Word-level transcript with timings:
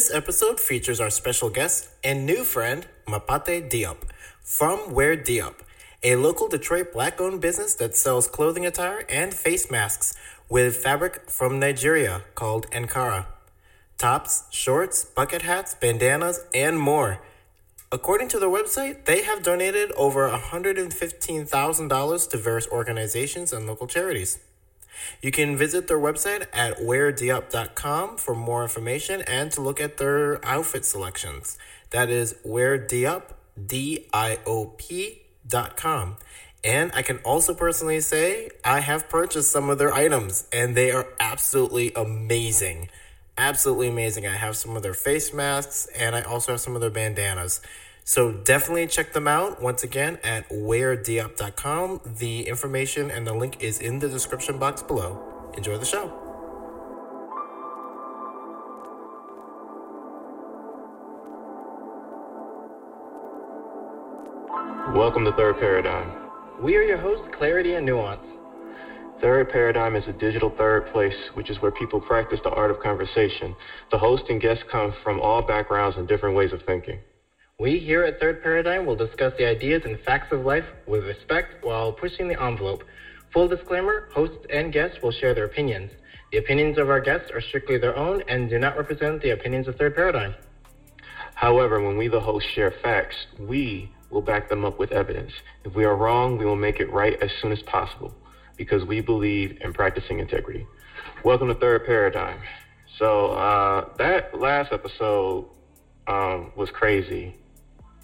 This 0.00 0.14
episode 0.14 0.58
features 0.58 0.98
our 0.98 1.10
special 1.10 1.50
guest 1.50 1.90
and 2.02 2.24
new 2.24 2.42
friend, 2.42 2.86
Mapate 3.06 3.68
Diop, 3.68 3.98
from 4.42 4.94
Wear 4.94 5.14
Diop, 5.14 5.56
a 6.02 6.16
local 6.16 6.48
Detroit 6.48 6.94
black 6.94 7.20
owned 7.20 7.42
business 7.42 7.74
that 7.74 7.98
sells 7.98 8.26
clothing 8.26 8.64
attire 8.64 9.04
and 9.10 9.34
face 9.34 9.70
masks 9.70 10.14
with 10.48 10.74
fabric 10.74 11.28
from 11.28 11.60
Nigeria 11.60 12.22
called 12.34 12.66
Ankara. 12.70 13.26
Tops, 13.98 14.44
shorts, 14.48 15.04
bucket 15.04 15.42
hats, 15.42 15.74
bandanas, 15.74 16.46
and 16.54 16.80
more. 16.80 17.20
According 17.92 18.28
to 18.28 18.38
their 18.38 18.48
website, 18.48 19.04
they 19.04 19.24
have 19.24 19.42
donated 19.42 19.92
over 19.98 20.30
$115,000 20.30 22.30
to 22.30 22.36
various 22.38 22.68
organizations 22.68 23.52
and 23.52 23.66
local 23.66 23.86
charities. 23.86 24.38
You 25.22 25.30
can 25.30 25.56
visit 25.56 25.88
their 25.88 25.98
website 25.98 26.46
at 26.52 26.78
weardiop.com 26.78 28.16
for 28.16 28.34
more 28.34 28.62
information 28.62 29.22
and 29.22 29.50
to 29.52 29.60
look 29.60 29.80
at 29.80 29.98
their 29.98 30.44
outfit 30.44 30.84
selections. 30.84 31.58
That 31.90 32.08
is 32.10 32.34
weardiop, 32.46 33.34
D-I-O-P 33.66 35.22
dot 35.46 35.76
com. 35.76 36.16
And 36.62 36.90
I 36.94 37.02
can 37.02 37.18
also 37.18 37.54
personally 37.54 38.00
say 38.00 38.50
I 38.64 38.80
have 38.80 39.08
purchased 39.08 39.50
some 39.50 39.70
of 39.70 39.78
their 39.78 39.92
items 39.92 40.46
and 40.52 40.76
they 40.76 40.90
are 40.90 41.06
absolutely 41.18 41.92
amazing. 41.94 42.90
Absolutely 43.38 43.88
amazing. 43.88 44.26
I 44.26 44.36
have 44.36 44.56
some 44.56 44.76
of 44.76 44.82
their 44.82 44.94
face 44.94 45.32
masks 45.32 45.88
and 45.96 46.14
I 46.14 46.20
also 46.22 46.52
have 46.52 46.60
some 46.60 46.74
of 46.74 46.82
their 46.82 46.90
bandanas. 46.90 47.60
So 48.10 48.32
definitely 48.32 48.88
check 48.88 49.12
them 49.12 49.28
out 49.28 49.62
once 49.62 49.84
again 49.84 50.18
at 50.24 50.48
weardiop.com. 50.48 52.00
The 52.18 52.48
information 52.48 53.08
and 53.08 53.24
the 53.24 53.32
link 53.32 53.62
is 53.62 53.78
in 53.78 54.00
the 54.00 54.08
description 54.08 54.58
box 54.58 54.82
below. 54.82 55.52
Enjoy 55.56 55.78
the 55.78 55.84
show. 55.84 56.06
Welcome 64.92 65.24
to 65.24 65.32
Third 65.36 65.60
Paradigm. 65.60 66.10
We 66.60 66.74
are 66.74 66.82
your 66.82 66.98
hosts, 66.98 67.28
Clarity 67.38 67.74
and 67.74 67.86
Nuance. 67.86 68.26
Third 69.20 69.50
Paradigm 69.50 69.94
is 69.94 70.02
a 70.08 70.12
digital 70.14 70.52
third 70.58 70.90
place, 70.90 71.14
which 71.34 71.48
is 71.48 71.62
where 71.62 71.70
people 71.70 72.00
practice 72.00 72.40
the 72.42 72.50
art 72.50 72.72
of 72.72 72.80
conversation. 72.80 73.54
The 73.92 73.98
host 73.98 74.24
and 74.28 74.40
guests 74.40 74.64
come 74.68 74.92
from 75.04 75.20
all 75.20 75.42
backgrounds 75.42 75.96
and 75.96 76.08
different 76.08 76.34
ways 76.34 76.52
of 76.52 76.60
thinking. 76.66 76.98
We 77.60 77.78
here 77.78 78.04
at 78.04 78.18
Third 78.18 78.42
Paradigm 78.42 78.86
will 78.86 78.96
discuss 78.96 79.34
the 79.36 79.44
ideas 79.44 79.82
and 79.84 80.00
facts 80.00 80.32
of 80.32 80.46
life 80.46 80.64
with 80.86 81.04
respect 81.04 81.62
while 81.62 81.92
pushing 81.92 82.26
the 82.26 82.42
envelope. 82.42 82.84
Full 83.34 83.48
disclaimer 83.48 84.08
hosts 84.14 84.46
and 84.48 84.72
guests 84.72 85.02
will 85.02 85.10
share 85.10 85.34
their 85.34 85.44
opinions. 85.44 85.90
The 86.32 86.38
opinions 86.38 86.78
of 86.78 86.88
our 86.88 87.00
guests 87.00 87.30
are 87.30 87.42
strictly 87.42 87.76
their 87.76 87.94
own 87.94 88.22
and 88.28 88.48
do 88.48 88.58
not 88.58 88.78
represent 88.78 89.20
the 89.20 89.32
opinions 89.32 89.68
of 89.68 89.76
Third 89.76 89.94
Paradigm. 89.94 90.34
However, 91.34 91.82
when 91.82 91.98
we, 91.98 92.08
the 92.08 92.18
hosts, 92.18 92.48
share 92.48 92.70
facts, 92.70 93.26
we 93.38 93.92
will 94.08 94.22
back 94.22 94.48
them 94.48 94.64
up 94.64 94.78
with 94.78 94.90
evidence. 94.90 95.32
If 95.62 95.74
we 95.74 95.84
are 95.84 95.94
wrong, 95.94 96.38
we 96.38 96.46
will 96.46 96.56
make 96.56 96.80
it 96.80 96.90
right 96.90 97.22
as 97.22 97.30
soon 97.42 97.52
as 97.52 97.60
possible 97.64 98.16
because 98.56 98.86
we 98.86 99.02
believe 99.02 99.58
in 99.60 99.74
practicing 99.74 100.18
integrity. 100.18 100.66
Welcome 101.26 101.48
to 101.48 101.54
Third 101.54 101.84
Paradigm. 101.84 102.40
So, 102.96 103.32
uh, 103.32 103.92
that 103.98 104.40
last 104.40 104.72
episode 104.72 105.44
um, 106.06 106.52
was 106.56 106.70
crazy. 106.70 107.36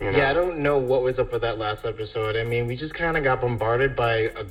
You 0.00 0.12
know? 0.12 0.18
Yeah, 0.18 0.30
I 0.30 0.34
don't 0.34 0.58
know 0.58 0.78
what 0.78 1.02
was 1.02 1.18
up 1.18 1.32
with 1.32 1.42
that 1.42 1.58
last 1.58 1.84
episode. 1.84 2.36
I 2.36 2.44
mean, 2.44 2.66
we 2.66 2.76
just 2.76 2.94
kind 2.94 3.16
of 3.16 3.24
got 3.24 3.40
bombarded 3.40 3.96
by 3.96 4.30
a, 4.36 4.44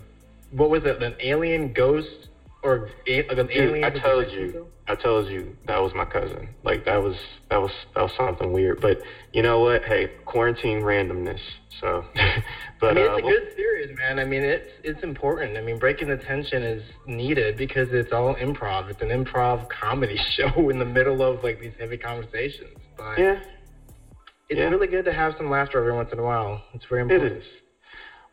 what 0.51 0.69
was 0.69 0.83
it, 0.85 1.01
an 1.03 1.15
alien 1.19 1.71
ghost 1.71 2.29
or 2.63 2.89
a, 3.07 3.19
an 3.27 3.47
Dude, 3.47 3.51
alien? 3.51 3.83
I 3.83 3.89
told 3.91 4.31
you, 4.31 4.67
I 4.87 4.95
told 4.95 5.27
you 5.27 5.55
that 5.67 5.81
was 5.81 5.93
my 5.93 6.05
cousin. 6.05 6.49
Like 6.63 6.85
that 6.85 7.01
was 7.01 7.15
that 7.49 7.61
was 7.61 7.71
that 7.93 8.01
was 8.01 8.11
something 8.17 8.51
weird. 8.51 8.81
But 8.81 9.01
you 9.33 9.43
know 9.43 9.59
what? 9.59 9.83
Hey, 9.83 10.11
quarantine 10.25 10.81
randomness. 10.81 11.41
So, 11.79 12.05
but 12.79 12.91
I 12.91 12.93
mean, 12.93 13.05
it's 13.05 13.23
uh, 13.23 13.27
a 13.27 13.29
good 13.29 13.55
series, 13.55 13.97
man. 13.97 14.17
I 14.19 14.25
mean, 14.25 14.43
it's 14.43 14.71
it's 14.83 15.03
important. 15.03 15.57
I 15.57 15.61
mean, 15.61 15.77
breaking 15.77 16.07
the 16.07 16.17
tension 16.17 16.63
is 16.63 16.83
needed 17.05 17.55
because 17.55 17.91
it's 17.93 18.11
all 18.11 18.35
improv. 18.35 18.89
It's 18.89 19.01
an 19.01 19.09
improv 19.09 19.69
comedy 19.69 20.17
show 20.31 20.69
in 20.69 20.79
the 20.79 20.85
middle 20.85 21.21
of 21.21 21.43
like 21.43 21.59
these 21.59 21.73
heavy 21.77 21.97
conversations. 21.97 22.77
But 22.97 23.19
yeah, 23.19 23.39
it's 24.49 24.59
Yeah. 24.59 24.69
really 24.69 24.87
good 24.87 25.05
to 25.05 25.11
have 25.13 25.35
some 25.37 25.49
laughter 25.49 25.79
every 25.79 25.93
once 25.93 26.11
in 26.11 26.19
a 26.19 26.23
while. 26.23 26.61
It's 26.73 26.85
very 26.85 27.01
important. 27.01 27.37
is. 27.37 27.43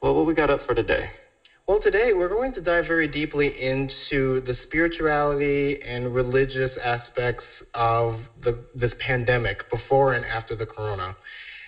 Well, 0.00 0.14
what 0.14 0.26
we 0.26 0.34
got 0.34 0.50
up 0.50 0.66
for 0.66 0.74
today? 0.74 1.10
Well, 1.68 1.78
today 1.80 2.12
we're 2.12 2.28
going 2.28 2.52
to 2.54 2.60
dive 2.60 2.86
very 2.86 3.06
deeply 3.06 3.46
into 3.60 4.40
the 4.40 4.56
spirituality 4.64 5.80
and 5.82 6.12
religious 6.12 6.72
aspects 6.82 7.44
of 7.74 8.20
the, 8.42 8.64
this 8.74 8.92
pandemic 8.98 9.70
before 9.70 10.14
and 10.14 10.24
after 10.24 10.56
the 10.56 10.66
corona. 10.66 11.16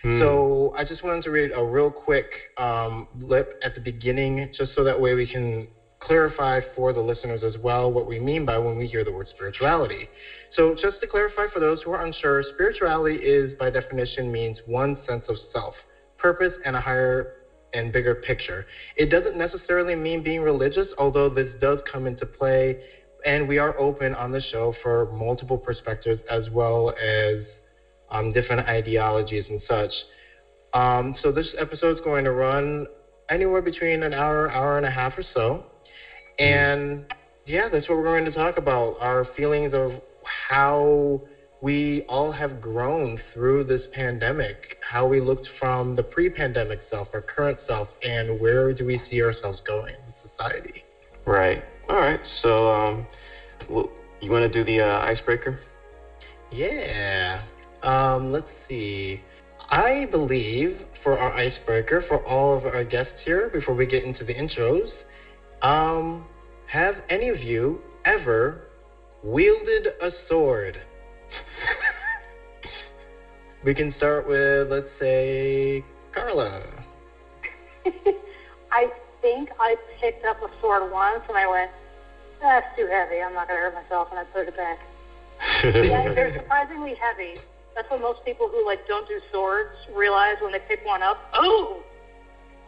Hmm. 0.03 0.21
So 0.21 0.75
I 0.77 0.83
just 0.85 1.03
wanted 1.05 1.23
to 1.25 1.31
read 1.31 1.53
a 1.55 1.65
real 1.65 1.91
quick 1.91 2.27
um, 2.59 3.07
blip 3.15 3.55
at 3.63 3.75
the 3.75 3.81
beginning, 3.81 4.51
just 4.57 4.75
so 4.75 4.83
that 4.85 4.99
way 5.01 5.15
we 5.15 5.27
can 5.27 5.69
clarify 6.07 6.61
for 6.75 6.93
the 6.93 7.01
listeners 7.01 7.43
as 7.43 7.57
well 7.59 7.91
what 7.91 8.07
we 8.07 8.19
mean 8.19 8.45
by 8.45 8.59
when 8.59 8.77
we 8.77 8.87
hear 8.87 9.05
the 9.05 9.13
word 9.13 9.29
spirituality. 9.29 10.09
So 10.57 10.75
just 10.75 11.01
to 11.01 11.07
clarify 11.07 11.47
for 11.53 11.61
those 11.61 11.81
who 11.83 11.93
are 11.93 12.05
unsure, 12.05 12.43
spirituality 12.55 13.17
is 13.17 13.53
by 13.59 13.71
definition 13.71 14.31
means 14.31 14.59
one 14.67 14.97
sense 15.09 15.25
of 15.29 15.37
self, 15.53 15.75
purpose, 16.19 16.53
and 16.65 16.77
a 16.77 16.81
higher 16.81 17.27
and 17.73 17.93
bigger 17.93 18.15
picture. 18.15 18.65
It 18.97 19.11
doesn't 19.11 19.37
necessarily 19.37 19.95
mean 19.95 20.23
being 20.23 20.41
religious, 20.43 20.87
although 20.97 21.29
this 21.29 21.49
does 21.61 21.79
come 21.91 22.07
into 22.07 22.25
play, 22.25 22.77
and 23.25 23.49
we 23.49 23.59
are 23.59 23.77
open 23.79 24.15
on 24.15 24.31
the 24.31 24.41
show 24.41 24.75
for 24.83 25.07
multiple 25.07 25.59
perspectives 25.59 26.21
as 26.31 26.49
well 26.51 26.93
as 27.03 27.39
um, 28.11 28.33
different 28.33 28.67
ideologies 28.69 29.45
and 29.49 29.61
such. 29.69 29.93
Um, 30.73 31.15
so 31.23 31.33
this 31.33 31.49
episode 31.59 31.97
is 31.97 32.05
going 32.05 32.25
to 32.25 32.33
run 32.33 32.87
anywhere 33.31 33.63
between 33.63 34.03
an 34.03 34.13
hour, 34.13 34.51
hour 34.51 34.77
and 34.77 34.87
a 34.87 34.91
half 34.91 35.17
or 35.17 35.25
so, 35.35 35.65
and 36.39 37.05
yeah, 37.47 37.69
that's 37.69 37.89
what 37.89 37.99
we're 37.99 38.05
going 38.05 38.25
to 38.25 38.33
talk 38.33 38.57
about: 38.57 38.97
our 39.01 39.27
feelings 39.37 39.73
of 39.75 39.93
how 40.49 41.21
we 41.61 42.03
all 42.09 42.31
have 42.31 42.61
grown 42.61 43.19
through 43.33 43.65
this 43.65 43.83
pandemic, 43.93 44.77
how 44.83 45.07
we 45.07 45.21
looked 45.21 45.49
from 45.59 45.97
the 45.97 46.03
pre-pandemic 46.03 46.81
self, 46.91 47.09
our 47.15 47.23
current 47.23 47.59
self, 47.67 47.89
and 48.03 48.39
where 48.39 48.75
do 48.75 48.85
we 48.85 49.01
see 49.11 49.23
ourselves 49.23 49.61
going 49.67 49.95
in 49.95 50.31
society. 50.31 50.85
Right. 51.25 51.65
All 51.89 51.97
right. 51.97 52.21
So, 52.43 52.71
um, 52.71 53.07
you 54.21 54.31
want 54.31 54.51
to 54.51 54.53
do 54.53 54.63
the 54.63 54.81
uh, 54.81 54.99
icebreaker? 55.01 55.59
Yeah. 56.53 57.43
Um, 57.83 58.31
let's 58.31 58.47
see. 58.69 59.23
I 59.71 60.07
believe 60.11 60.81
for 61.03 61.19
our 61.19 61.33
icebreaker, 61.33 62.05
for 62.09 62.25
all 62.27 62.57
of 62.57 62.67
our 62.67 62.85
guests 62.85 63.15
here, 63.25 63.49
before 63.49 63.75
we 63.75 63.87
get 63.87 64.05
into 64.05 64.25
the 64.25 64.35
intros, 64.35 64.91
um, 65.65 66.27
have 66.67 66.97
any 67.09 67.31
of 67.31 67.43
you 67.43 67.81
ever 68.05 68.61
wielded 69.23 69.89
a 70.01 70.13
sword? 70.29 70.81
we 73.65 73.75
can 73.75 73.95
start 73.97 74.29
with, 74.29 74.71
let's 74.71 74.87
say, 75.01 75.83
Carla. 76.13 76.63
I 78.73 78.91
think 79.23 79.49
I 79.59 79.77
picked 80.01 80.25
up 80.27 80.43
a 80.43 80.51
sword 80.61 80.93
once 80.93 81.23
and 81.29 81.37
I 81.39 81.47
went, 81.49 81.71
that's 82.43 82.67
too 82.77 82.87
heavy. 82.87 83.23
I'm 83.23 83.33
not 83.33 83.49
going 83.49 83.59
to 83.59 83.63
hurt 83.63 83.75
myself. 83.75 84.09
And 84.11 84.19
I 84.19 84.25
put 84.25 84.47
it 84.47 84.57
back. 84.57 84.79
Yeah, 85.65 86.13
they're 86.15 86.33
surprisingly 86.37 86.95
heavy. 86.95 87.41
That's 87.75 87.91
what 87.91 88.01
most 88.01 88.25
people 88.25 88.49
who 88.49 88.65
like 88.65 88.87
don't 88.87 89.07
do 89.09 89.19
swords 89.33 89.71
realize 89.95 90.37
when 90.41 90.53
they 90.53 90.61
pick 90.69 90.85
one 90.85 91.03
up. 91.03 91.19
Oh, 91.33 91.83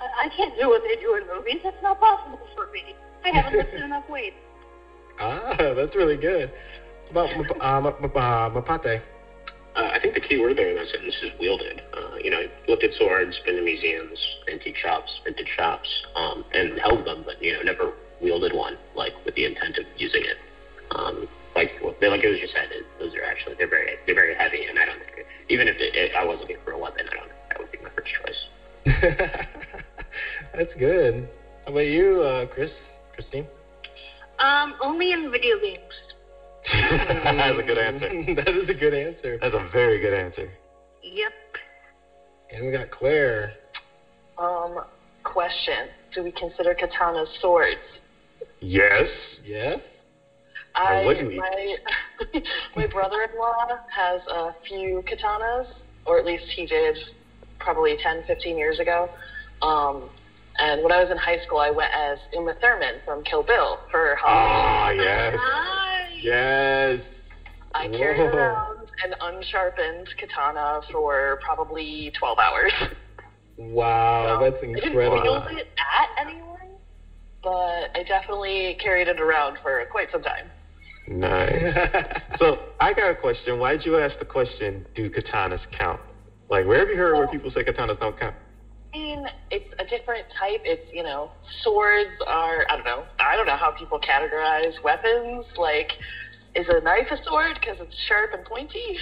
I, 0.00 0.26
I 0.26 0.28
can't 0.36 0.54
do 0.58 0.68
what 0.68 0.82
they 0.82 0.96
do 1.00 1.14
in 1.16 1.26
movies. 1.26 1.60
That's 1.62 1.80
not 1.82 2.00
possible 2.00 2.38
for 2.54 2.66
me. 2.72 2.94
I 3.24 3.30
haven't 3.30 3.56
lifted 3.58 3.82
enough 3.82 4.08
weight. 4.08 4.34
Ah, 5.18 5.56
that's 5.74 5.96
really 5.96 6.18
good. 6.18 6.50
What 7.10 7.32
about 7.32 7.38
Map- 7.38 7.62
uh, 7.62 7.80
Map- 7.80 8.00
Map- 8.02 8.16
uh, 8.16 8.50
Mapate? 8.50 9.00
Uh, 9.74 9.90
I 9.92 9.98
think 9.98 10.12
the 10.12 10.20
key 10.20 10.36
word 10.38 10.58
there 10.58 10.68
in 10.68 10.76
that 10.76 10.88
sentence 10.88 11.14
is 11.22 11.30
wielded. 11.40 11.80
Uh, 11.94 12.16
you 12.22 12.28
know, 12.30 12.36
I 12.36 12.48
looked 12.68 12.84
at 12.84 12.92
swords, 12.92 13.34
been 13.46 13.56
to 13.56 13.62
museums, 13.62 14.18
antique 14.52 14.76
shops, 14.76 15.20
vintage 15.24 15.48
shops, 15.56 15.88
um, 16.16 16.44
and 16.52 16.78
held 16.78 17.06
them, 17.06 17.22
but 17.24 17.42
you 17.42 17.54
know, 17.54 17.62
never 17.62 17.92
wielded 18.20 18.52
one 18.54 18.76
like 18.94 19.12
with 19.24 19.34
the 19.36 19.46
intent 19.46 19.78
of 19.78 19.84
using 19.96 20.22
it. 20.22 20.36
Um, 20.94 21.26
like 21.54 21.72
like 21.82 22.22
it 22.22 22.28
was 22.28 22.38
just 22.38 22.52
said, 22.52 22.68
it, 22.70 22.84
those 22.98 23.14
are 23.14 23.24
actually 23.24 23.54
they're 23.56 23.68
very 23.68 23.96
they're 24.04 24.14
very 24.14 24.34
heavy, 24.34 24.66
and 24.66 24.78
I 24.78 24.84
don't 24.84 24.98
think 24.98 25.26
even 25.48 25.66
if 25.66 25.76
it, 25.76 25.96
it, 25.96 26.12
I 26.14 26.24
was 26.24 26.38
looking 26.40 26.58
for 26.64 26.72
a 26.72 26.78
weapon, 26.78 27.06
I 27.10 27.14
don't 27.14 27.28
think 27.28 27.40
that 27.50 27.58
would 27.60 27.72
be 27.72 27.78
my 27.78 27.90
first 27.96 28.12
choice. 28.22 28.40
that's 30.54 30.72
good. 30.78 31.28
How 31.64 31.72
about 31.72 31.80
you, 31.80 32.22
uh, 32.22 32.46
Chris? 32.46 32.70
Christine? 33.14 33.46
Um, 34.38 34.74
only 34.80 35.12
in 35.12 35.30
video 35.30 35.58
games. 35.58 35.80
That's 36.72 37.58
a 37.58 37.62
good 37.62 37.78
answer. 37.78 38.34
that 38.34 38.48
is 38.48 38.68
a 38.68 38.74
good 38.74 38.92
answer. 38.92 39.38
That's 39.40 39.54
a 39.54 39.68
very 39.72 40.00
good 40.00 40.12
answer. 40.12 40.50
Yep. 41.02 41.32
And 42.50 42.66
we 42.66 42.72
got 42.72 42.90
Claire. 42.90 43.52
Um, 44.36 44.80
question: 45.24 45.88
Do 46.12 46.22
we 46.22 46.32
consider 46.32 46.74
katanas 46.74 47.28
swords? 47.40 47.80
Yes. 48.60 49.08
Yes? 49.44 49.78
I 50.74 51.04
what 51.04 51.16
we- 51.16 51.36
my 51.36 51.76
my 52.76 52.86
brother-in-law 52.86 53.78
has 53.88 54.20
a 54.28 54.54
few 54.66 55.02
katanas, 55.08 55.66
or 56.04 56.18
at 56.18 56.26
least 56.26 56.44
he 56.54 56.66
did, 56.66 56.98
probably 57.66 57.96
10, 58.00 58.22
15 58.28 58.56
years 58.56 58.78
ago. 58.78 59.10
Um, 59.60 60.08
and 60.58 60.82
when 60.84 60.92
I 60.92 61.02
was 61.02 61.10
in 61.10 61.16
high 61.18 61.40
school, 61.44 61.58
I 61.58 61.70
went 61.70 61.92
as 61.92 62.18
Uma 62.32 62.54
Thurman 62.62 63.00
from 63.04 63.24
Kill 63.24 63.42
Bill 63.42 63.80
for 63.90 64.14
Halloween. 64.14 64.54
Ah, 64.54 64.90
yes. 64.90 65.34
Nice. 65.36 66.22
Yes. 66.22 67.00
I 67.74 67.88
carried 67.88 68.18
Whoa. 68.32 68.38
around 68.38 68.88
an 69.04 69.14
unsharpened 69.20 70.08
katana 70.16 70.80
for 70.92 71.38
probably 71.44 72.12
12 72.18 72.38
hours. 72.38 72.72
Wow, 73.58 74.38
So, 74.38 74.44
that's 74.50 74.62
incredible. 74.62 74.76
I 74.76 74.80
didn't 74.80 74.92
incredible. 74.92 75.22
wield 75.22 75.58
it 75.58 75.68
at 75.76 76.26
anyone, 76.26 76.78
but 77.42 77.90
I 77.98 78.04
definitely 78.06 78.76
carried 78.80 79.08
it 79.08 79.20
around 79.20 79.58
for 79.62 79.84
quite 79.90 80.08
some 80.12 80.22
time. 80.22 80.50
Nice. 81.08 81.90
so 82.38 82.58
I 82.80 82.92
got 82.92 83.10
a 83.10 83.14
question. 83.14 83.58
Why 83.58 83.72
did 83.76 83.84
you 83.84 83.98
ask 83.98 84.18
the 84.18 84.24
question, 84.24 84.86
do 84.94 85.10
katanas 85.10 85.60
count? 85.78 86.00
Like, 86.48 86.66
where 86.66 86.78
have 86.78 86.88
you 86.88 86.96
heard 86.96 87.14
where 87.14 87.26
people 87.26 87.50
say 87.50 87.62
katanas 87.64 87.98
don't 87.98 88.18
count? 88.18 88.34
I 88.94 88.98
mean, 88.98 89.26
it's 89.50 89.66
a 89.78 89.84
different 89.84 90.26
type. 90.38 90.60
It's, 90.64 90.82
you 90.92 91.02
know, 91.02 91.30
swords 91.62 92.10
are, 92.26 92.64
I 92.70 92.76
don't 92.76 92.84
know. 92.84 93.06
I 93.18 93.36
don't 93.36 93.46
know 93.46 93.56
how 93.56 93.72
people 93.72 93.98
categorize 93.98 94.80
weapons. 94.82 95.44
Like, 95.56 95.92
is 96.54 96.66
a 96.68 96.80
knife 96.80 97.08
a 97.10 97.22
sword 97.24 97.58
because 97.60 97.78
it's 97.80 97.94
sharp 98.06 98.32
and 98.32 98.44
pointy? 98.44 98.98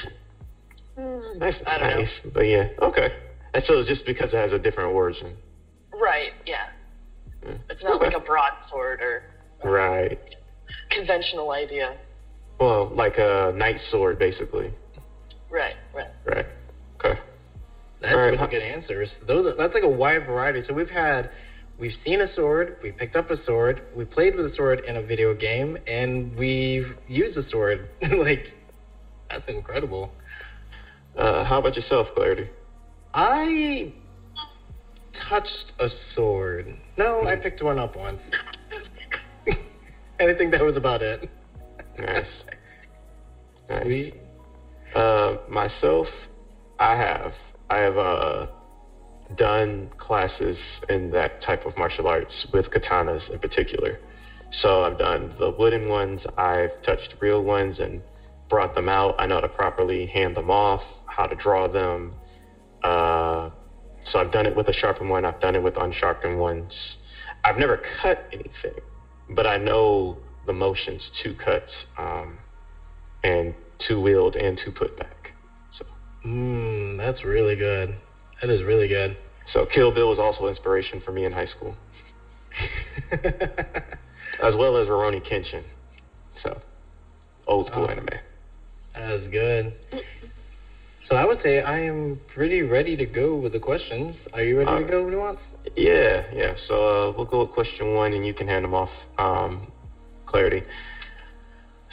Hmm, 0.97 1.39
Nice, 1.39 1.55
I 1.67 1.79
don't 1.79 1.91
know. 1.91 1.97
nice. 1.99 2.11
But 2.33 2.47
yeah, 2.47 2.69
okay. 2.81 3.13
And 3.53 3.63
so 3.67 3.81
it's 3.81 3.89
just 3.89 4.05
because 4.05 4.33
it 4.33 4.37
has 4.37 4.53
a 4.53 4.59
different 4.59 4.91
origin. 4.95 5.37
Right, 5.93 6.33
yeah. 6.47 6.69
Yeah. 7.45 7.55
It's 7.71 7.83
not 7.83 7.97
Okay. 7.97 8.07
like 8.07 8.17
a 8.17 8.21
broadsword 8.21 9.01
or 9.01 9.23
Right. 9.63 10.19
conventional 10.91 11.51
idea. 11.53 11.97
Well, 12.59 12.87
like 12.87 13.19
a 13.19 13.53
knight 13.55 13.81
sword, 13.91 14.19
basically. 14.19 14.73
Right, 15.51 15.77
right. 15.93 16.09
Right. 16.25 16.47
Okay. 17.05 17.19
That's 18.05 18.17
right. 18.17 18.33
really 18.33 18.47
good 18.49 18.63
answers. 18.63 19.09
Those 19.27 19.55
that's 19.57 19.73
like 19.73 19.83
a 19.83 19.89
wide 19.89 20.27
variety. 20.27 20.63
So 20.67 20.75
we've 20.75 20.91
had, 20.91 21.31
we've 21.79 21.95
seen 22.05 22.21
a 22.21 22.33
sword, 22.35 22.77
we 22.83 22.93
picked 22.93 23.17
up 23.17 23.31
a 23.31 23.43
sword, 23.47 23.83
we 23.95 24.05
played 24.05 24.37
with 24.37 24.53
a 24.53 24.55
sword 24.55 24.85
in 24.87 24.97
a 24.97 25.03
video 25.03 25.35
game, 25.35 25.79
and 25.87 26.37
we've 26.37 26.95
used 27.09 27.39
a 27.39 27.49
sword. 27.49 27.89
like, 28.19 28.53
that's 29.31 29.49
incredible. 29.49 30.13
Uh, 31.17 31.45
how 31.45 31.61
about 31.61 31.77
yourself, 31.77 32.09
Clarity? 32.15 32.51
I 33.15 33.91
touched 35.29 35.73
a 35.79 35.89
sword. 36.15 36.77
No, 36.99 37.27
I 37.27 37.37
picked 37.37 37.63
one 37.63 37.79
up 37.79 37.97
once. 37.97 38.21
and 39.47 40.31
I 40.31 40.35
think 40.35 40.51
that 40.51 40.63
was 40.63 40.77
about 40.77 41.01
it. 41.01 41.31
Nice. 41.99 42.27
nice. 43.71 43.87
We, 43.87 44.13
Uh, 44.95 45.39
myself, 45.49 46.09
I 46.79 46.97
have. 46.97 47.33
I 47.75 47.79
have 47.79 47.99
uh, 47.99 48.47
done 49.35 49.91
classes 49.99 50.57
in 50.89 51.11
that 51.11 51.43
type 51.43 51.67
of 51.67 51.77
martial 51.77 52.07
arts 52.07 52.33
with 52.53 52.67
katanas 52.67 53.29
in 53.33 53.41
particular. 53.41 53.99
So 54.63 54.85
I've 54.85 54.97
done 54.97 55.35
the 55.41 55.51
wooden 55.51 55.89
ones. 55.89 56.21
I've 56.37 56.71
touched 56.85 57.17
real 57.19 57.43
ones 57.43 57.81
and 57.81 58.01
brought 58.49 58.77
them 58.77 58.89
out. 58.89 59.17
I 59.19 59.27
know 59.27 59.35
how 59.37 59.41
to 59.41 59.49
properly 59.49 60.07
hand 60.07 60.37
them 60.37 60.53
off, 60.53 60.83
how 61.07 61.27
to 61.27 61.35
draw 61.35 61.67
them. 61.67 62.15
Uh, 62.85 63.51
so 64.13 64.21
I've 64.21 64.31
done 64.31 64.47
it 64.47 64.55
with 64.55 64.69
a 64.69 64.73
sharpened 64.73 65.11
one. 65.11 65.25
I've 65.25 65.41
done 65.41 65.57
it 65.57 65.63
with 65.65 65.77
unsharpened 65.77 66.39
ones. 66.39 66.73
I've 67.43 67.57
never 67.57 67.83
cut 68.01 68.25
anything, 68.33 68.79
but 69.31 69.49
I 69.49 69.57
know 69.57 70.17
the 70.47 70.53
motions 70.53 71.03
to 71.25 71.35
cut 71.35 71.67
um, 71.99 72.39
and 73.25 73.53
to 73.89 74.01
wield 74.01 74.37
and 74.37 74.57
to 74.65 74.71
put 74.71 74.97
back. 74.97 75.14
Mmm, 76.25 76.97
that's 76.97 77.25
really 77.25 77.57
good. 77.57 77.97
That 78.41 78.51
is 78.51 78.63
really 78.63 78.89
good. 78.89 79.17
so 79.53 79.67
Kill 79.67 79.91
Bill 79.91 80.09
was 80.09 80.19
also 80.19 80.47
inspiration 80.47 81.01
for 81.01 81.13
me 81.13 81.25
in 81.25 81.33
high 81.33 81.47
school, 81.47 81.77
as 83.13 84.55
well 84.55 84.77
as 84.77 84.89
Rurouni 84.89 85.21
Kenshin. 85.27 85.65
So, 86.43 86.61
old 87.47 87.67
school 87.67 87.85
Oh. 87.85 87.89
anime. 87.89 88.09
That 88.95 89.13
is 89.13 89.29
good. 89.31 89.75
So 91.09 91.17
I 91.17 91.25
would 91.25 91.43
say 91.43 91.61
I 91.61 91.81
am 91.81 92.19
pretty 92.29 92.63
ready 92.63 92.97
to 92.97 93.05
go 93.05 93.35
with 93.37 93.53
the 93.53 93.59
questions. 93.59 94.17
Are 94.33 94.43
you 94.43 94.57
ready 94.59 94.85
to 94.85 94.91
go, 94.91 95.07
Nuance? 95.09 95.39
Yeah, 95.77 96.25
yeah. 96.33 96.55
So 96.67 96.87
uh, 96.87 97.11
we'll 97.13 97.27
go 97.27 97.41
with 97.41 97.51
question 97.51 97.95
one, 97.95 98.15
and 98.15 98.25
you 98.27 98.33
can 98.33 98.47
hand 98.49 98.65
them 98.65 98.73
off. 98.75 98.91
Um, 99.19 99.71
clarity. 100.27 100.63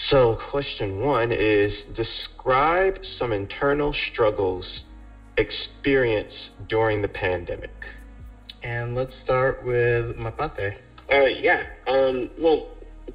So 0.09 0.37
question 0.49 1.01
one 1.01 1.31
is 1.31 1.73
describe 1.95 2.99
some 3.19 3.31
internal 3.31 3.93
struggles 4.11 4.65
experienced 5.37 6.49
during 6.67 7.01
the 7.01 7.07
pandemic. 7.07 7.71
And 8.63 8.95
let's 8.95 9.13
start 9.23 9.63
with 9.65 10.15
Mapate. 10.17 10.75
Uh, 11.11 11.25
yeah. 11.25 11.63
Um, 11.87 12.29
well, 12.39 12.67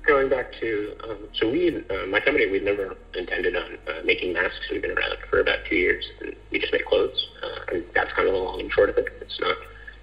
going 0.07 0.29
back 0.29 0.53
to, 0.61 0.97
um, 1.05 1.19
so 1.35 1.51
we, 1.51 1.85
uh, 1.91 2.07
my 2.09 2.21
company, 2.21 2.51
we've 2.51 2.63
never 2.63 2.97
intended 3.15 3.57
on 3.57 3.79
uh, 3.89 4.03
making 4.05 4.33
masks. 4.33 4.67
We've 4.71 4.83
been 4.83 4.91
around 4.93 5.17
for 5.31 5.41
about 5.41 5.59
two 5.69 5.77
years, 5.77 6.05
and 6.21 6.35
we 6.51 6.59
just 6.59 6.73
make 6.73 6.87
clothes. 6.87 7.27
Uh, 7.43 7.75
and 7.75 7.85
that's 7.95 8.13
kind 8.13 8.29
of 8.29 8.35
the 8.35 8.41
long 8.41 8.61
and 8.61 8.71
short 8.73 8.91
of 8.91 8.99
it. 8.99 9.07
It's 9.21 9.41
not 9.41 9.57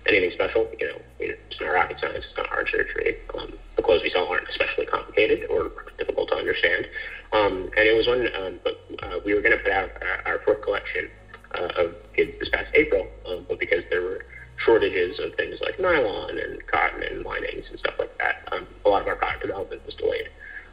anything 0.07 0.31
special. 0.31 0.67
You 0.79 0.88
know, 0.88 1.01
it's 1.19 1.59
not 1.59 1.67
rocket 1.67 1.97
science. 2.00 2.25
It's 2.27 2.38
not 2.38 2.47
hard 2.47 2.67
surgery. 2.71 3.17
Um, 3.38 3.53
the 3.75 3.81
clothes 3.81 4.01
we 4.03 4.09
sell 4.09 4.27
aren't 4.27 4.50
especially 4.50 4.85
complicated 4.85 5.50
or 5.50 5.71
difficult 5.97 6.29
to 6.29 6.35
understand. 6.35 6.88
Um, 7.31 7.69
and 7.77 7.88
it 7.88 7.95
was 7.95 8.07
when, 8.07 8.27
um, 8.35 8.59
but 8.63 8.79
uh, 9.03 9.19
we 9.25 9.33
were 9.33 9.41
going 9.41 9.57
to 9.57 9.63
put 9.63 9.71
out 9.71 9.89
uh, 10.01 10.29
our 10.29 10.39
fourth 10.45 10.61
collection 10.61 11.09
uh, 11.55 11.69
of 11.77 11.95
kids 12.15 12.31
this 12.39 12.50
past 12.50 12.69
April, 12.73 13.07
um, 13.25 13.45
but 13.47 13.59
because 13.59 13.83
there 13.89 14.01
were 14.01 14.25
shortages 14.63 15.19
of 15.19 15.33
things 15.35 15.57
like 15.61 15.79
nylon 15.79 16.38
and 16.38 16.65
cotton 16.67 17.03
and 17.03 17.25
linings 17.25 17.65
and 17.69 17.79
stuff 17.79 17.95
like 17.97 18.15
that, 18.17 18.47
um, 18.51 18.67
a 18.85 18.89
lot 18.89 19.01
of 19.01 19.07
our 19.07 19.15
product 19.15 19.41
development 19.41 19.81
was 19.85 19.95
delayed. 19.95 20.29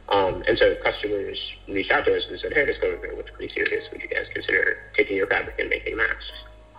Um, 0.09 0.43
and 0.47 0.57
so 0.57 0.75
customers 0.83 1.37
reached 1.67 1.91
out 1.91 2.05
to 2.05 2.15
us 2.15 2.23
and 2.29 2.39
said, 2.39 2.53
hey, 2.53 2.65
this 2.65 2.77
COVID 2.83 3.15
looks 3.15 3.31
pretty 3.33 3.53
serious. 3.53 3.85
Would 3.91 4.01
you 4.01 4.09
guys 4.09 4.25
consider 4.33 4.77
taking 4.95 5.15
your 5.15 5.27
fabric 5.27 5.55
and 5.57 5.69
making 5.69 5.95
masks? 5.95 6.31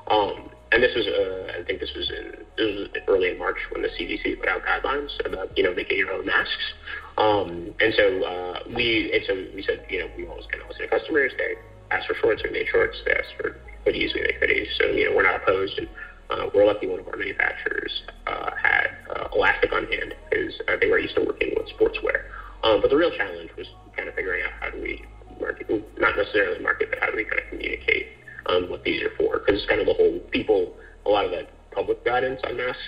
Um, 0.08 0.50
and 0.72 0.82
this 0.82 0.94
was, 0.94 1.06
uh, 1.06 1.60
I 1.60 1.64
think 1.64 1.80
this 1.80 1.92
was 1.94 2.10
in 2.10 2.32
this 2.56 2.66
was 2.76 2.88
early 3.08 3.28
in 3.28 3.38
March 3.38 3.58
when 3.70 3.82
the 3.82 3.88
CDC 3.88 4.40
put 4.40 4.48
out 4.48 4.62
guidelines 4.64 5.10
about 5.24 5.56
you 5.56 5.62
know 5.62 5.74
making 5.74 5.98
your 5.98 6.12
own 6.12 6.26
masks. 6.26 6.72
Um, 7.18 7.74
and 7.80 7.92
so 7.94 8.24
uh, 8.24 8.58
we 8.74 9.10
and 9.12 9.22
so 9.26 9.34
we 9.54 9.62
said 9.62 9.84
you 9.88 10.00
know 10.00 10.08
we 10.16 10.26
always 10.26 10.46
kind 10.46 10.62
of 10.62 10.68
listen 10.68 10.88
to 10.88 10.88
customers. 10.88 11.32
They 11.36 11.54
asked 11.90 12.06
for 12.06 12.14
shorts, 12.14 12.42
we 12.42 12.50
made 12.50 12.68
shorts. 12.68 12.96
They 13.04 13.12
asked 13.12 13.34
for 13.36 13.56
hoodies, 13.86 14.14
we 14.14 14.22
make 14.22 14.40
hoodies. 14.40 14.68
So 14.78 14.86
you 14.86 15.04
know 15.04 15.14
we're 15.14 15.24
not 15.24 15.42
opposed. 15.42 15.78
And 15.78 15.88
uh, 16.30 16.48
we're 16.54 16.64
lucky 16.64 16.86
one 16.86 17.00
of 17.00 17.08
our 17.08 17.16
manufacturers 17.16 18.02
uh, 18.26 18.50
had 18.56 18.96
uh, 19.14 19.28
elastic 19.34 19.72
on 19.72 19.84
hand 19.86 20.14
because 20.30 20.54
uh, 20.68 20.76
they 20.80 20.88
were 20.88 20.98
used 20.98 21.14
to 21.16 21.22
working 21.22 21.52
with 21.56 21.68
sportswear. 21.68 22.24
Um, 22.64 22.80
but 22.80 22.90
the 22.90 22.96
real 22.96 23.10
challenge 23.10 23.50
was 23.58 23.61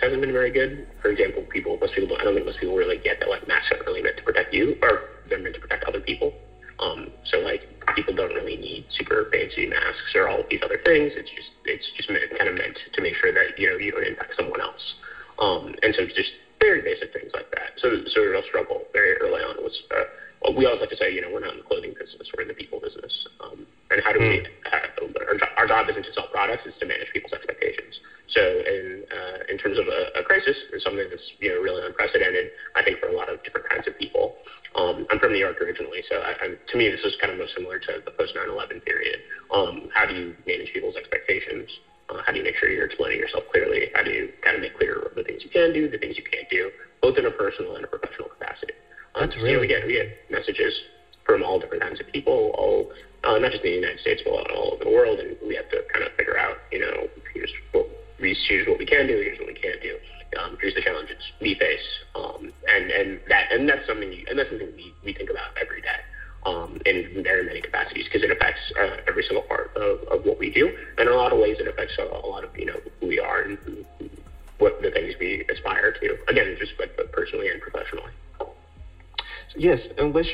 hasn't 0.04 0.20
been 0.20 0.32
very 0.32 0.50
good. 0.50 0.87
For 1.00 1.11
example, 1.11 1.42
people, 1.42 1.78
most 1.80 1.94
people 1.94 2.16
I 2.20 2.25
don't 2.25 2.34
think 2.34 2.46
most 2.46 2.61
people 2.61 2.76
really 2.76 2.99
get 2.99 3.18
that 3.20 3.28
like 3.28 3.46
masks 3.49 3.70
aren't 3.73 3.87
really 3.87 4.02
meant 4.02 4.16
to 4.18 4.23
protect 4.23 4.52
you, 4.52 4.76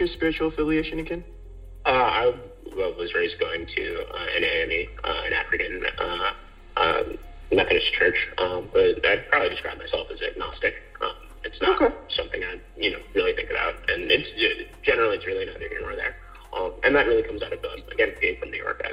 your 0.00 0.08
spiritual 0.08 0.48
affiliation 0.48 0.98
again? 0.98 1.22
Uh, 1.86 1.88
I 1.88 2.34
was 2.74 3.14
raised 3.14 3.38
going 3.38 3.66
to 3.76 4.04
uh, 4.12 4.26
an 4.36 4.44
AME, 4.44 4.86
uh, 5.04 5.22
an 5.26 5.32
African 5.32 5.84
uh, 5.98 6.32
uh, 6.76 7.02
Methodist 7.52 7.92
church, 7.92 8.28
um, 8.38 8.68
but 8.72 9.04
I'd 9.06 9.26
probably 9.28 9.50
describe 9.50 9.78
myself 9.78 10.08
as 10.10 10.20
agnostic. 10.22 10.74
Um, 11.00 11.14
it's 11.44 11.60
not 11.60 11.80
okay. 11.80 11.94
something 12.10 12.42
I, 12.42 12.60
you 12.76 12.90
know, 12.90 13.00
really 13.14 13.32
think 13.32 13.50
about, 13.50 13.74
and 13.88 14.10
it's 14.10 14.28
generally 14.82 15.16
it's 15.16 15.26
really 15.26 15.46
neither 15.46 15.68
here 15.68 15.80
nor 15.80 15.96
there. 15.96 16.16
Um, 16.52 16.72
and 16.82 16.94
that 16.94 17.06
really 17.06 17.22
comes 17.22 17.42
out 17.42 17.52
of 17.52 17.64
um, 17.64 17.82
again 17.92 18.12
being 18.20 18.36
from 18.36 18.50
New 18.50 18.58
York. 18.58 18.82
I, 18.84 18.92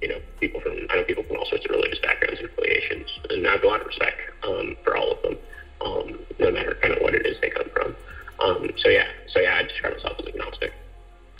you 0.00 0.08
know, 0.08 0.20
people 0.38 0.60
from 0.60 0.86
I 0.88 0.96
know 0.96 1.04
people 1.04 1.24
from 1.24 1.36
all 1.36 1.46
sorts 1.46 1.64
of 1.64 1.70
religious 1.70 1.98
backgrounds 1.98 2.40
and 2.40 2.48
affiliations, 2.48 3.08
and 3.28 3.46
I 3.46 3.52
have 3.52 3.64
a 3.64 3.66
lot 3.66 3.80
of 3.80 3.86
respect 3.86 4.20
um, 4.42 4.76
for 4.84 4.96
all 4.96 5.12
of 5.12 5.22
them, 5.22 5.36
um, 5.80 6.18
no 6.38 6.50
matter 6.50 6.76
kind 6.80 6.94
of 6.94 7.02
what 7.02 7.14
it 7.14 7.26
is 7.26 7.36
they 7.40 7.50
come 7.50 7.68
from. 7.70 7.96
Um, 8.40 8.68
so 8.76 8.88
yeah, 8.88 9.06
so 9.28 9.40
yeah, 9.40 9.56
I 9.56 9.62
describe 9.62 9.92
myself 9.94 10.16
as 10.20 10.26
agnostic. 10.26 10.72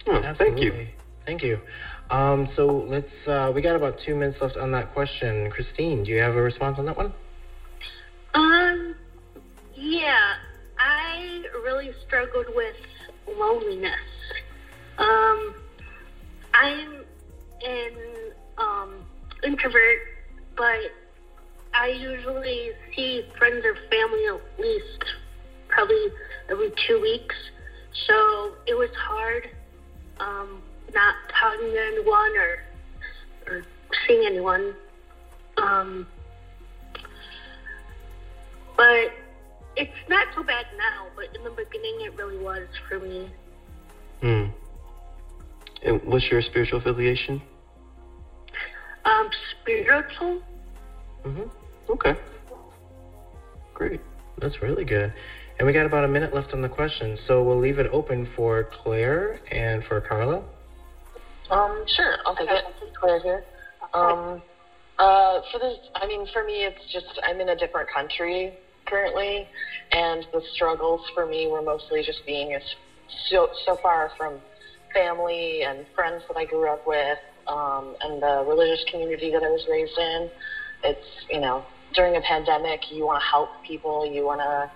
Oh, 0.06 0.34
thank 0.38 0.60
you. 0.60 0.86
Thank 1.24 1.42
you. 1.42 1.60
Um, 2.10 2.48
so 2.56 2.84
let's. 2.88 3.06
Uh, 3.26 3.50
we 3.54 3.60
got 3.62 3.76
about 3.76 3.98
two 4.04 4.14
minutes 4.14 4.38
left 4.40 4.56
on 4.56 4.72
that 4.72 4.92
question. 4.92 5.48
Christine, 5.50 6.04
do 6.04 6.10
you 6.10 6.18
have 6.18 6.34
a 6.34 6.42
response 6.42 6.78
on 6.78 6.86
that 6.86 6.96
one? 6.96 7.12
Um. 8.34 8.94
Yeah, 9.74 10.34
I 10.78 11.44
really 11.64 11.92
struggled 12.06 12.46
with 12.54 12.76
loneliness. 13.26 13.94
Um, 14.98 15.54
I'm 16.52 17.04
an 17.64 17.92
um, 18.58 19.06
introvert, 19.42 20.00
but 20.56 20.90
I 21.72 21.88
usually 21.88 22.72
see 22.94 23.24
friends 23.38 23.64
or 23.64 23.74
family 23.90 24.26
at 24.26 24.40
least 24.58 25.04
probably 25.68 26.08
every 26.50 26.72
two 26.86 27.00
weeks. 27.00 27.34
So 28.06 28.54
it 28.66 28.74
was 28.74 28.90
hard 28.94 29.48
um, 30.18 30.62
not 30.92 31.14
talking 31.28 31.72
to 31.72 31.80
anyone 31.80 32.36
or 32.36 32.58
or 33.46 33.62
seeing 34.06 34.26
anyone. 34.26 34.74
Um, 35.56 36.06
but 38.76 39.10
it's 39.76 39.90
not 40.08 40.28
so 40.34 40.42
bad 40.42 40.66
now. 40.76 41.08
But 41.16 41.34
in 41.34 41.42
the 41.44 41.50
beginning, 41.50 42.00
it 42.00 42.14
really 42.16 42.38
was 42.38 42.66
for 42.88 42.98
me. 42.98 43.30
Hmm. 44.20 44.46
And 45.82 46.00
what's 46.02 46.30
your 46.30 46.42
spiritual 46.42 46.78
affiliation? 46.78 47.40
Um, 49.04 49.30
spiritual. 49.50 50.40
Mhm. 51.24 51.50
Okay. 51.88 52.14
Great. 53.74 54.00
That's 54.38 54.60
really 54.60 54.84
good. 54.84 55.12
And 55.60 55.66
we 55.66 55.74
got 55.74 55.84
about 55.84 56.04
a 56.04 56.08
minute 56.08 56.32
left 56.32 56.54
on 56.54 56.62
the 56.62 56.70
question, 56.70 57.18
so 57.26 57.42
we'll 57.42 57.58
leave 57.58 57.78
it 57.78 57.86
open 57.92 58.26
for 58.34 58.66
Claire 58.82 59.38
and 59.50 59.84
for 59.84 60.00
Carla. 60.00 60.42
Um, 61.50 61.84
sure, 61.86 62.16
I'll 62.24 62.34
take 62.34 62.48
it. 62.48 62.64
Claire 62.98 63.20
here. 63.20 63.44
Um, 63.92 64.40
uh, 64.98 65.40
for 65.52 65.58
this, 65.58 65.76
I 65.94 66.06
mean, 66.06 66.26
for 66.32 66.44
me, 66.44 66.64
it's 66.64 66.80
just 66.90 67.04
I'm 67.22 67.42
in 67.42 67.50
a 67.50 67.56
different 67.56 67.90
country 67.90 68.54
currently, 68.86 69.46
and 69.92 70.26
the 70.32 70.40
struggles 70.54 71.02
for 71.12 71.26
me 71.26 71.46
were 71.46 71.60
mostly 71.60 72.02
just 72.02 72.24
being 72.24 72.58
so 73.28 73.50
so 73.66 73.76
far 73.82 74.10
from 74.16 74.40
family 74.94 75.60
and 75.60 75.84
friends 75.94 76.22
that 76.28 76.38
I 76.38 76.46
grew 76.46 76.70
up 76.70 76.86
with, 76.86 77.18
um, 77.48 77.96
and 78.00 78.22
the 78.22 78.42
religious 78.46 78.82
community 78.90 79.30
that 79.30 79.42
I 79.42 79.50
was 79.50 79.66
raised 79.68 79.98
in. 79.98 80.30
It's 80.84 81.26
you 81.28 81.40
know 81.40 81.66
during 81.94 82.16
a 82.16 82.20
pandemic, 82.20 82.90
you 82.90 83.04
want 83.06 83.20
to 83.20 83.26
help 83.26 83.50
people, 83.66 84.06
you 84.06 84.24
want 84.24 84.40
to 84.40 84.70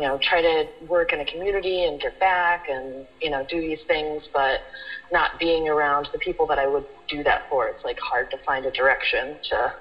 you 0.00 0.06
know, 0.06 0.18
try 0.22 0.40
to 0.40 0.64
work 0.88 1.12
in 1.12 1.20
a 1.20 1.24
community 1.24 1.84
and 1.84 2.00
give 2.00 2.18
back 2.18 2.66
and, 2.70 3.06
you 3.20 3.28
know, 3.28 3.44
do 3.48 3.60
these 3.60 3.80
things, 3.86 4.22
but 4.32 4.60
not 5.12 5.38
being 5.38 5.68
around 5.68 6.08
the 6.12 6.18
people 6.18 6.46
that 6.46 6.58
I 6.58 6.66
would 6.66 6.86
do 7.08 7.22
that 7.24 7.42
for. 7.50 7.68
It's 7.68 7.84
like 7.84 7.98
hard 7.98 8.30
to 8.30 8.38
find 8.46 8.64
a 8.64 8.70
direction 8.70 9.36
to 9.50 9.72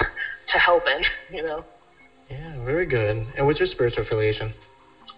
to 0.52 0.58
help 0.58 0.84
in, 0.86 1.02
you 1.36 1.42
know. 1.42 1.64
Yeah, 2.30 2.64
very 2.64 2.86
good. 2.86 3.26
And 3.36 3.46
what's 3.46 3.58
your 3.58 3.68
spiritual 3.68 4.04
affiliation? 4.04 4.54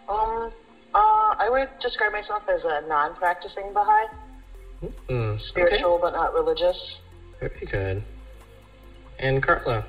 Um, 0.09 0.53
uh, 0.95 1.35
I 1.39 1.49
would 1.49 1.69
describe 1.81 2.13
myself 2.13 2.43
as 2.49 2.61
a 2.65 2.89
non-practicing 2.89 3.73
Baha'i. 3.73 4.07
Mm, 5.09 5.41
Spiritual, 5.49 5.95
okay. 5.95 6.03
but 6.03 6.13
not 6.13 6.33
religious. 6.33 6.77
Very 7.39 7.67
good. 7.71 8.03
And 9.19 9.43
Carla? 9.43 9.87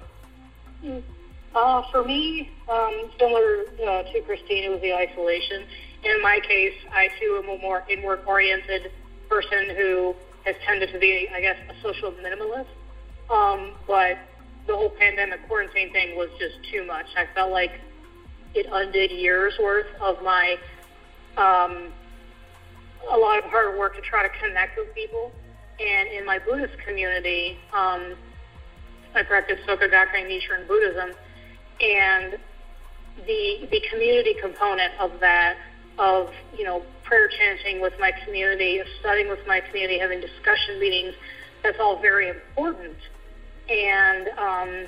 Mm. 0.83 1.01
Uh, 1.53 1.83
for 1.91 2.03
me, 2.05 2.49
um, 2.69 3.11
similar 3.19 3.65
uh, 3.85 4.03
to 4.03 4.21
Christine, 4.21 4.63
it 4.63 4.69
was 4.69 4.81
the 4.81 4.93
isolation. 4.93 5.63
In 6.03 6.21
my 6.21 6.39
case, 6.39 6.73
I 6.91 7.09
too 7.19 7.41
am 7.43 7.49
a 7.49 7.61
more 7.61 7.83
inward-oriented 7.89 8.91
person 9.27 9.75
who 9.75 10.15
has 10.45 10.55
tended 10.65 10.91
to 10.93 10.99
be, 10.99 11.27
I 11.33 11.41
guess, 11.41 11.57
a 11.69 11.81
social 11.81 12.11
minimalist. 12.13 12.67
Um, 13.29 13.73
but 13.85 14.17
the 14.65 14.75
whole 14.75 14.89
pandemic 14.89 15.45
quarantine 15.47 15.91
thing 15.91 16.15
was 16.15 16.29
just 16.39 16.55
too 16.71 16.85
much. 16.85 17.05
I 17.17 17.25
felt 17.35 17.51
like 17.51 17.73
it 18.53 18.65
undid 18.71 19.11
years 19.11 19.53
worth 19.61 19.87
of 20.01 20.21
my 20.23 20.57
um, 21.37 21.93
a 23.09 23.17
lot 23.17 23.39
of 23.39 23.45
hard 23.45 23.77
work 23.77 23.95
to 23.95 24.01
try 24.01 24.27
to 24.27 24.29
connect 24.39 24.77
with 24.77 24.93
people. 24.93 25.31
And 25.79 26.09
in 26.09 26.25
my 26.25 26.39
Buddhist 26.39 26.77
community, 26.85 27.57
um, 27.73 28.15
I 29.15 29.23
practice 29.23 29.59
Soka 29.67 29.89
Gakkai 29.89 30.27
Nichiren 30.27 30.67
Buddhism 30.67 31.11
and 31.81 32.37
the 33.25 33.67
the 33.71 33.81
community 33.89 34.33
component 34.39 34.93
of 34.99 35.11
that 35.19 35.55
of 35.97 36.29
you 36.57 36.63
know 36.63 36.83
prayer 37.03 37.27
chanting 37.27 37.81
with 37.81 37.93
my 37.99 38.11
community, 38.23 38.77
of 38.79 38.87
studying 38.99 39.27
with 39.27 39.45
my 39.45 39.61
community, 39.61 39.99
having 39.99 40.21
discussion 40.21 40.79
meetings. 40.79 41.13
That's 41.63 41.77
all 41.79 41.99
very 41.99 42.29
important, 42.29 42.97
and 43.69 44.29
um, 44.37 44.87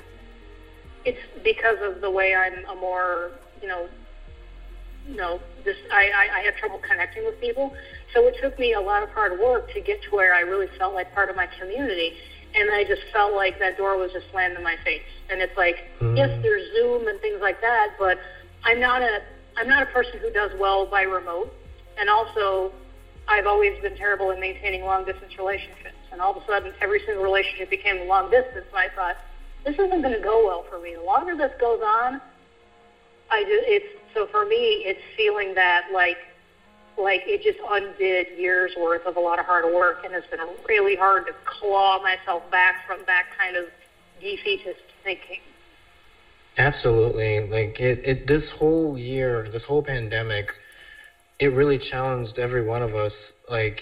it's 1.04 1.18
because 1.42 1.78
of 1.82 2.00
the 2.00 2.10
way 2.10 2.34
I'm 2.34 2.64
a 2.66 2.74
more 2.74 3.30
you 3.60 3.68
know 3.68 3.88
you 5.06 5.16
know 5.16 5.40
this 5.64 5.76
I, 5.92 6.08
I, 6.08 6.38
I 6.38 6.42
have 6.42 6.56
trouble 6.56 6.78
connecting 6.78 7.24
with 7.24 7.38
people. 7.40 7.72
So 8.12 8.26
it 8.26 8.36
took 8.40 8.58
me 8.58 8.72
a 8.72 8.80
lot 8.80 9.02
of 9.02 9.10
hard 9.10 9.38
work 9.38 9.70
to 9.74 9.80
get 9.80 10.02
to 10.02 10.10
where 10.10 10.34
I 10.34 10.40
really 10.40 10.68
felt 10.78 10.94
like 10.94 11.12
part 11.12 11.30
of 11.30 11.36
my 11.36 11.48
community 11.58 12.14
and 12.54 12.70
I 12.70 12.84
just 12.84 13.02
felt 13.12 13.34
like 13.34 13.58
that 13.58 13.76
door 13.76 13.98
was 13.98 14.12
just 14.12 14.30
slammed 14.30 14.56
in 14.56 14.62
my 14.62 14.76
face. 14.84 15.02
And 15.30 15.40
it's 15.40 15.56
like, 15.56 15.76
mm. 16.00 16.16
yes, 16.16 16.30
there's 16.42 16.72
Zoom 16.74 17.08
and 17.08 17.20
things 17.20 17.40
like 17.40 17.60
that, 17.60 17.94
but 17.98 18.18
I'm 18.64 18.80
not 18.80 19.02
a 19.02 19.22
I'm 19.56 19.68
not 19.68 19.82
a 19.82 19.86
person 19.86 20.18
who 20.18 20.30
does 20.32 20.50
well 20.58 20.86
by 20.86 21.02
remote. 21.02 21.52
And 21.98 22.10
also, 22.10 22.72
I've 23.28 23.46
always 23.46 23.80
been 23.80 23.96
terrible 23.96 24.30
in 24.30 24.40
maintaining 24.40 24.82
long 24.82 25.04
distance 25.04 25.38
relationships. 25.38 25.94
And 26.10 26.20
all 26.20 26.36
of 26.36 26.42
a 26.42 26.46
sudden, 26.46 26.72
every 26.80 27.00
single 27.06 27.22
relationship 27.22 27.70
became 27.70 28.08
long 28.08 28.30
distance. 28.30 28.66
And 28.70 28.78
I 28.78 28.88
thought, 28.94 29.16
this 29.64 29.74
isn't 29.74 30.02
going 30.02 30.12
to 30.12 30.20
go 30.20 30.44
well 30.44 30.64
for 30.68 30.80
me. 30.80 30.94
The 30.94 31.02
longer 31.02 31.36
this 31.36 31.52
goes 31.60 31.80
on, 31.80 32.20
I 33.30 33.42
just 33.42 33.64
it's 33.66 33.86
so 34.12 34.26
for 34.26 34.44
me, 34.44 34.84
it's 34.86 35.00
feeling 35.16 35.54
that 35.54 35.86
like 35.92 36.18
like 36.98 37.22
it 37.26 37.42
just 37.42 37.58
undid 37.68 38.28
years 38.36 38.72
worth 38.76 39.04
of 39.06 39.16
a 39.16 39.20
lot 39.20 39.38
of 39.38 39.46
hard 39.46 39.64
work 39.64 39.98
and 40.04 40.14
it's 40.14 40.26
been 40.28 40.40
really 40.68 40.96
hard 40.96 41.26
to 41.26 41.32
claw 41.44 42.00
myself 42.00 42.42
back 42.50 42.76
from 42.86 43.00
that 43.06 43.24
kind 43.36 43.56
of 43.56 43.66
defeatist 44.20 44.80
thinking. 45.02 45.40
Absolutely. 46.56 47.40
Like 47.40 47.80
it, 47.80 48.00
it 48.04 48.26
this 48.26 48.44
whole 48.56 48.96
year, 48.96 49.48
this 49.50 49.62
whole 49.64 49.82
pandemic, 49.82 50.46
it 51.40 51.46
really 51.46 51.78
challenged 51.90 52.38
every 52.38 52.62
one 52.62 52.82
of 52.82 52.94
us 52.94 53.12
like 53.50 53.80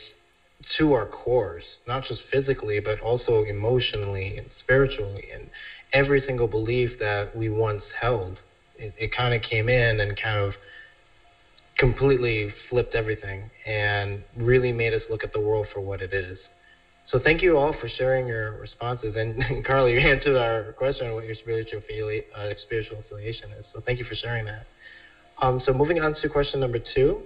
to 0.78 0.92
our 0.92 1.07
cores, 1.07 1.64
not 1.87 2.04
just 2.04 2.21
physically, 2.31 2.81
but 2.81 3.00
also 3.00 3.42
emotionally 3.45 4.38
and 4.38 4.49
spiritually 4.61 5.28
and 5.33 5.50
every 5.92 6.23
single 6.26 6.47
belief 6.47 6.90
that 6.99 7.35
we 7.35 7.49
once 7.49 7.83
held. 8.00 8.38
It, 8.76 8.95
it 8.97 9.14
kind 9.14 9.35
of 9.35 9.42
came 9.42 9.69
in 9.69 10.00
and 10.00 10.21
kind 10.21 10.38
of 10.38 10.54
completely 11.82 12.54
flipped 12.70 12.94
everything 12.94 13.50
and 13.66 14.22
really 14.36 14.70
made 14.70 14.94
us 14.94 15.02
look 15.10 15.24
at 15.24 15.32
the 15.32 15.40
world 15.40 15.66
for 15.72 15.80
what 15.80 16.00
it 16.00 16.12
is. 16.14 16.38
So 17.10 17.18
thank 17.18 17.42
you 17.42 17.56
all 17.56 17.74
for 17.80 17.88
sharing 17.88 18.28
your 18.28 18.52
responses. 18.52 19.16
And, 19.16 19.42
and 19.50 19.64
Carly, 19.64 19.94
you 19.94 19.98
answered 19.98 20.36
our 20.36 20.74
question 20.74 21.08
on 21.08 21.14
what 21.14 21.24
your 21.24 21.34
spiritual, 21.34 21.80
uh, 22.36 22.50
spiritual 22.62 23.00
affiliation 23.00 23.50
is. 23.58 23.64
So 23.72 23.82
thank 23.84 23.98
you 23.98 24.04
for 24.04 24.14
sharing 24.14 24.44
that. 24.44 24.64
Um, 25.42 25.60
so 25.66 25.72
moving 25.72 25.98
on 25.98 26.14
to 26.22 26.28
question 26.28 26.60
number 26.60 26.78
two. 26.94 27.20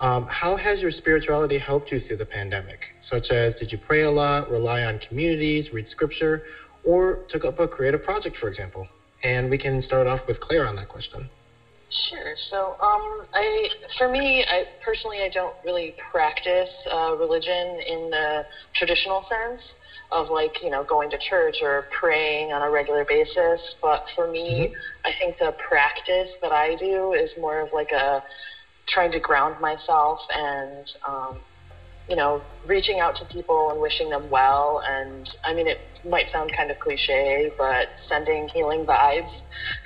Um, 0.00 0.26
how 0.28 0.54
has 0.56 0.80
your 0.80 0.90
spirituality 0.90 1.56
helped 1.56 1.90
you 1.90 2.02
through 2.06 2.18
the 2.18 2.26
pandemic? 2.26 2.80
Such 3.10 3.30
as, 3.30 3.54
did 3.58 3.72
you 3.72 3.78
pray 3.78 4.02
a 4.02 4.10
lot, 4.10 4.50
rely 4.50 4.82
on 4.82 4.98
communities, 4.98 5.72
read 5.72 5.86
scripture, 5.90 6.42
or 6.84 7.20
took 7.30 7.46
up 7.46 7.58
a 7.58 7.66
creative 7.66 8.02
project, 8.02 8.36
for 8.38 8.50
example? 8.50 8.86
And 9.22 9.48
we 9.48 9.56
can 9.56 9.82
start 9.82 10.06
off 10.06 10.20
with 10.28 10.38
Claire 10.40 10.66
on 10.66 10.76
that 10.76 10.88
question. 10.88 11.30
Sure. 11.90 12.34
So, 12.50 12.76
um, 12.80 13.26
I, 13.32 13.68
for 13.96 14.08
me, 14.08 14.44
I 14.46 14.64
personally, 14.84 15.22
I 15.22 15.30
don't 15.30 15.54
really 15.64 15.94
practice 16.10 16.68
uh, 16.92 17.16
religion 17.16 17.80
in 17.86 18.10
the 18.10 18.44
traditional 18.74 19.24
sense. 19.28 19.62
of 20.10 20.30
like 20.30 20.62
you 20.62 20.70
know 20.70 20.84
going 20.84 21.10
to 21.10 21.18
church 21.28 21.56
or 21.60 21.84
praying 22.00 22.50
on 22.50 22.62
a 22.62 22.70
regular 22.70 23.04
basis 23.04 23.60
but 23.82 24.04
for 24.14 24.26
me 24.26 24.72
mm-hmm. 24.72 24.74
i 25.04 25.10
think 25.18 25.36
the 25.38 25.52
practice 25.68 26.30
that 26.40 26.52
i 26.52 26.74
do 26.76 27.12
is 27.12 27.28
more 27.38 27.60
of 27.60 27.68
like 27.74 27.90
a 27.92 28.22
trying 28.88 29.12
to 29.12 29.20
ground 29.20 29.60
myself 29.60 30.18
and 30.30 30.90
um, 31.06 31.38
you 32.08 32.16
know 32.16 32.42
reaching 32.66 33.00
out 33.00 33.16
to 33.16 33.24
people 33.26 33.70
and 33.70 33.80
wishing 33.80 34.08
them 34.10 34.28
well 34.30 34.82
and 34.88 35.28
i 35.44 35.52
mean 35.52 35.66
it 35.66 35.78
might 36.04 36.30
sound 36.32 36.50
kind 36.56 36.70
of 36.70 36.78
cliche 36.78 37.50
but 37.58 37.88
sending 38.08 38.48
healing 38.48 38.84
vibes 38.84 39.30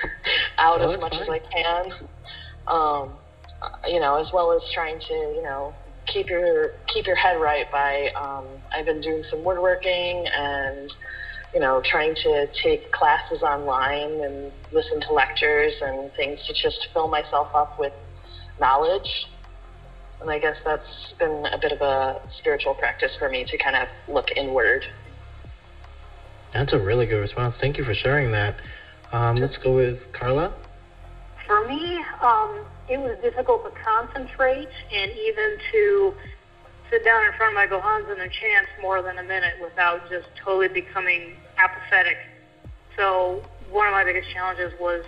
out 0.58 0.80
oh, 0.80 0.92
as 0.92 1.00
much 1.00 1.12
fine. 1.12 1.22
as 1.22 1.28
i 1.28 1.40
can 1.52 1.92
um, 2.68 3.18
you 3.88 4.00
know 4.00 4.16
as 4.16 4.28
well 4.32 4.52
as 4.52 4.62
trying 4.72 4.98
to 5.00 5.14
you 5.14 5.42
know 5.42 5.74
keep 6.06 6.28
your 6.28 6.72
keep 6.92 7.06
your 7.06 7.16
head 7.16 7.40
right 7.40 7.70
by 7.70 8.08
um, 8.16 8.46
I've 8.72 8.84
been 8.84 9.00
doing 9.00 9.24
some 9.30 9.44
woodworking 9.44 10.26
and 10.36 10.92
you 11.54 11.60
know 11.60 11.82
trying 11.84 12.14
to 12.22 12.48
take 12.62 12.90
classes 12.92 13.42
online 13.42 14.20
and 14.22 14.52
listen 14.72 15.00
to 15.00 15.12
lectures 15.12 15.72
and 15.80 16.12
things 16.14 16.40
to 16.46 16.52
just 16.54 16.88
fill 16.92 17.08
myself 17.08 17.48
up 17.54 17.78
with 17.78 17.92
knowledge. 18.60 19.26
And 20.22 20.30
I 20.30 20.38
guess 20.38 20.56
that's 20.64 21.12
been 21.18 21.46
a 21.52 21.58
bit 21.58 21.72
of 21.72 21.80
a 21.80 22.20
spiritual 22.38 22.74
practice 22.74 23.10
for 23.18 23.28
me 23.28 23.44
to 23.44 23.58
kind 23.58 23.74
of 23.74 23.88
look 24.08 24.30
inward. 24.36 24.84
That's 26.54 26.72
a 26.72 26.78
really 26.78 27.06
good 27.06 27.18
response. 27.18 27.56
Thank 27.60 27.76
you 27.76 27.84
for 27.84 27.94
sharing 27.94 28.30
that. 28.32 28.54
Um, 29.10 29.36
let's 29.36 29.56
go 29.56 29.74
with 29.74 29.98
Carla. 30.12 30.54
For 31.46 31.66
me, 31.66 31.98
um, 32.22 32.64
it 32.88 32.98
was 32.98 33.18
difficult 33.20 33.64
to 33.64 33.70
concentrate 33.82 34.68
and 34.92 35.10
even 35.10 35.58
to 35.72 36.14
sit 36.88 37.04
down 37.04 37.24
in 37.24 37.32
front 37.32 37.50
of 37.50 37.54
my 37.54 37.66
gohonzon 37.66 38.20
and 38.20 38.30
chant 38.30 38.68
more 38.80 39.02
than 39.02 39.18
a 39.18 39.22
minute 39.22 39.54
without 39.60 40.08
just 40.08 40.28
totally 40.36 40.68
becoming 40.68 41.36
apathetic. 41.58 42.18
So 42.96 43.42
one 43.70 43.88
of 43.88 43.92
my 43.92 44.04
biggest 44.04 44.30
challenges 44.30 44.72
was 44.78 45.04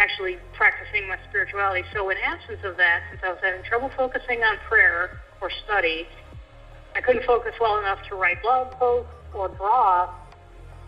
actually 0.00 0.38
practicing 0.54 1.06
my 1.06 1.18
spirituality. 1.28 1.84
So 1.92 2.08
in 2.08 2.16
absence 2.24 2.60
of 2.64 2.78
that, 2.78 3.02
since 3.10 3.20
I 3.22 3.28
was 3.28 3.38
having 3.42 3.62
trouble 3.62 3.90
focusing 3.96 4.42
on 4.42 4.56
prayer 4.66 5.20
or 5.42 5.50
study, 5.64 6.08
I 6.96 7.02
couldn't 7.02 7.24
focus 7.24 7.52
well 7.60 7.78
enough 7.78 7.98
to 8.08 8.14
write 8.14 8.42
blog 8.42 8.72
posts 8.72 9.12
or 9.34 9.48
draw. 9.48 10.08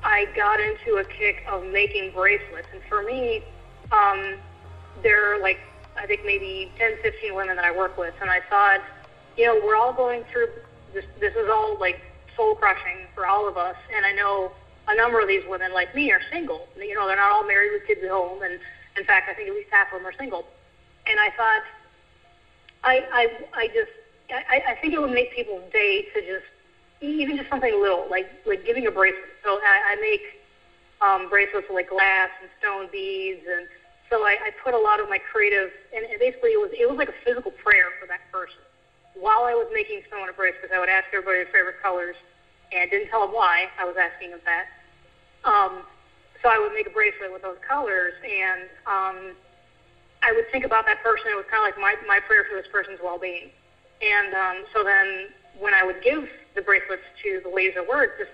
I 0.03 0.27
got 0.35 0.59
into 0.59 0.97
a 0.97 1.05
kick 1.05 1.45
of 1.49 1.65
making 1.67 2.13
bracelets, 2.13 2.67
and 2.73 2.81
for 2.89 3.03
me, 3.03 3.45
um, 3.93 4.39
they're 5.03 5.39
like 5.41 5.59
I 5.97 6.07
think 6.07 6.23
maybe 6.25 6.73
10, 6.79 6.97
15 7.03 7.35
women 7.35 7.57
that 7.57 7.65
I 7.67 7.77
work 7.77 7.99
with, 7.99 8.15
and 8.21 8.31
I 8.31 8.41
thought, 8.49 8.81
you 9.37 9.47
know, 9.47 9.61
we're 9.63 9.77
all 9.77 9.93
going 9.93 10.25
through 10.33 10.49
this. 10.95 11.05
This 11.21 11.35
is 11.35 11.49
all 11.53 11.79
like 11.79 12.01
soul 12.35 12.55
crushing 12.55 13.07
for 13.15 13.27
all 13.27 13.47
of 13.47 13.57
us, 13.59 13.77
and 13.95 14.07
I 14.07 14.13
know 14.13 14.53
a 14.89 14.97
number 14.97 15.21
of 15.21 15.29
these 15.29 15.43
women, 15.47 15.73
like 15.75 15.95
me, 15.95 16.11
are 16.11 16.21
single. 16.33 16.67
You 16.77 16.95
know, 16.95 17.07
they're 17.07 17.17
not 17.17 17.31
all 17.31 17.47
married 17.47 17.73
with 17.73 17.87
kids 17.87 18.01
at 18.03 18.11
home, 18.11 18.43
and 18.43 18.59
in 18.97 19.05
fact, 19.05 19.29
I 19.29 19.35
think 19.35 19.49
at 19.49 19.55
least 19.55 19.69
half 19.71 19.93
of 19.93 19.99
them 19.99 20.07
are 20.07 20.13
single. 20.13 20.45
And 21.07 21.19
I 21.19 21.31
thought, 21.31 21.63
I, 22.85 23.07
I, 23.13 23.29
I 23.55 23.67
just, 23.69 23.91
I, 24.31 24.63
I 24.69 24.75
think 24.81 24.95
it 24.95 25.01
would 25.01 25.11
make 25.11 25.33
people's 25.33 25.71
day 25.73 26.07
to 26.15 26.21
just, 26.21 26.45
even 27.01 27.37
just 27.37 27.49
something 27.51 27.75
little, 27.81 28.07
like 28.09 28.27
like 28.47 28.65
giving 28.65 28.87
a 28.87 28.91
bracelet. 28.91 29.31
So 29.43 29.59
I, 29.59 29.93
I 29.93 29.95
make 29.97 30.23
um, 31.01 31.29
bracelets 31.29 31.67
with 31.69 31.75
like 31.75 31.89
glass 31.89 32.31
and 32.41 32.49
stone 32.61 32.89
beads 32.93 33.43
and 33.51 33.67
so 34.13 34.29
I, 34.29 34.37
I 34.45 34.51
put 34.63 34.75
a 34.75 34.79
lot 34.79 35.01
of 35.01 35.09
my 35.09 35.17
creative, 35.17 35.73
and, 35.97 36.05
basically 36.21 36.53
it 36.53 36.61
was 36.61 36.69
it 36.77 36.85
was 36.85 36.99
like 36.99 37.09
a 37.09 37.17
physical 37.25 37.51
prayer 37.51 37.89
for 37.99 38.05
that 38.13 38.21
person. 38.31 38.61
While 39.17 39.49
I 39.49 39.55
was 39.57 39.67
making 39.73 40.03
someone 40.11 40.29
a 40.29 40.37
bracelet, 40.37 40.69
I 40.69 40.79
would 40.79 40.93
ask 40.93 41.09
everybody 41.17 41.41
their 41.41 41.49
favorite 41.49 41.81
colors, 41.81 42.15
and 42.77 42.91
didn't 42.91 43.09
tell 43.09 43.25
them 43.25 43.33
why 43.33 43.73
I 43.81 43.89
was 43.89 43.97
asking 43.97 44.37
them 44.37 44.41
that. 44.45 44.69
Um, 45.49 45.89
so 46.43 46.49
I 46.49 46.59
would 46.59 46.73
make 46.73 46.87
a 46.87 46.91
bracelet 46.91 47.33
with 47.33 47.43
those 47.43 47.57
colors, 47.67 48.13
and 48.27 48.69
um, 48.87 49.37
I 50.23 50.33
would 50.33 50.51
think 50.51 50.65
about 50.65 50.87
that 50.87 51.03
person. 51.03 51.31
It 51.31 51.37
was 51.37 51.47
kind 51.49 51.63
of 51.63 51.67
like 51.67 51.79
my 51.79 51.95
my 52.07 52.21
prayer 52.21 52.45
for 52.45 52.57
this 52.57 52.67
person's 52.71 52.99
well-being. 53.03 53.51
And 54.03 54.35
um, 54.35 54.65
so 54.75 54.83
then 54.83 55.31
when 55.59 55.75
I 55.75 55.85
would 55.85 56.03
give 56.03 56.27
the 56.55 56.63
bracelets 56.63 57.07
to 57.23 57.41
the 57.43 57.49
ladies 57.49 57.75
at 57.77 57.87
work, 57.87 58.19
just 58.19 58.31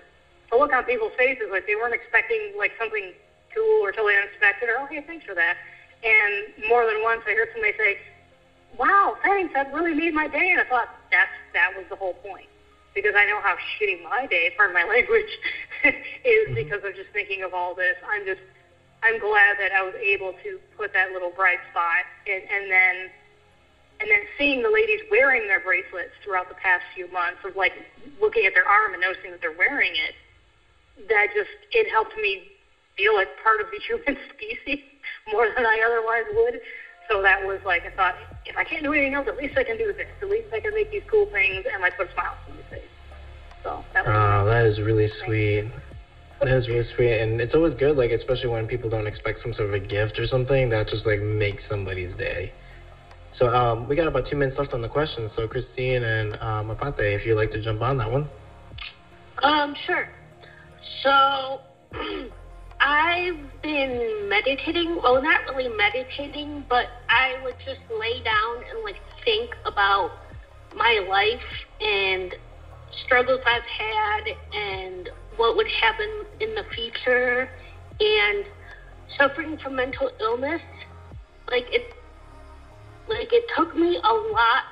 the 0.49 0.57
look 0.57 0.73
on 0.73 0.83
people's 0.83 1.13
faces, 1.15 1.47
like 1.51 1.67
they 1.67 1.75
weren't 1.75 1.93
expecting 1.93 2.53
like 2.57 2.73
something 2.79 3.13
cool 3.53 3.85
or 3.85 3.91
totally 3.91 4.15
unexpected, 4.17 4.69
or 4.69 4.87
hey, 4.87 5.03
thanks 5.05 5.25
for 5.25 5.35
that. 5.35 5.57
And 6.03 6.49
more 6.67 6.85
than 6.85 7.03
once, 7.03 7.21
I 7.27 7.33
heard 7.33 7.49
somebody 7.53 7.73
say, 7.77 7.97
"Wow, 8.77 9.17
thanks, 9.21 9.53
that 9.53 9.71
really 9.71 9.93
made 9.93 10.13
my 10.13 10.27
day." 10.27 10.49
And 10.51 10.61
I 10.61 10.63
thought 10.65 10.89
that's 11.11 11.31
that 11.53 11.75
was 11.75 11.85
the 11.89 11.95
whole 11.95 12.13
point, 12.25 12.49
because 12.95 13.13
I 13.15 13.25
know 13.25 13.41
how 13.41 13.55
shitty 13.77 14.01
my 14.01 14.25
day, 14.25 14.51
pardon 14.57 14.73
my 14.73 14.83
language, 14.89 15.29
is 15.83 15.93
mm-hmm. 16.25 16.53
because 16.55 16.83
of 16.83 16.95
just 16.95 17.09
thinking 17.13 17.43
of 17.43 17.53
all 17.53 17.75
this. 17.75 17.95
I'm 18.07 18.25
just 18.25 18.41
I'm 19.01 19.19
glad 19.19 19.55
that 19.59 19.71
I 19.71 19.81
was 19.83 19.95
able 19.95 20.33
to 20.43 20.59
put 20.75 20.91
that 20.93 21.11
little 21.11 21.31
bright 21.31 21.59
spot, 21.71 22.03
and, 22.27 22.43
and 22.51 22.71
then 22.71 22.95
and 24.01 24.09
then 24.09 24.23
seeing 24.37 24.63
the 24.63 24.69
ladies 24.69 25.01
wearing 25.11 25.47
their 25.47 25.59
bracelets 25.59 26.11
throughout 26.23 26.47
the 26.47 26.55
past 26.55 26.83
few 26.95 27.11
months 27.11 27.39
of 27.43 27.55
like 27.55 27.73
looking 28.19 28.45
at 28.45 28.53
their 28.53 28.67
arm 28.67 28.93
and 28.93 29.01
noticing 29.01 29.31
that 29.31 29.41
they're 29.41 29.55
wearing 29.55 29.91
it, 29.91 30.15
that 31.07 31.27
just 31.35 31.51
it 31.71 31.89
helped 31.91 32.15
me 32.15 32.43
feel 32.97 33.15
like 33.15 33.27
part 33.43 33.59
of 33.61 33.67
the 33.71 33.79
human 33.87 34.17
species 34.35 34.83
more 35.31 35.47
than 35.55 35.65
I 35.65 35.83
otherwise 35.85 36.27
would. 36.33 36.59
So 37.09 37.21
that 37.23 37.43
was 37.45 37.59
like 37.65 37.83
I 37.85 37.91
thought, 37.95 38.15
if 38.45 38.55
I 38.57 38.63
can't 38.63 38.83
do 38.83 38.93
anything 38.93 39.15
else, 39.15 39.27
at 39.27 39.37
least 39.37 39.57
I 39.57 39.63
can 39.63 39.77
do 39.77 39.91
this. 39.91 40.07
At 40.21 40.29
least 40.29 40.47
I 40.53 40.59
can 40.59 40.73
make 40.73 40.91
these 40.91 41.03
cool 41.09 41.25
things 41.27 41.65
and 41.71 41.81
like 41.81 41.97
put 41.97 42.09
a 42.09 42.13
smile 42.13 42.37
on 42.47 42.55
my 42.55 42.63
face. 42.69 42.83
So 43.63 43.83
that 43.93 44.05
was. 44.05 44.13
Oh, 44.15 44.38
that 44.49 44.65
is 44.65 44.79
really 44.79 45.09
sweet. 45.25 45.71
That 46.41 46.49
is 46.49 46.67
really 46.67 46.85
sweet, 46.95 47.19
and 47.19 47.41
it's 47.41 47.53
always 47.53 47.73
good, 47.73 47.97
like 47.97 48.11
especially 48.11 48.49
when 48.49 48.67
people 48.67 48.89
don't 48.89 49.07
expect 49.07 49.41
some 49.41 49.53
sort 49.53 49.67
of 49.69 49.73
a 49.73 49.79
gift 49.79 50.17
or 50.19 50.25
something 50.25 50.69
that 50.69 50.87
just 50.87 51.05
like 51.05 51.19
makes 51.19 51.63
somebody's 51.69 52.15
day. 52.17 52.51
So 53.37 53.47
um, 53.47 53.87
we 53.87 53.95
got 53.95 54.07
about 54.07 54.27
two 54.29 54.35
minutes 54.35 54.57
left 54.57 54.73
on 54.73 54.81
the 54.81 54.87
question. 54.87 55.29
So 55.35 55.47
Christine 55.47 56.03
and 56.03 56.33
um, 56.41 56.69
Apate, 56.75 57.15
if 57.15 57.25
you'd 57.25 57.35
like 57.35 57.51
to 57.51 57.61
jump 57.61 57.81
on 57.81 57.97
that 57.97 58.11
one. 58.11 58.27
Um, 59.41 59.73
sure. 59.85 60.09
So 61.03 61.61
I've 62.81 63.61
been 63.61 64.27
meditating. 64.29 64.99
Well, 65.01 65.21
not 65.21 65.41
really 65.55 65.69
meditating, 65.69 66.65
but 66.69 66.87
I 67.09 67.37
would 67.43 67.55
just 67.65 67.79
lay 67.89 68.21
down 68.21 68.57
and 68.69 68.83
like 68.83 68.97
think 69.23 69.49
about 69.65 70.11
my 70.75 70.99
life 71.07 71.39
and 71.81 72.33
struggles 73.05 73.41
I've 73.45 73.63
had 73.63 74.23
and 74.53 75.09
what 75.37 75.55
would 75.55 75.67
happen 75.67 76.25
in 76.39 76.55
the 76.55 76.63
future 76.75 77.49
and 77.99 78.45
suffering 79.17 79.57
from 79.57 79.75
mental 79.75 80.11
illness. 80.19 80.61
Like 81.49 81.65
it, 81.71 81.93
like 83.07 83.31
it 83.31 83.43
took 83.55 83.75
me 83.75 83.97
a 84.03 84.13
lot. 84.13 84.63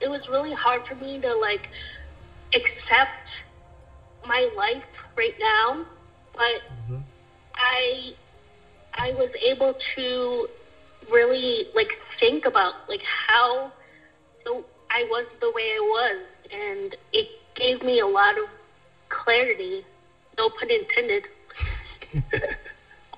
It 0.00 0.08
was 0.08 0.20
really 0.28 0.54
hard 0.54 0.82
for 0.86 0.94
me 0.94 1.20
to 1.20 1.34
like 1.34 1.68
accept 2.54 3.28
my 4.26 4.48
life 4.56 4.84
right 5.16 5.34
now, 5.38 5.84
but. 6.34 6.62
Mm-hmm 6.72 6.98
I 7.58 8.12
I 8.94 9.10
was 9.12 9.30
able 9.44 9.74
to 9.96 10.48
really 11.10 11.66
like 11.74 11.90
think 12.20 12.46
about 12.46 12.74
like 12.88 13.02
how 13.28 13.72
the, 14.44 14.64
I 14.90 15.04
was 15.04 15.26
the 15.40 15.50
way 15.50 15.62
I 15.62 15.80
was, 15.80 16.26
and 16.52 16.96
it 17.12 17.26
gave 17.58 17.82
me 17.82 18.00
a 18.00 18.06
lot 18.06 18.38
of 18.38 18.44
clarity. 19.08 19.84
No 20.38 20.50
pun 20.50 20.70
intended. 20.70 21.24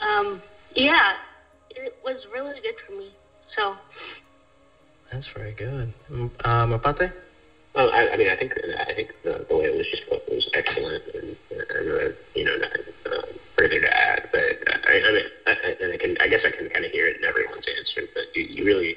um, 0.00 0.42
yeah, 0.74 1.14
it 1.70 1.94
was 2.04 2.26
really 2.32 2.54
good 2.60 2.74
for 2.86 2.92
me. 2.92 3.12
So. 3.56 3.76
That's 5.12 5.26
very 5.34 5.52
good. 5.54 5.92
Um, 6.44 6.72
Apate? 6.72 7.12
Well, 7.74 7.90
I, 7.90 8.08
I 8.08 8.16
mean, 8.16 8.28
I 8.28 8.36
think 8.36 8.52
I 8.88 8.94
think 8.94 9.10
the, 9.22 9.46
the 9.48 9.56
way 9.56 9.66
it 9.66 9.76
was 9.76 9.86
just 9.90 10.02
put 10.08 10.26
was 10.28 10.48
excellent, 10.54 11.04
and, 11.14 11.36
and 11.50 11.86
uh, 11.86 12.14
you 12.34 12.44
know, 12.44 12.56
not, 12.56 12.72
uh, 13.06 13.26
further 13.56 13.80
to 13.80 13.86
add. 13.86 14.28
But 14.32 14.58
uh, 14.66 14.78
I, 14.90 14.94
I 14.98 15.12
mean, 15.12 15.26
I, 15.46 15.52
and 15.80 15.92
I 15.92 15.96
can, 15.96 16.16
I 16.20 16.26
guess, 16.26 16.40
I 16.44 16.50
can 16.50 16.68
kind 16.70 16.84
of 16.84 16.90
hear 16.90 17.06
it 17.06 17.18
in 17.18 17.24
everyone's 17.24 17.66
answer. 17.78 18.10
But 18.12 18.34
you, 18.34 18.42
you 18.42 18.64
really 18.64 18.96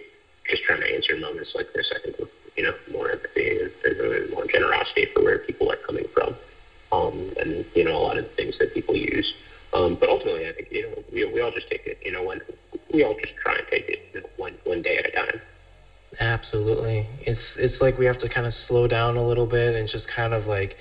just 0.50 0.64
trying 0.64 0.82
to 0.82 0.94
answer 0.94 1.16
moments 1.18 1.52
like 1.56 1.74
this. 1.74 1.92
I 1.96 2.00
think 2.00 2.18
with 2.20 2.30
you 2.56 2.64
know 2.64 2.74
more 2.92 3.12
empathy 3.12 3.60
and, 3.60 3.72
and 3.86 4.32
more 4.32 4.46
generosity 4.48 5.08
for 5.14 5.24
where 5.24 5.40
people 5.40 5.72
are 5.72 5.78
coming 5.78 6.06
from, 6.14 6.36
um, 6.92 7.34
and 7.40 7.66
you 7.76 7.84
know 7.84 7.96
a 7.96 8.04
lot 8.04 8.18
of 8.18 8.26
the 8.26 8.36
things 8.36 8.56
that 8.60 8.74
people 8.74 8.96
use. 8.96 9.34
Um, 9.74 9.98
but 10.00 10.10
ultimately, 10.10 10.48
I 10.48 10.54
think 10.54 10.68
you 10.72 10.84
know 10.84 11.04
we, 11.12 11.26
we 11.26 11.42
all 11.42 11.52
just 11.52 11.70
take 11.70 11.86
it. 11.86 12.00
You 12.04 12.12
know, 12.12 12.24
one 12.24 12.42
we 12.94 13.04
all 13.04 13.16
just 13.20 13.34
try 13.42 13.56
and 13.56 13.66
take 13.70 13.90
it 13.90 14.00
you 14.14 14.22
know, 14.22 14.28
one 14.38 14.56
one 14.66 14.82
day 14.82 14.98
at 14.98 15.08
a 15.08 15.12
time. 15.12 15.42
Absolutely. 16.20 17.08
It's 17.22 17.42
it's 17.56 17.82
like 17.82 17.98
we 17.98 18.06
have 18.06 18.20
to 18.20 18.30
kind 18.30 18.46
of 18.46 18.54
slow 18.68 18.88
down 18.88 19.18
a 19.18 19.28
little 19.28 19.48
bit 19.48 19.76
and 19.76 19.90
just 19.90 20.08
kind 20.08 20.34
of 20.34 20.46
like 20.46 20.78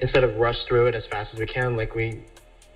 instead 0.00 0.24
of 0.24 0.36
rush 0.36 0.58
through 0.68 0.86
it 0.86 0.94
as 0.94 1.04
fast 1.06 1.32
as 1.32 1.40
we 1.40 1.46
can, 1.46 1.76
like 1.76 1.94
we 1.94 2.22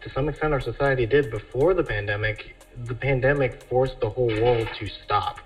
to 0.02 0.10
some 0.14 0.28
extent 0.28 0.54
our 0.54 0.60
society 0.60 1.06
did 1.06 1.30
before 1.30 1.74
the 1.74 1.82
pandemic. 1.82 2.56
The 2.84 2.94
pandemic 2.94 3.62
forced 3.64 4.00
the 4.00 4.08
whole 4.08 4.28
world 4.28 4.68
to 4.78 4.88
stop. 5.04 5.40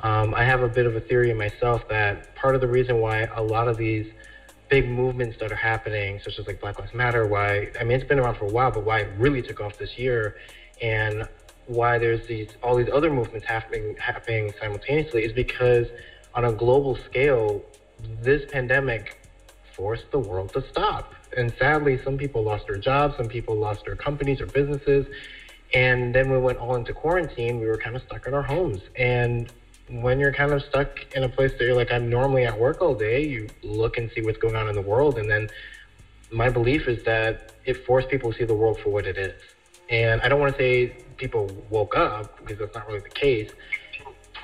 Um, 0.00 0.34
I 0.34 0.44
have 0.44 0.62
a 0.62 0.68
bit 0.68 0.86
of 0.86 0.94
a 0.94 1.00
theory 1.00 1.32
myself 1.34 1.88
that 1.88 2.34
part 2.36 2.54
of 2.54 2.60
the 2.60 2.68
reason 2.68 3.00
why 3.00 3.22
a 3.34 3.42
lot 3.42 3.68
of 3.68 3.76
these 3.76 4.06
big 4.68 4.88
movements 4.88 5.38
that 5.40 5.50
are 5.50 5.56
happening, 5.56 6.20
such 6.22 6.38
as 6.38 6.46
like 6.46 6.60
Black 6.60 6.78
Lives 6.78 6.94
Matter, 6.94 7.26
why 7.26 7.70
I 7.80 7.84
mean 7.84 7.98
it's 7.98 8.08
been 8.08 8.18
around 8.18 8.36
for 8.36 8.46
a 8.46 8.52
while, 8.52 8.70
but 8.70 8.84
why 8.84 9.00
it 9.00 9.10
really 9.18 9.42
took 9.42 9.60
off 9.60 9.78
this 9.78 9.98
year, 9.98 10.36
and 10.80 11.28
why 11.66 11.98
there's 11.98 12.26
these 12.26 12.48
all 12.62 12.76
these 12.76 12.88
other 12.92 13.10
movements 13.10 13.46
happening 13.46 13.96
happening 13.98 14.52
simultaneously 14.60 15.24
is 15.24 15.32
because 15.32 15.86
on 16.34 16.44
a 16.44 16.52
global 16.52 16.96
scale, 16.96 17.62
this 18.22 18.50
pandemic 18.50 19.18
forced 19.74 20.10
the 20.10 20.18
world 20.18 20.52
to 20.52 20.64
stop. 20.70 21.14
And 21.36 21.52
sadly, 21.58 22.00
some 22.02 22.16
people 22.16 22.42
lost 22.42 22.66
their 22.66 22.78
jobs, 22.78 23.16
some 23.16 23.28
people 23.28 23.56
lost 23.56 23.84
their 23.84 23.96
companies 23.96 24.40
or 24.40 24.46
businesses. 24.46 25.06
And 25.74 26.14
then 26.14 26.30
we 26.30 26.38
went 26.38 26.58
all 26.58 26.76
into 26.76 26.94
quarantine. 26.94 27.60
We 27.60 27.66
were 27.66 27.76
kind 27.76 27.94
of 27.94 28.02
stuck 28.02 28.26
in 28.26 28.34
our 28.34 28.42
homes. 28.42 28.80
And 28.96 29.52
when 29.90 30.20
you're 30.20 30.32
kind 30.32 30.52
of 30.52 30.62
stuck 30.62 30.98
in 31.14 31.24
a 31.24 31.28
place 31.28 31.52
that 31.52 31.60
you're 31.60 31.74
like, 31.74 31.90
I'm 31.90 32.08
normally 32.10 32.44
at 32.44 32.58
work 32.58 32.82
all 32.82 32.94
day, 32.94 33.24
you 33.24 33.48
look 33.62 33.96
and 33.96 34.10
see 34.14 34.22
what's 34.22 34.38
going 34.38 34.56
on 34.56 34.68
in 34.68 34.74
the 34.74 34.82
world. 34.82 35.18
And 35.18 35.30
then 35.30 35.48
my 36.30 36.50
belief 36.50 36.88
is 36.88 37.02
that 37.04 37.52
it 37.64 37.84
forced 37.86 38.08
people 38.08 38.32
to 38.32 38.38
see 38.38 38.44
the 38.44 38.54
world 38.54 38.78
for 38.80 38.90
what 38.90 39.06
it 39.06 39.16
is. 39.16 39.40
And 39.88 40.20
I 40.20 40.28
don't 40.28 40.40
want 40.40 40.52
to 40.52 40.58
say 40.58 40.96
people 41.16 41.50
woke 41.70 41.96
up 41.96 42.38
because 42.44 42.58
that's 42.58 42.74
not 42.74 42.86
really 42.86 43.00
the 43.00 43.08
case. 43.08 43.50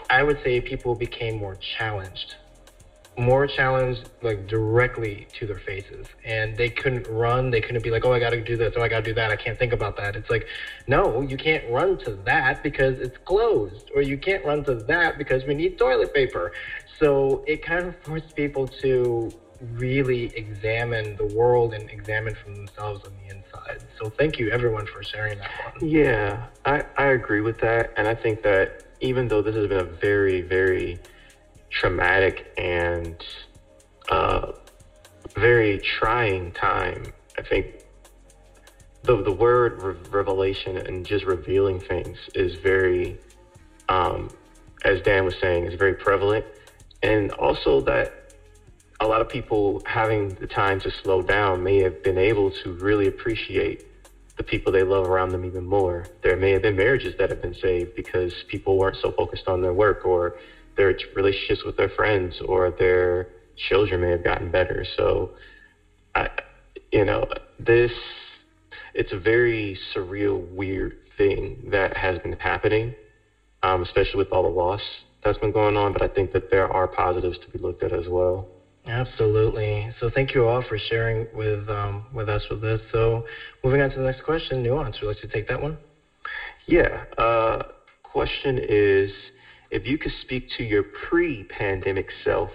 I 0.09 0.23
would 0.23 0.43
say 0.43 0.61
people 0.61 0.95
became 0.95 1.39
more 1.39 1.57
challenged 1.57 2.37
more 3.17 3.47
challenged 3.47 4.09
like 4.23 4.47
directly 4.47 5.27
to 5.39 5.47
their 5.47 5.59
faces. 5.59 6.07
And 6.25 6.57
they 6.57 6.69
couldn't 6.69 7.07
run. 7.09 7.51
They 7.51 7.61
couldn't 7.61 7.83
be 7.83 7.91
like 7.91 8.05
oh 8.05 8.13
i 8.13 8.19
gotta 8.19 8.41
do 8.41 8.57
this. 8.57 8.75
Oh 8.77 8.83
i 8.83 8.89
gotta 8.89 9.03
do 9.03 9.15
that. 9.15 9.31
I 9.31 9.37
can't 9.37 9.59
think 9.59 9.73
about 9.73 9.97
that. 9.97 10.17
It's 10.17 10.31
like 10.31 10.47
no 10.87 11.21
you 11.21 11.37
can't 11.37 11.65
run 11.71 11.99
to 11.99 12.13
that 12.25 12.63
because 12.63 12.99
it's 13.01 13.19
closed. 13.25 13.91
Or 13.95 14.03
you 14.03 14.19
can't 14.19 14.45
run 14.45 14.65
to 14.65 14.75
that 14.75 15.19
because 15.19 15.45
we 15.45 15.55
need 15.55 15.79
toilet 15.79 16.13
paper. 16.13 16.53
So 16.99 17.45
it 17.47 17.65
kind 17.65 17.87
of 17.87 17.97
forced 18.03 18.35
people 18.35 18.67
to 18.69 19.31
really 19.75 20.35
examine 20.37 21.17
the 21.17 21.27
world 21.27 21.73
and 21.73 21.89
examine 21.89 22.35
from 22.35 22.55
themselves 22.55 23.05
on 23.07 23.13
the 23.23 23.35
inside. 23.35 23.83
So 23.99 24.11
thank 24.11 24.39
you 24.39 24.51
everyone 24.51 24.87
for 24.87 25.03
sharing 25.03 25.39
that 25.39 25.51
one. 25.65 25.89
Yeah 25.89 26.47
i, 26.65 26.85
I 26.97 27.07
agree 27.07 27.41
with 27.41 27.59
that. 27.61 27.93
And 27.97 28.09
i 28.09 28.15
think 28.15 28.43
that 28.43 28.83
even 29.01 29.29
though 29.29 29.43
this 29.43 29.55
has 29.55 29.67
been 29.69 29.81
a 29.81 29.85
very 29.85 30.41
very 30.41 30.99
traumatic 31.75 32.53
and 32.57 33.17
uh, 34.09 34.53
very 35.35 35.79
trying 35.79 36.53
time. 36.53 37.13
I 37.37 37.43
think 37.43 37.67
the 39.03 39.23
the 39.23 39.33
word 39.33 39.83
re- 39.83 39.97
revelation 40.11 40.77
and 40.79 41.05
just 41.05 41.25
revealing 41.25 41.81
things 41.81 42.17
is 42.35 42.55
very, 42.57 43.19
um, 43.89 44.31
as 44.85 45.01
Dan 45.03 45.25
was 45.25 45.35
saying, 45.41 45.67
is 45.67 45.75
very 45.75 45.95
prevalent, 45.95 46.45
and 47.03 47.33
also 47.33 47.81
that 47.83 48.33
a 49.01 49.07
lot 49.07 49.21
of 49.21 49.29
people 49.29 49.83
having 49.85 50.29
the 50.37 50.47
time 50.47 50.81
to 50.81 50.91
slow 51.03 51.21
down 51.21 51.63
may 51.63 51.79
have 51.83 52.03
been 52.03 52.19
able 52.19 52.51
to 52.51 52.73
really 52.75 53.09
appreciate 53.09 53.85
the 54.37 54.43
people 54.43 54.73
they 54.73 54.83
love 54.83 55.09
around 55.09 55.31
them 55.31 55.45
even 55.45 55.65
more. 55.67 56.07
There 56.23 56.37
may 56.37 56.53
have 56.53 56.63
been 56.63 56.77
marriages 56.77 57.15
that 57.19 57.31
have 57.31 57.43
been 57.43 57.55
saved 57.55 57.95
because 57.95 58.33
people 58.49 58.79
weren't 58.79 58.97
so 58.97 59.11
focused 59.13 59.49
on 59.49 59.61
their 59.61 59.73
work 59.73 60.07
or 60.07 60.37
their 60.77 60.95
relationships 61.15 61.65
with 61.65 61.77
their 61.77 61.89
friends 61.89 62.41
or 62.45 62.71
their 62.71 63.27
children 63.69 64.01
may 64.01 64.11
have 64.11 64.25
gotten 64.25 64.51
better. 64.51 64.85
So, 64.97 65.31
I, 66.15 66.29
you 66.93 67.05
know, 67.05 67.25
this 67.59 67.93
it's 68.95 69.13
a 69.13 69.19
very 69.19 69.79
surreal, 69.95 70.47
weird 70.49 70.95
thing 71.17 71.69
that 71.71 71.97
has 71.97 72.19
been 72.19 72.33
happening, 72.39 72.95
um, 73.63 73.83
especially 73.83 74.19
with 74.19 74.33
all 74.33 74.43
the 74.43 74.49
loss 74.49 74.81
that's 75.23 75.39
been 75.39 75.53
going 75.53 75.77
on. 75.77 75.93
But 75.93 76.03
I 76.03 76.09
think 76.09 76.33
that 76.33 76.51
there 76.51 76.67
are 76.73 76.87
positives 76.87 77.39
to 77.39 77.51
be 77.51 77.59
looked 77.59 77.83
at 77.83 77.93
as 77.93 78.09
well. 78.09 78.47
Absolutely. 78.87 79.91
So 79.99 80.11
thank 80.11 80.35
you 80.35 80.47
all 80.47 80.63
for 80.63 80.79
sharing 80.79 81.27
with 81.33 81.69
um, 81.69 82.07
with 82.13 82.29
us 82.29 82.43
with 82.51 82.61
this. 82.61 82.81
So 82.93 83.25
moving 83.63 83.81
on 83.81 83.91
to 83.91 83.99
the 83.99 84.05
next 84.05 84.23
question, 84.23 84.63
nuance. 84.63 84.97
Would 85.01 85.03
you 85.03 85.09
like 85.09 85.21
to 85.21 85.29
take 85.29 85.49
that 85.49 85.61
one? 85.61 85.79
Yeah. 86.67 87.05
Uh, 87.17 87.63
question 88.03 88.61
is 88.69 89.11
if 89.71 89.87
you 89.87 89.99
could 89.99 90.13
speak 90.21 90.49
to 90.57 90.65
your 90.65 90.83
pre 90.83 91.45
pandemic 91.45 92.09
self, 92.23 92.51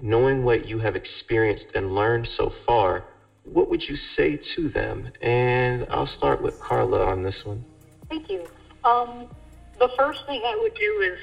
knowing 0.00 0.44
what 0.44 0.66
you 0.66 0.78
have 0.78 0.96
experienced 0.96 1.66
and 1.74 1.94
learned 1.94 2.28
so 2.36 2.52
far, 2.66 3.04
what 3.44 3.68
would 3.70 3.82
you 3.82 3.96
say 4.16 4.40
to 4.56 4.68
them? 4.68 5.10
And 5.20 5.86
I'll 5.90 6.06
start 6.06 6.42
with 6.42 6.58
Carla 6.60 7.04
on 7.04 7.22
this 7.22 7.44
one. 7.44 7.64
Thank 8.08 8.30
you. 8.30 8.46
Um, 8.84 9.28
the 9.78 9.88
first 9.96 10.24
thing 10.26 10.42
I 10.44 10.56
would 10.60 10.74
do 10.74 11.00
is 11.00 11.18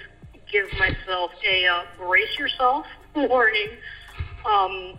give 0.51 0.71
myself 0.79 1.31
a 1.47 1.65
uh, 1.65 1.83
brace 1.97 2.37
yourself 2.37 2.85
warning. 3.15 3.69
Um, 4.45 4.97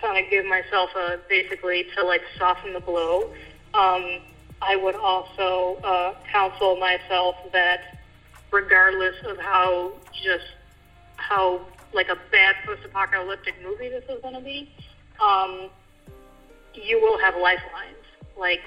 kind 0.00 0.24
of 0.24 0.30
give 0.30 0.44
myself 0.46 0.90
a 0.96 1.18
basically 1.28 1.86
to 1.96 2.04
like 2.04 2.22
soften 2.38 2.72
the 2.72 2.80
blow. 2.80 3.30
Um, 3.74 4.20
I 4.60 4.76
would 4.76 4.94
also 4.96 5.80
uh, 5.84 6.14
counsel 6.30 6.76
myself 6.76 7.36
that 7.52 7.97
regardless 8.50 9.16
of 9.26 9.38
how 9.38 9.92
just 10.12 10.44
how 11.16 11.60
like 11.92 12.08
a 12.08 12.16
bad 12.30 12.54
post-apocalyptic 12.66 13.54
movie 13.62 13.88
this 13.88 14.04
is 14.08 14.20
going 14.22 14.34
to 14.34 14.40
be, 14.40 14.70
um, 15.20 15.70
you 16.74 17.00
will 17.00 17.18
have 17.18 17.34
lifelines. 17.34 17.96
Like 18.36 18.60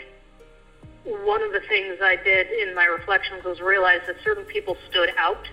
one 1.06 1.42
of 1.42 1.52
the 1.52 1.62
things 1.68 1.98
I 2.02 2.16
did 2.16 2.48
in 2.48 2.76
my 2.76 2.86
reflections 2.86 3.44
was 3.44 3.60
realize 3.62 4.02
that 4.08 4.18
certain 4.24 4.44
people 4.46 4.78
stood 4.90 5.10
out, 5.18 5.48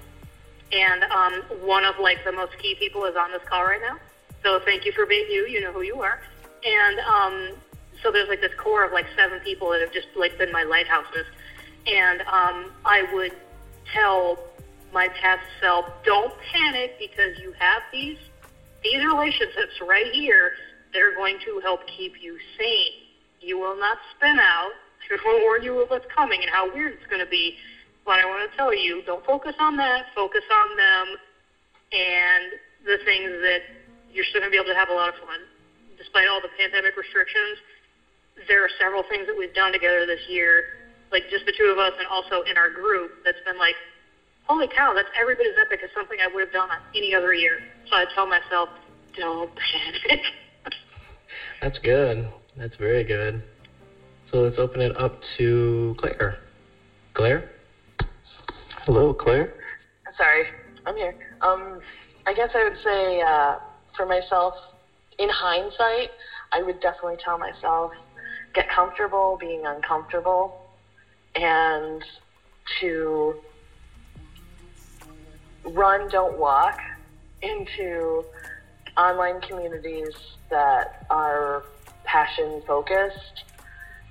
and 0.73 1.05
um, 1.05 1.33
one 1.67 1.85
of 1.85 1.99
like 2.01 2.25
the 2.25 2.33
most 2.33 2.59
key 2.59 2.75
people 2.75 3.05
is 3.05 3.17
on 3.17 3.31
this 3.33 3.43
call 3.49 3.65
right 3.65 3.81
now. 3.81 3.99
So 4.43 4.61
thank 4.65 4.85
you 4.85 4.93
for 4.93 5.07
being 5.07 5.27
you. 5.31 5.47
You 5.47 5.61
know 5.61 5.73
who 5.73 5.83
you 5.83 6.01
are, 6.03 6.21
and 6.65 6.99
um, 7.01 7.57
so 8.03 8.11
there's 8.11 8.29
like 8.29 8.41
this 8.41 8.55
core 8.57 8.85
of 8.85 8.93
like 8.93 9.07
seven 9.17 9.41
people 9.41 9.71
that 9.71 9.81
have 9.81 9.93
just 9.93 10.09
like 10.17 10.37
been 10.39 10.53
my 10.53 10.65
lighthouses, 10.65 11.27
and 11.87 12.21
um, 12.23 12.73
I 12.85 13.09
would 13.13 13.33
tell 13.93 14.39
my 14.93 15.09
past 15.21 15.45
self, 15.61 15.87
don't 16.05 16.33
panic 16.53 16.97
because 16.99 17.39
you 17.39 17.53
have 17.59 17.83
these 17.93 18.19
these 18.83 19.05
relationships 19.05 19.81
right 19.87 20.11
here. 20.13 20.53
They're 20.93 21.15
going 21.15 21.39
to 21.45 21.61
help 21.61 21.81
keep 21.87 22.23
you 22.23 22.39
sane. 22.57 23.05
You 23.41 23.59
will 23.59 23.79
not 23.79 23.99
spin 24.17 24.39
out. 24.39 24.73
I 25.11 25.17
will 25.25 25.41
warn 25.41 25.63
you 25.63 25.81
of 25.81 25.91
what's 25.91 26.07
coming 26.15 26.43
and 26.43 26.51
how 26.51 26.73
weird 26.73 26.93
it's 26.93 27.07
going 27.07 27.25
to 27.25 27.31
be. 27.31 27.57
But 28.05 28.21
I 28.21 28.27
want 28.27 28.51
to 28.51 28.57
tell 28.57 28.75
you, 28.75 29.03
don't 29.07 29.25
focus 29.25 29.55
on 29.59 29.77
that. 29.79 30.07
Focus 30.15 30.45
on 30.51 30.77
them 30.77 31.17
and 31.93 32.53
the 32.85 32.99
things 33.05 33.31
that 33.41 33.61
you're 34.13 34.25
still 34.25 34.41
going 34.41 34.53
to 34.53 34.55
be 34.55 34.61
able 34.61 34.73
to 34.73 34.79
have 34.79 34.91
a 34.91 34.95
lot 34.95 35.09
of 35.09 35.15
fun. 35.17 35.41
Despite 35.97 36.29
all 36.29 36.41
the 36.41 36.53
pandemic 36.59 36.97
restrictions, 36.97 37.59
there 38.47 38.63
are 38.63 38.71
several 38.79 39.03
things 39.03 39.27
that 39.27 39.37
we've 39.37 39.55
done 39.55 39.73
together 39.73 40.07
this 40.07 40.21
year 40.29 40.78
like 41.11 41.29
just 41.31 41.47
the 41.47 41.53
two 41.57 41.65
of 41.67 41.79
us 41.79 41.93
and 41.99 42.07
also 42.07 42.43
in 42.43 42.57
our 42.57 42.71
group 42.71 43.13
that's 43.25 43.41
been 43.45 43.59
like, 43.59 43.77
holy 44.45 44.69
cow, 44.69 44.93
that's 44.95 45.09
every 45.19 45.35
bit 45.35 45.47
as 45.47 45.55
epic 45.61 45.81
as 45.83 45.91
something 45.95 46.19
I 46.23 46.33
would 46.33 46.41
have 46.41 46.53
done 46.53 46.71
on 46.71 46.79
any 46.95 47.15
other 47.15 47.33
year. 47.33 47.61
So 47.89 47.97
I 47.97 48.07
tell 48.15 48.27
myself, 48.27 48.69
don't 49.17 49.51
panic. 49.57 50.21
that's 51.63 51.79
good. 51.79 52.29
That's 52.57 52.77
very 52.77 53.05
good. 53.05 53.43
So 54.31 54.39
let's 54.39 54.59
open 54.59 54.81
it 54.81 54.97
up 54.97 55.21
to 55.39 55.95
Claire. 55.99 56.39
Claire? 57.15 57.51
Hello, 58.85 59.15
Claire. 59.15 59.55
Sorry, 60.17 60.47
I'm 60.87 60.97
here. 60.97 61.15
Um, 61.41 61.81
I 62.27 62.35
guess 62.35 62.51
I 62.55 62.65
would 62.65 62.79
say 62.85 63.21
uh, 63.21 63.59
for 63.97 64.07
myself, 64.07 64.55
in 65.19 65.29
hindsight, 65.29 66.11
I 66.53 66.63
would 66.63 66.81
definitely 66.81 67.17
tell 67.23 67.39
myself, 67.39 67.93
get 68.55 68.69
comfortable 68.69 69.37
being 69.41 69.65
uncomfortable 69.67 70.55
and 71.39 72.03
to 72.81 73.37
run, 75.65 76.09
don't 76.09 76.37
walk 76.37 76.81
into 77.43 78.25
online 78.97 79.41
communities 79.41 80.15
that 80.51 81.07
are 81.11 81.63
passion 82.05 82.61
focused. 82.67 83.45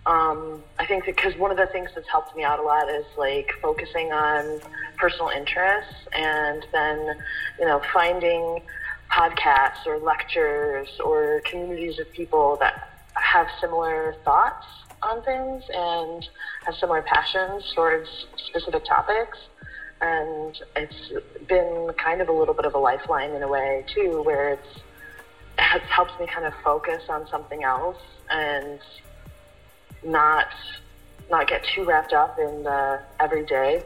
Um, 0.06 0.64
I 0.80 0.86
think 0.86 1.06
because 1.06 1.36
one 1.36 1.52
of 1.52 1.58
the 1.58 1.66
things 1.68 1.90
that's 1.94 2.08
helped 2.08 2.34
me 2.36 2.44
out 2.44 2.60
a 2.60 2.64
lot 2.64 2.90
is 2.90 3.06
like 3.18 3.52
focusing 3.62 4.14
on 4.14 4.62
personal 4.96 5.28
interests 5.30 5.94
and 6.14 6.66
then, 6.72 7.18
you 7.60 7.66
know, 7.66 7.82
finding 7.94 8.62
podcasts 9.12 9.86
or 9.86 9.98
lectures 9.98 10.88
or 11.04 11.42
communities 11.44 12.00
of 12.00 12.10
people 12.14 12.56
that 12.62 12.90
have 13.16 13.48
similar 13.60 14.16
thoughts 14.24 14.66
on 15.04 15.22
things 15.24 15.64
and 15.74 16.28
have 16.66 16.76
similar 16.76 17.02
passions 17.02 17.72
towards 17.74 18.10
specific 18.38 18.84
topics. 18.86 19.38
And 20.02 20.58
it's 20.76 21.12
been 21.48 21.92
kind 21.98 22.22
of 22.22 22.30
a 22.30 22.32
little 22.32 22.54
bit 22.54 22.66
of 22.66 22.76
a 22.76 22.78
lifeline 22.78 23.32
in 23.32 23.42
a 23.42 23.48
way 23.48 23.84
too, 23.94 24.22
where 24.24 24.54
it's 24.54 24.80
it 25.60 25.82
helped 25.82 26.20
me 26.20 26.28
kind 26.28 26.46
of 26.46 26.54
focus 26.64 27.04
on 27.10 27.28
something 27.28 27.64
else 27.64 27.98
and 28.30 28.80
not 30.04 30.48
not 31.30 31.48
get 31.48 31.64
too 31.64 31.84
wrapped 31.84 32.14
up 32.14 32.38
in 32.40 32.64
the 32.64 33.02
everyday. 33.20 33.84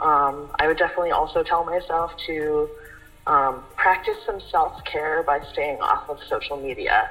Um, 0.00 0.50
I 0.58 0.66
would 0.66 0.78
definitely 0.78 1.10
also 1.10 1.42
tell 1.42 1.64
myself 1.64 2.12
to 2.26 2.68
um, 3.26 3.62
practice 3.76 4.16
some 4.24 4.40
self 4.50 4.82
care 4.84 5.22
by 5.22 5.40
staying 5.52 5.80
off 5.80 6.08
of 6.08 6.18
social 6.28 6.56
media 6.56 7.10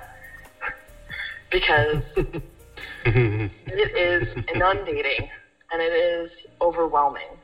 because 1.51 2.01
it 3.05 3.95
is 3.95 4.27
inundating 4.53 5.29
and 5.71 5.81
it 5.81 5.93
is 5.93 6.29
overwhelming. 6.61 7.39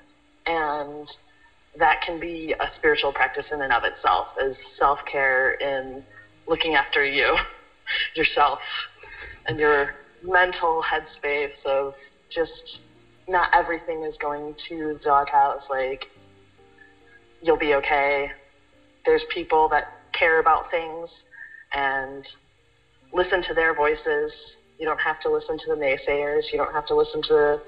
And 0.45 1.07
that 1.77 2.01
can 2.01 2.19
be 2.19 2.53
a 2.59 2.69
spiritual 2.75 3.11
practice 3.11 3.45
in 3.51 3.61
and 3.61 3.73
of 3.73 3.83
itself, 3.83 4.27
is 4.41 4.55
self 4.77 4.99
care 5.11 5.53
in 5.53 6.03
looking 6.47 6.75
after 6.75 7.03
you, 7.03 7.35
yourself, 8.15 8.59
and 9.47 9.59
your 9.59 9.95
mental 10.21 10.83
headspace 10.83 11.51
of 11.65 11.93
just 12.29 12.79
not 13.27 13.49
everything 13.53 14.03
is 14.03 14.15
going 14.19 14.55
to 14.69 14.99
doghouse. 15.03 15.63
Like, 15.69 16.05
you'll 17.41 17.57
be 17.57 17.75
okay. 17.75 18.31
There's 19.05 19.23
people 19.33 19.67
that 19.69 19.85
care 20.13 20.39
about 20.39 20.69
things 20.71 21.09
and 21.73 22.25
listen 23.13 23.41
to 23.43 23.53
their 23.53 23.73
voices. 23.73 24.31
You 24.77 24.85
don't 24.85 24.99
have 24.99 25.19
to 25.21 25.31
listen 25.31 25.57
to 25.57 25.65
the 25.69 25.75
naysayers. 25.75 26.43
You 26.51 26.57
don't 26.57 26.73
have 26.73 26.85
to 26.87 26.95
listen 26.95 27.21
to 27.23 27.61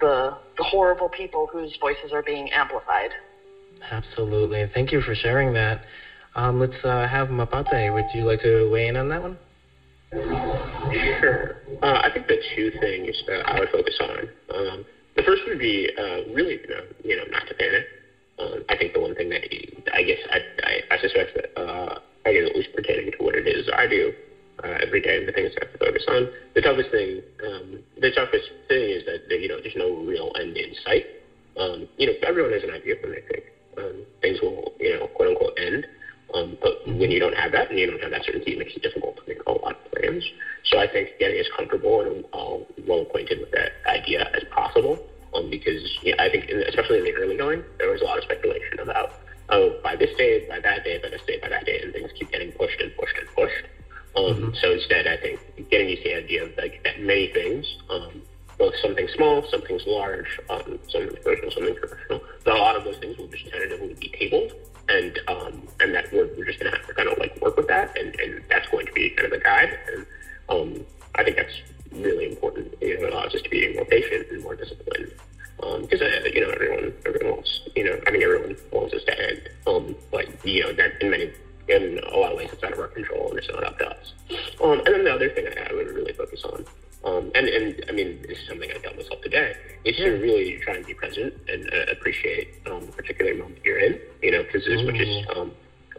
the, 0.00 0.36
the 0.58 0.64
horrible 0.64 1.08
people 1.08 1.46
whose 1.46 1.76
voices 1.80 2.12
are 2.12 2.22
being 2.22 2.50
amplified. 2.52 3.10
Absolutely. 3.90 4.68
Thank 4.74 4.92
you 4.92 5.00
for 5.00 5.14
sharing 5.14 5.54
that. 5.54 5.80
Um, 6.34 6.60
let's 6.60 6.84
uh, 6.84 7.06
have 7.06 7.28
Mapate. 7.28 7.92
Would 7.92 8.04
you 8.12 8.24
like 8.24 8.42
to 8.42 8.68
weigh 8.70 8.88
in 8.88 8.96
on 8.96 9.08
that 9.08 9.22
one? 9.22 9.38
Sure. 10.12 11.56
Uh, 11.82 12.00
I 12.04 12.10
think 12.12 12.26
the 12.26 12.38
two 12.54 12.70
things 12.80 13.22
that 13.26 13.48
I 13.48 13.58
would 13.58 13.70
focus 13.70 13.98
on. 14.00 14.28
Um, 14.54 14.86
the 15.16 15.22
first 15.22 15.42
would 15.46 15.58
be 15.58 15.88
uh, 15.98 16.30
really, 16.32 16.60
you 16.62 16.68
know, 16.68 16.82
you 17.02 17.16
know, 17.16 17.24
not 17.30 17.46
to 17.48 17.54
panic. 17.54 17.86
Um, 18.38 18.64
I 18.68 18.76
think 18.76 18.92
the 18.92 19.00
one 19.00 19.14
thing 19.14 19.30
that 19.30 19.42
I 19.94 20.02
guess 20.02 20.18
I, 20.30 20.40
I, 20.62 20.80
I 20.90 20.98
suspect 20.98 21.34
that 21.34 21.58
uh, 21.58 21.98
I 22.26 22.32
guess 22.34 22.42
at 22.50 22.54
least 22.54 22.68
pertaining 22.74 23.12
to 23.12 23.24
what 23.24 23.34
it 23.34 23.46
is 23.46 23.68
I 23.74 23.86
do 23.86 24.12
uh, 24.64 24.78
every 24.80 25.00
day 25.00 25.16
and 25.16 25.28
the 25.28 25.32
things 25.32 25.52
I 25.60 25.64
have 25.64 25.72
to 25.72 25.78
focus 25.78 26.04
on. 26.08 26.28
The 26.54 26.60
toughest 26.60 26.90
thing, 26.90 27.22
um, 27.44 27.78
the 28.00 28.10
toughest 28.10 28.50
thing 28.68 28.90
is 28.90 29.04
that, 29.06 29.28
that 29.28 29.40
you 29.40 29.48
know 29.48 29.60
there's 29.60 29.76
no 29.76 29.90
real 30.04 30.32
end 30.38 30.56
in 30.56 30.74
sight. 30.84 31.06
Um, 31.56 31.88
you 31.96 32.06
know, 32.06 32.14
everyone 32.22 32.52
has 32.52 32.62
an 32.62 32.70
idea 32.70 32.96
when 33.00 33.12
they 33.12 33.22
think 33.32 33.44
um, 33.78 34.04
things 34.20 34.40
will, 34.40 34.72
you 34.78 34.94
know, 34.94 35.06
quote 35.08 35.28
unquote 35.28 35.54
end. 35.56 35.86
Um, 36.34 36.58
but 36.60 36.84
when 36.86 37.10
you 37.10 37.20
don't 37.20 37.36
have 37.36 37.52
that 37.52 37.70
and 37.70 37.78
you 37.78 37.86
don't 37.86 38.02
have 38.02 38.10
that 38.10 38.24
certainty, 38.24 38.52
it 38.52 38.58
makes 38.58 38.74
it 38.74 38.82
difficult 38.82 39.16
to 39.16 39.22
make 39.28 39.38
a 39.46 39.52
lot 39.52 39.76
of 39.76 39.92
plans. 39.92 40.24
So 40.64 40.78
I 40.78 40.88
think 40.88 41.10
getting 41.18 41.38
as 41.38 41.46
comfortable 41.56 42.00
and 42.00 42.24
uh, 42.32 42.58
well 42.86 43.02
acquainted 43.02 43.40
with 43.40 43.52
that 43.52 43.72
idea 43.86 44.28
as 44.34 44.42
possible, 44.50 44.98
um, 45.34 45.48
because 45.50 45.82
you 46.02 46.10
know, 46.12 46.24
I 46.24 46.28
think, 46.28 46.48
in, 46.48 46.62
especially 46.62 46.98
in 46.98 47.04
the 47.04 47.14
early 47.14 47.36
going, 47.36 47.64
there 47.78 47.90
was 47.90 48.00
a 48.00 48.04
lot 48.04 48.18
of 48.18 48.24
speculation 48.24 48.80
about, 48.80 49.12
oh, 49.50 49.76
by 49.82 49.94
this 49.94 50.10
day, 50.16 50.44
by 50.48 50.58
that 50.60 50.82
day, 50.82 50.98
by 50.98 51.10
this 51.10 51.22
day, 51.26 51.38
by 51.40 51.48
that 51.48 51.64
day, 51.64 51.80
and 51.80 51.92
things 51.92 52.10
keep 52.18 52.30
getting 52.32 52.50
pushed 52.52 52.80
and 52.80 52.94
pushed 52.96 53.16
and 53.18 53.28
pushed. 53.36 53.66
Um, 54.16 54.24
mm-hmm. 54.24 54.54
So 54.60 54.72
instead, 54.72 55.06
I 55.06 55.16
think 55.16 55.40
getting 55.70 55.88
used 55.90 56.02
to 56.02 56.08
the 56.08 56.16
idea 56.16 56.44
of 56.44 56.56
like 56.56 56.82
that 56.84 57.00
many 57.00 57.28
things, 57.28 57.66
um, 57.90 58.22
both 58.58 58.74
something 58.80 59.06
small, 59.14 59.46
something's 59.50 59.86
large, 59.86 60.40
um, 60.48 60.78
something 60.88 61.16
personal, 61.22 61.50
something 61.50 61.74
professional, 61.76 62.22
but 62.44 62.54
a 62.54 62.58
lot 62.58 62.76
of 62.76 62.84
those 62.84 62.96
things 62.96 63.18
will 63.18 63.28
just 63.28 63.46
tentatively 63.48 63.94
be 63.94 64.08
tabled 64.08 64.52
and 64.88 65.18
um, 65.28 65.68
and 65.80 65.94
that 65.94 66.12
we're, 66.12 66.28
we're 66.36 66.44
just 66.44 66.60
going 66.60 66.70
to 66.70 66.78
have 66.78 66.86
to 66.86 66.94
kind 66.94 67.08
of 67.08 67.18
like 67.18 67.40
work 67.40 67.56
with 67.56 67.68
that, 67.68 67.96
and, 67.98 68.18
and 68.20 68.42
that's 68.48 68.68
going 68.68 68.86
to 68.86 68.92
be 68.92 69.10
kind 69.10 69.26
of 69.26 69.38
the 69.38 69.44
guide. 69.44 69.78
And 69.92 70.06
um, 70.48 70.86
I 71.14 71.24
think 71.24 71.36
that's 71.36 71.54
really 71.92 72.30
important. 72.30 72.74
You 72.80 73.00
know, 73.00 73.06
it 73.06 73.12
allows 73.12 73.34
us 73.34 73.42
to 73.42 73.50
be 73.50 73.74
more 73.74 73.84
patient 73.84 74.26
and 74.30 74.42
more 74.42 74.54
disciplined. 74.54 75.12
Because 75.56 76.02
um, 76.02 76.08
uh, 76.08 76.28
you 76.32 76.40
know 76.42 76.50
everyone, 76.50 76.92
everyone 77.06 77.36
wants, 77.36 77.60
you 77.74 77.84
know, 77.84 77.98
I 78.06 78.10
think 78.10 78.22
everyone 78.22 78.56
wants 78.72 78.94
us 78.94 79.04
to 79.04 79.30
end. 79.30 79.48
Um, 79.66 79.96
but 80.10 80.46
you 80.46 80.62
know 80.62 80.72
that 80.74 81.00
in 81.00 81.10
many, 81.10 81.32
in 81.68 82.00
a 82.12 82.16
lot 82.16 82.32
of 82.32 82.38
ways, 82.38 82.50
it's 82.52 82.62
out 82.62 82.72
of 82.72 82.78
our 82.78 82.88
control, 82.88 83.30
and 83.30 83.38
it's 83.38 83.48
not 83.48 83.64
up 83.64 83.78
to 83.78 83.88
us. 83.90 84.12
Um, 84.62 84.80
and 84.84 84.94
then 84.94 85.04
the 85.04 85.14
other 85.14 85.30
thing 85.30 85.46
I, 85.46 85.70
I 85.70 85.74
would 85.74 85.88
really 85.88 86.12
focus 86.12 86.44
on 86.44 86.64
um, 87.06 87.30
and, 87.36 87.48
and 87.48 87.84
I 87.88 87.92
mean, 87.92 88.20
this 88.28 88.38
is 88.38 88.48
something 88.48 88.68
I 88.68 88.78
tell 88.78 88.94
myself 88.94 89.22
today, 89.22 89.54
is 89.84 89.96
to 89.96 90.10
really 90.10 90.58
try 90.58 90.74
and 90.74 90.84
be 90.84 90.92
present 90.92 91.34
and 91.48 91.72
uh, 91.72 91.92
appreciate 91.92 92.48
um, 92.66 92.84
the 92.86 92.92
particular 92.92 93.32
moment 93.34 93.60
you're 93.64 93.78
in, 93.78 94.00
you 94.22 94.32
know, 94.32 94.42
because 94.42 94.66
as 94.66 94.82
much 94.82 94.96
as 94.96 95.06
mm. 95.06 95.36
um, 95.36 95.52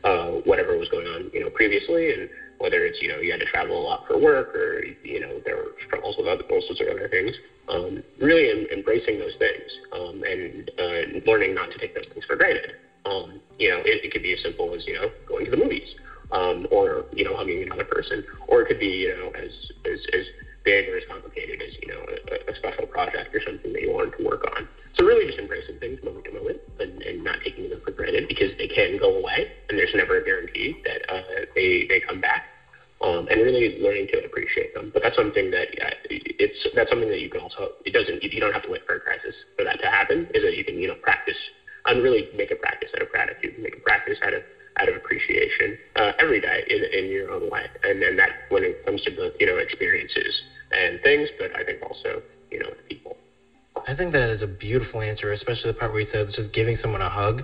uh, 0.03 0.41
whatever 0.43 0.77
was 0.77 0.89
going 0.89 1.07
on, 1.07 1.31
you 1.33 1.39
know, 1.39 1.49
previously, 1.49 2.11
and 2.13 2.29
whether 2.57 2.85
it's, 2.85 3.01
you 3.01 3.07
know, 3.07 3.19
you 3.19 3.31
had 3.31 3.39
to 3.39 3.45
travel 3.45 3.79
a 3.79 3.83
lot 3.83 4.05
for 4.05 4.17
work 4.17 4.53
or, 4.53 4.83
you 5.03 5.21
know, 5.21 5.39
there 5.45 5.55
were 5.55 5.71
struggles 5.85 6.17
with 6.17 6.27
other, 6.27 6.43
all 6.49 6.61
sorts 6.61 6.81
of 6.81 6.87
other 6.87 7.07
things, 7.07 7.35
um, 7.69 8.03
really 8.19 8.49
em- 8.49 8.67
embracing 8.77 9.17
those 9.17 9.35
things 9.39 9.71
um, 9.93 10.23
and 10.23 10.71
uh, 10.77 11.19
learning 11.25 11.55
not 11.55 11.71
to 11.71 11.77
take 11.77 11.95
those 11.95 12.05
things 12.11 12.25
for 12.25 12.35
granted. 12.35 12.75
Um, 13.05 13.39
you 13.59 13.69
know, 13.69 13.77
it, 13.77 14.03
it 14.03 14.11
could 14.11 14.23
be 14.23 14.33
as 14.33 14.41
simple 14.41 14.73
as, 14.75 14.85
you 14.85 14.95
know, 14.95 15.09
going 15.37 15.45
to 15.45 15.51
the 15.51 15.63
movies. 15.63 15.95
Um, 16.29 16.67
or 16.71 17.05
you 17.11 17.23
know 17.23 17.37
hugging 17.37 17.63
another 17.63 17.85
person, 17.85 18.21
or 18.49 18.61
it 18.61 18.67
could 18.67 18.79
be 18.79 19.07
you 19.07 19.15
know 19.15 19.29
as 19.29 19.49
as, 19.85 19.99
as 20.11 20.25
big 20.65 20.89
or 20.89 20.97
as 20.97 21.03
complicated 21.07 21.61
as 21.61 21.73
you 21.81 21.87
know 21.87 22.03
a, 22.03 22.51
a 22.51 22.55
special 22.55 22.85
project 22.85 23.33
or 23.33 23.39
something 23.41 23.71
that 23.71 23.81
you 23.81 23.89
wanted 23.89 24.11
to 24.17 24.25
work 24.25 24.43
on. 24.57 24.67
So 24.95 25.05
really 25.05 25.25
just 25.25 25.39
embracing 25.39 25.79
things 25.79 26.03
moment 26.03 26.25
to 26.25 26.31
moment 26.33 26.59
and, 26.79 27.01
and 27.01 27.23
not 27.23 27.39
taking 27.45 27.69
them 27.69 27.79
for 27.79 27.91
granted 27.91 28.27
because 28.27 28.51
they 28.57 28.67
can 28.67 28.97
go 28.97 29.15
away 29.15 29.49
and 29.69 29.79
there's 29.79 29.93
never 29.95 30.17
a 30.17 30.23
guarantee 30.23 30.75
that 30.83 30.99
uh, 31.07 31.45
they 31.55 31.85
they 31.87 32.01
come 32.01 32.19
back. 32.19 32.43
Um, 32.99 33.27
and 33.29 33.39
really 33.43 33.77
learning 33.77 34.07
to 34.11 34.25
appreciate 34.25 34.73
them. 34.73 34.89
But 34.91 35.03
that's 35.03 35.15
something 35.15 35.51
that 35.51 35.67
yeah, 35.77 35.91
it's 36.09 36.57
that's 36.73 36.89
something 36.89 37.09
that 37.09 37.21
you 37.21 37.29
can 37.29 37.39
also 37.39 37.69
it 37.85 37.93
doesn't 37.93 38.21
you 38.21 38.39
don't 38.41 38.51
have 38.51 38.63
to 38.63 38.71
wait 38.71 38.81
for 38.85 38.95
a 38.95 38.99
crisis 38.99 39.35
for 39.55 39.63
that 39.63 39.79
to 39.79 39.85
happen. 39.87 40.27
Is 40.33 40.43
that 40.43 40.57
you 40.57 40.65
can 40.65 40.77
you 40.77 40.87
know 40.89 40.95
practice 40.95 41.37
and 41.87 42.03
really 42.03 42.27
make 42.33 42.51
a 42.51 42.55
practice 42.55 42.89
out 42.95 43.01
of 43.01 43.09
gratitude, 43.09 43.57
make 43.57 43.77
a 43.77 43.79
practice 43.79 44.17
out 44.23 44.33
of 44.33 44.43
out 44.79 44.89
of 44.89 44.95
appreciation 44.95 45.77
uh, 45.95 46.11
every 46.19 46.39
day 46.39 46.63
in, 46.67 46.83
in 46.83 47.11
your 47.11 47.31
own 47.31 47.49
way. 47.49 47.67
And 47.83 48.01
and 48.03 48.17
that 48.19 48.31
when 48.49 48.63
it 48.63 48.83
comes 48.85 49.01
to 49.03 49.11
both 49.11 49.33
you 49.39 49.45
know 49.45 49.57
experiences 49.57 50.41
and 50.71 51.01
things, 51.01 51.29
but 51.37 51.55
I 51.55 51.63
think 51.63 51.81
also, 51.81 52.21
you 52.51 52.59
know, 52.59 52.73
people. 52.89 53.17
I 53.87 53.93
think 53.93 54.11
that 54.13 54.29
is 54.29 54.41
a 54.41 54.47
beautiful 54.47 55.01
answer, 55.01 55.31
especially 55.31 55.71
the 55.71 55.77
part 55.77 55.91
where 55.91 56.01
you 56.01 56.07
said 56.11 56.31
just 56.33 56.51
giving 56.51 56.77
someone 56.81 57.01
a 57.01 57.09
hug. 57.09 57.43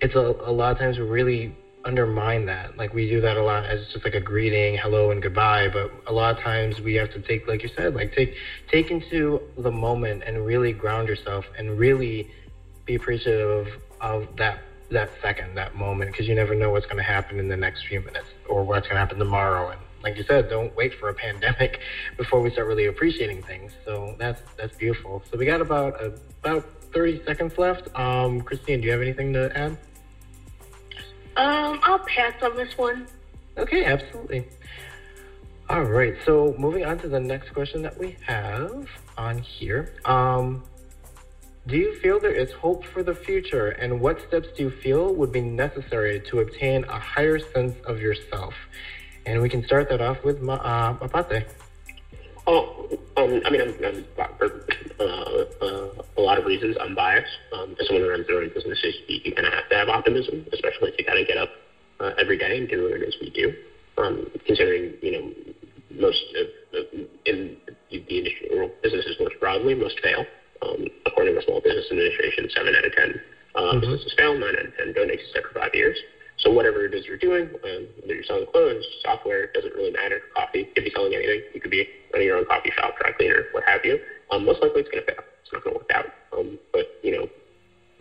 It's 0.00 0.14
a, 0.14 0.34
a 0.40 0.52
lot 0.52 0.72
of 0.72 0.78
times 0.78 0.98
we 0.98 1.04
really 1.04 1.54
undermine 1.84 2.46
that. 2.46 2.76
Like 2.76 2.94
we 2.94 3.08
do 3.08 3.20
that 3.20 3.36
a 3.36 3.42
lot 3.42 3.66
as 3.66 3.80
just 3.92 4.04
like 4.04 4.14
a 4.14 4.20
greeting, 4.20 4.76
hello 4.76 5.10
and 5.10 5.22
goodbye. 5.22 5.68
But 5.72 5.90
a 6.06 6.12
lot 6.12 6.36
of 6.36 6.42
times 6.42 6.80
we 6.80 6.94
have 6.94 7.12
to 7.12 7.20
take, 7.20 7.46
like 7.46 7.62
you 7.62 7.68
said, 7.76 7.94
like 7.94 8.14
take 8.14 8.34
take 8.70 8.90
into 8.90 9.40
the 9.58 9.70
moment 9.70 10.22
and 10.26 10.44
really 10.44 10.72
ground 10.72 11.08
yourself 11.08 11.44
and 11.58 11.78
really 11.78 12.30
be 12.86 12.94
appreciative 12.94 13.68
of 14.00 14.26
that 14.36 14.62
that 14.94 15.10
second, 15.22 15.54
that 15.56 15.74
moment, 15.74 16.10
because 16.10 16.26
you 16.26 16.34
never 16.34 16.54
know 16.54 16.70
what's 16.70 16.86
going 16.86 16.96
to 16.96 17.02
happen 17.02 17.38
in 17.38 17.48
the 17.48 17.56
next 17.56 17.86
few 17.86 18.00
minutes 18.00 18.28
or 18.48 18.64
what's 18.64 18.86
going 18.86 18.96
to 18.96 19.00
happen 19.00 19.18
tomorrow. 19.18 19.70
And 19.70 19.80
like 20.02 20.16
you 20.16 20.24
said, 20.24 20.48
don't 20.48 20.74
wait 20.76 20.94
for 20.94 21.08
a 21.08 21.14
pandemic 21.14 21.80
before 22.16 22.40
we 22.40 22.50
start 22.50 22.66
really 22.66 22.86
appreciating 22.86 23.42
things. 23.42 23.72
So 23.84 24.14
that's 24.18 24.40
that's 24.56 24.76
beautiful. 24.76 25.22
So 25.30 25.38
we 25.38 25.46
got 25.46 25.60
about 25.60 26.02
uh, 26.02 26.10
about 26.42 26.64
30 26.92 27.24
seconds 27.24 27.58
left. 27.58 27.88
Um, 27.98 28.40
Christine, 28.40 28.80
do 28.80 28.86
you 28.86 28.92
have 28.92 29.02
anything 29.02 29.32
to 29.32 29.56
add? 29.56 29.76
Um, 31.36 31.80
I'll 31.82 31.98
pass 31.98 32.40
on 32.42 32.56
this 32.56 32.78
one. 32.78 33.08
Okay, 33.58 33.84
absolutely. 33.84 34.46
All 35.68 35.82
right. 35.82 36.14
So 36.24 36.54
moving 36.58 36.84
on 36.84 36.98
to 36.98 37.08
the 37.08 37.18
next 37.18 37.50
question 37.50 37.82
that 37.82 37.98
we 37.98 38.16
have 38.26 38.86
on 39.16 39.38
here. 39.38 39.94
Um, 40.04 40.62
do 41.66 41.76
you 41.78 41.98
feel 42.00 42.20
there 42.20 42.34
is 42.34 42.52
hope 42.52 42.84
for 42.84 43.02
the 43.02 43.14
future, 43.14 43.68
and 43.68 44.00
what 44.00 44.20
steps 44.28 44.48
do 44.56 44.64
you 44.64 44.70
feel 44.70 45.14
would 45.14 45.32
be 45.32 45.40
necessary 45.40 46.20
to 46.28 46.40
obtain 46.40 46.84
a 46.84 46.98
higher 46.98 47.38
sense 47.38 47.74
of 47.86 48.00
yourself? 48.00 48.54
And 49.24 49.40
we 49.40 49.48
can 49.48 49.64
start 49.64 49.88
that 49.88 50.02
off 50.02 50.22
with 50.24 50.42
Ma- 50.42 50.54
uh, 50.56 50.98
Mapate. 50.98 51.46
Oh, 52.46 52.86
um, 53.16 53.40
I 53.46 53.50
mean, 53.50 53.62
I'm, 53.62 53.74
I'm 53.82 54.04
for 54.36 54.66
uh, 55.00 55.04
uh, 55.64 56.02
a 56.18 56.20
lot 56.20 56.36
of 56.36 56.44
reasons, 56.44 56.76
I'm 56.78 56.94
biased. 56.94 57.32
Um, 57.54 57.74
as 57.80 57.86
someone 57.86 58.04
who 58.04 58.10
runs 58.10 58.26
their 58.26 58.42
own 58.42 58.50
businesses, 58.52 58.94
you, 59.08 59.20
you 59.24 59.32
kind 59.32 59.46
of 59.46 59.54
have 59.54 59.68
to 59.70 59.76
have 59.76 59.88
optimism, 59.88 60.44
especially 60.52 60.90
if 60.90 60.98
you 60.98 61.06
kind 61.06 61.18
of 61.18 61.26
get 61.26 61.38
up 61.38 61.48
uh, 62.00 62.10
every 62.18 62.36
day 62.36 62.58
and 62.58 62.68
do 62.68 62.82
what 62.82 62.92
it 62.92 63.02
is 63.02 63.14
we 63.22 63.30
do. 63.30 63.54
Um, 63.96 64.30
considering, 64.44 64.92
you 65.00 65.12
know, 65.12 65.32
most 65.98 66.22
of, 66.36 66.78
of 66.78 66.86
in 67.24 67.56
the 67.90 68.18
industry 68.18 68.48
or 68.52 68.68
businesses 68.82 69.16
most 69.18 69.40
broadly, 69.40 69.74
most 69.74 69.98
fail. 70.00 70.26
Um, 70.64 70.88
according 71.06 71.34
to 71.34 71.42
Small 71.42 71.60
Business 71.60 71.86
Administration, 71.90 72.48
seven 72.56 72.74
out 72.74 72.84
of 72.84 72.92
ten 72.92 73.20
uh, 73.54 73.60
mm-hmm. 73.60 73.80
businesses 73.80 74.14
fail, 74.16 74.34
nine 74.34 74.56
out 74.56 74.66
of 74.66 74.76
ten 74.76 74.92
don't 74.92 75.10
exist 75.10 75.36
for 75.36 75.52
five 75.52 75.74
years. 75.74 75.98
So 76.38 76.50
whatever 76.50 76.84
it 76.84 76.94
is 76.94 77.06
you're 77.06 77.20
doing, 77.20 77.48
um, 77.62 77.86
whether 78.00 78.14
you're 78.14 78.24
selling 78.24 78.46
clothes, 78.46 78.84
software, 79.02 79.46
doesn't 79.54 79.74
really 79.74 79.92
matter. 79.92 80.20
Coffee, 80.34 80.60
you 80.60 80.66
could 80.74 80.84
be 80.84 80.90
selling 80.90 81.14
anything. 81.14 81.42
You 81.54 81.60
could 81.60 81.70
be 81.70 81.86
running 82.12 82.26
your 82.26 82.38
own 82.38 82.44
coffee 82.44 82.72
shop, 82.74 82.94
dry 82.98 83.12
cleaner, 83.12 83.46
what 83.52 83.62
have 83.66 83.84
you. 83.84 83.98
Um, 84.30 84.44
most 84.44 84.60
likely 84.60 84.80
it's 84.80 84.90
going 84.90 85.04
to 85.04 85.12
fail. 85.12 85.22
It's 85.42 85.52
not 85.52 85.62
going 85.62 85.74
to 85.74 85.78
work 85.78 85.90
out. 85.94 86.06
Um, 86.36 86.58
but 86.72 86.86
you 87.02 87.12
know, 87.16 87.28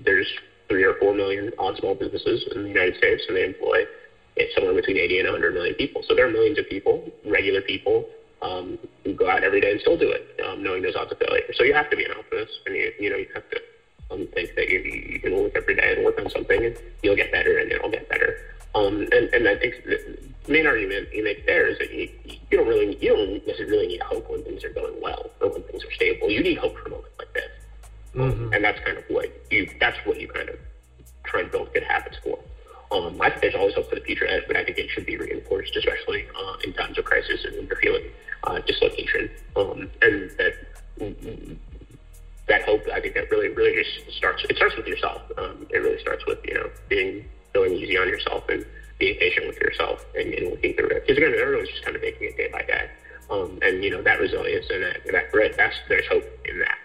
there's 0.04 0.28
three 0.68 0.84
or 0.84 0.96
four 1.00 1.14
million 1.14 1.52
odd 1.60 1.78
small 1.78 1.94
businesses 1.94 2.48
in 2.56 2.64
the 2.64 2.70
United 2.70 2.98
States, 2.98 3.24
and 3.28 3.38
they 3.38 3.46
employ 3.46 3.86
somewhere 4.56 4.74
between 4.74 4.98
80 4.98 5.20
and 5.20 5.28
100 5.28 5.54
million 5.54 5.76
people. 5.76 6.02
So 6.08 6.16
there 6.16 6.26
are 6.26 6.32
millions 6.32 6.58
of 6.58 6.68
people, 6.68 7.06
regular 7.26 7.62
people, 7.62 8.06
um, 8.44 8.78
who 9.04 9.14
go 9.14 9.28
out 9.34 9.44
every 9.44 9.62
day 9.62 9.72
and 9.72 9.82
still 9.82 9.98
do 9.98 10.10
it, 10.18 10.24
um, 10.46 10.62
knowing 10.64 10.82
there's 10.84 10.96
odds 10.96 11.12
of 11.12 11.18
failure. 11.18 11.50
So 11.58 11.64
you 11.64 11.74
have 11.74 11.90
to 11.90 11.98
be 11.98 12.06
an 12.06 12.12
optimist, 12.20 12.54
and 12.66 12.76
you 12.76 12.92
you 13.04 13.10
know 13.10 13.18
you 13.24 13.30
have 13.34 13.50
to 13.50 13.60
Um, 14.12 14.28
think 14.36 14.50
that 14.58 14.68
you, 14.74 14.80
you 15.14 15.20
can 15.24 15.32
live 15.34 15.56
every 15.62 15.76
day 15.82 15.90
and 15.94 16.00
work 16.08 16.18
on 16.22 16.30
something, 16.30 16.60
and 16.68 16.76
you'll 17.02 17.20
get 17.24 17.32
better, 17.38 17.54
and 17.60 17.68
it'll 17.74 17.90
get 17.98 18.06
better. 18.14 18.32
Um, 18.80 18.96
and, 19.16 19.26
and 19.36 19.44
I 19.54 19.56
think 19.62 19.74
the 19.90 19.98
main 20.56 20.66
argument 20.68 21.04
you 21.16 21.24
make 21.30 21.40
there 21.52 21.66
is 21.72 21.78
that 21.82 21.90
you, 21.98 22.06
you 22.26 22.58
don't 22.58 22.68
really 22.72 22.90
you 23.04 23.10
don't 23.16 23.48
necessarily 23.52 23.88
need 23.94 24.04
hope 24.12 24.26
when 24.30 24.42
things 24.48 24.62
are 24.68 24.74
going 24.82 24.98
well 25.08 25.24
or 25.40 25.48
when 25.54 25.64
things 25.68 25.82
are 25.88 25.94
stable. 26.00 26.30
You 26.30 26.44
need 26.50 26.58
hope 26.64 26.76
for 26.78 26.86
a 26.90 26.92
moment 26.98 27.14
like 27.22 27.34
this, 27.40 27.52
mm-hmm. 28.14 28.54
and 28.54 28.60
that's 28.66 28.82
kind 28.86 28.98
of 29.02 29.06
what 29.16 29.28
you 29.54 29.62
that's 29.84 30.00
what 30.06 30.16
you 30.22 30.28
kind 30.38 30.50
of 30.54 30.58
try 31.30 31.40
and 31.44 31.50
build 31.54 31.68
good 31.74 31.88
habits 31.94 32.18
for. 32.24 32.38
Um, 32.94 33.20
I 33.26 33.30
think 33.30 33.42
there's 33.44 33.60
always 33.62 33.76
hope 33.80 33.88
for 33.90 33.98
the 34.00 34.06
future, 34.10 34.28
but 34.48 34.56
I 34.60 34.64
think 34.66 34.78
it 34.84 34.90
should 34.94 35.08
be 35.14 35.18
reinforced, 35.18 35.74
especially 35.82 36.22
uh, 36.40 36.56
in 36.66 36.70
times 36.74 36.96
of 37.00 37.06
crisis 37.12 37.40
and 37.46 37.54
when 37.58 37.66
you're 37.70 37.82
feeling 37.88 38.06
uh, 38.44 38.60
dislocation. 38.60 39.30
Um, 39.56 39.90
and 40.02 40.32
that 40.38 40.54
that 42.48 42.64
hope, 42.64 42.82
I 42.94 43.00
think 43.00 43.16
that 43.16 43.32
really, 43.32 43.50
really 43.50 43.84
just 43.84 44.18
starts. 44.18 44.44
It 44.50 44.58
starts 44.58 44.76
with 44.76 44.88
yourself. 44.88 45.22
Um, 45.38 45.66
it 45.70 45.78
really 45.78 46.00
starts 46.00 46.26
with 46.26 46.40
you 46.46 46.54
know 46.56 46.70
being 46.90 47.26
feeling 47.54 47.74
easy 47.74 47.98
on 47.98 48.08
yourself 48.08 48.44
and 48.50 48.66
being 49.00 49.18
patient 49.18 49.48
with 49.48 49.58
yourself 49.60 50.06
and, 50.16 50.34
and 50.34 50.52
working 50.52 50.74
through 50.76 50.90
it. 50.90 51.08
Because 51.08 51.18
again, 51.18 51.34
everyone's 51.40 51.70
just 51.70 51.84
kind 51.84 51.96
of 51.96 52.02
making 52.02 52.28
it 52.30 52.38
day 52.38 52.50
by 52.52 52.62
day. 52.64 52.90
Um, 53.30 53.60
and 53.62 53.84
you 53.84 53.90
know 53.90 54.02
that 54.02 54.20
resilience 54.20 54.66
and 54.70 54.84
that, 54.84 54.98
that 55.12 55.32
grit. 55.32 55.56
That's 55.58 55.76
there's 55.88 56.08
hope 56.08 56.26
in 56.46 56.60
that. 56.60 56.78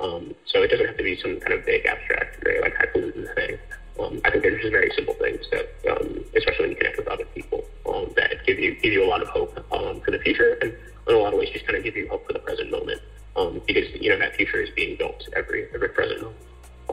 Um, 0.00 0.34
so 0.46 0.62
it 0.62 0.68
doesn't 0.70 0.86
have 0.86 0.96
to 0.96 1.02
be 1.02 1.20
some 1.20 1.40
kind 1.40 1.54
of 1.54 1.64
big 1.66 1.84
abstract, 1.86 2.42
very 2.44 2.60
like 2.60 2.76
highfalutin 2.76 3.28
thing. 3.34 3.58
Um, 3.98 4.20
I 4.24 4.30
think 4.30 4.44
they're 4.44 4.56
just 4.58 4.70
very 4.70 4.92
simple 4.94 5.14
things 5.14 5.44
that, 5.50 5.66
um, 5.90 6.24
especially 6.36 6.66
when 6.66 6.70
you 6.70 6.76
connect 6.76 6.98
with 6.98 7.08
other 7.08 7.24
people, 7.34 7.64
um, 7.86 8.12
that 8.14 8.46
give 8.46 8.58
you 8.60 8.76
give 8.76 8.92
you 8.92 9.04
a 9.04 9.08
lot 9.08 9.22
of 9.22 9.28
hope 9.28 9.57
um, 9.88 10.00
for 10.00 10.10
the 10.10 10.18
future, 10.18 10.58
and 10.60 10.74
in 11.08 11.14
a 11.14 11.18
lot 11.18 11.32
of 11.32 11.38
ways, 11.38 11.50
just 11.50 11.66
kind 11.66 11.76
of 11.76 11.84
give 11.84 11.96
you 11.96 12.08
hope 12.08 12.26
for 12.26 12.32
the 12.32 12.38
present 12.38 12.70
moment, 12.70 13.00
um, 13.36 13.60
because 13.66 13.88
you 14.00 14.10
know 14.10 14.18
that 14.18 14.36
future 14.36 14.60
is 14.60 14.70
being 14.70 14.96
built 14.96 15.26
every 15.36 15.68
every 15.74 15.88
present 15.88 16.22
moment. 16.22 16.38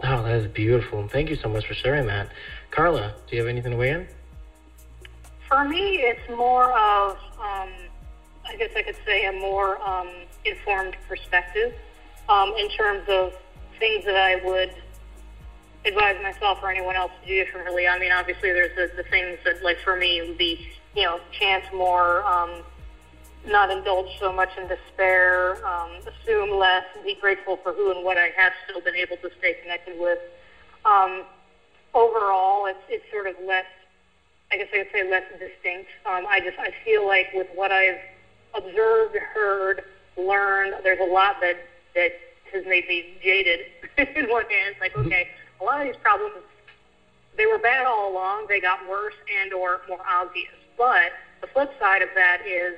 Oh, 0.03 0.23
that 0.23 0.36
is 0.36 0.47
beautiful. 0.47 1.08
Thank 1.08 1.29
you 1.29 1.36
so 1.36 1.47
much 1.49 1.65
for 1.67 1.73
sharing 1.73 2.05
that. 2.08 2.29
Carla, 2.71 3.13
do 3.27 3.36
you 3.36 3.41
have 3.41 3.49
anything 3.49 3.71
to 3.71 3.77
weigh 3.77 3.91
in? 3.91 4.08
For 5.47 5.63
me, 5.63 5.97
it's 5.97 6.27
more 6.29 6.77
of, 6.77 7.17
um, 7.39 7.69
I 8.45 8.55
guess 8.58 8.71
I 8.75 8.81
could 8.81 8.97
say, 9.05 9.25
a 9.25 9.31
more 9.31 9.81
um, 9.81 10.10
informed 10.43 10.97
perspective 11.08 11.73
um, 12.27 12.53
in 12.58 12.69
terms 12.71 13.08
of 13.08 13.34
things 13.79 14.03
that 14.05 14.17
I 14.17 14.43
would 14.43 14.73
advise 15.86 16.21
myself 16.21 16.60
or 16.62 16.71
anyone 16.71 16.95
else 16.95 17.12
to 17.21 17.27
do 17.27 17.45
differently. 17.45 17.88
I 17.88 17.97
mean, 17.97 18.12
obviously, 18.12 18.51
there's 18.51 18.75
the, 18.75 19.01
the 19.01 19.08
things 19.10 19.38
that, 19.45 19.63
like 19.63 19.79
for 19.79 19.95
me, 19.95 20.21
would 20.27 20.38
be, 20.38 20.67
you 20.95 21.03
know, 21.03 21.21
chance 21.31 21.65
more, 21.73 22.23
um, 22.25 22.63
not 23.47 23.71
indulge 23.71 24.10
so 24.19 24.31
much 24.31 24.49
in 24.58 24.67
despair, 24.67 25.65
um, 25.65 25.91
assume 26.08 26.58
less, 26.58 26.84
be 27.03 27.15
grateful 27.19 27.58
for 27.58 27.73
who 27.73 27.91
and 27.91 28.03
what 28.03 28.17
I 28.17 28.31
have 28.36 28.53
still 28.67 28.81
been 28.81 28.95
able 28.95 29.17
to 29.17 29.29
stay 29.39 29.55
connected 29.62 29.99
with. 29.99 30.19
Um, 30.86 31.23
overall, 31.93 32.65
it's 32.67 32.79
it's 32.89 33.05
sort 33.12 33.27
of 33.27 33.36
less. 33.45 33.65
I 34.51 34.58
guess 34.58 34.67
I 34.73 34.77
could 34.77 34.91
say 34.93 35.10
less 35.10 35.23
distinct. 35.31 35.89
Um, 36.05 36.25
I 36.27 36.39
just 36.39 36.58
I 36.60 36.73
feel 36.84 37.05
like 37.05 37.27
with 37.34 37.47
what 37.55 37.71
I've 37.71 37.99
observed, 38.53 39.15
heard, 39.15 39.84
learned, 40.17 40.75
there's 40.84 40.99
a 40.99 41.12
lot 41.12 41.41
that 41.41 41.58
that 41.95 42.12
has 42.53 42.63
made 42.65 42.88
me 42.88 43.17
jaded 43.23 43.62
in 43.97 44.29
one 44.29 44.45
hand. 44.45 44.75
It's 44.75 44.81
like 44.81 44.95
okay 44.97 45.29
a 45.62 45.63
lot 45.63 45.81
of 45.81 45.88
these 45.88 46.01
problems, 46.01 46.43
they 47.38 47.45
were 47.45 47.58
bad 47.58 47.86
all 47.86 48.12
along. 48.12 48.47
They 48.47 48.60
got 48.60 48.88
worse 48.89 49.13
and 49.41 49.53
or 49.53 49.81
more 49.88 49.99
obvious. 50.08 50.53
But 50.77 51.12
the 51.41 51.47
flip 51.47 51.71
side 51.79 52.01
of 52.01 52.10
that 52.15 52.41
is 52.45 52.75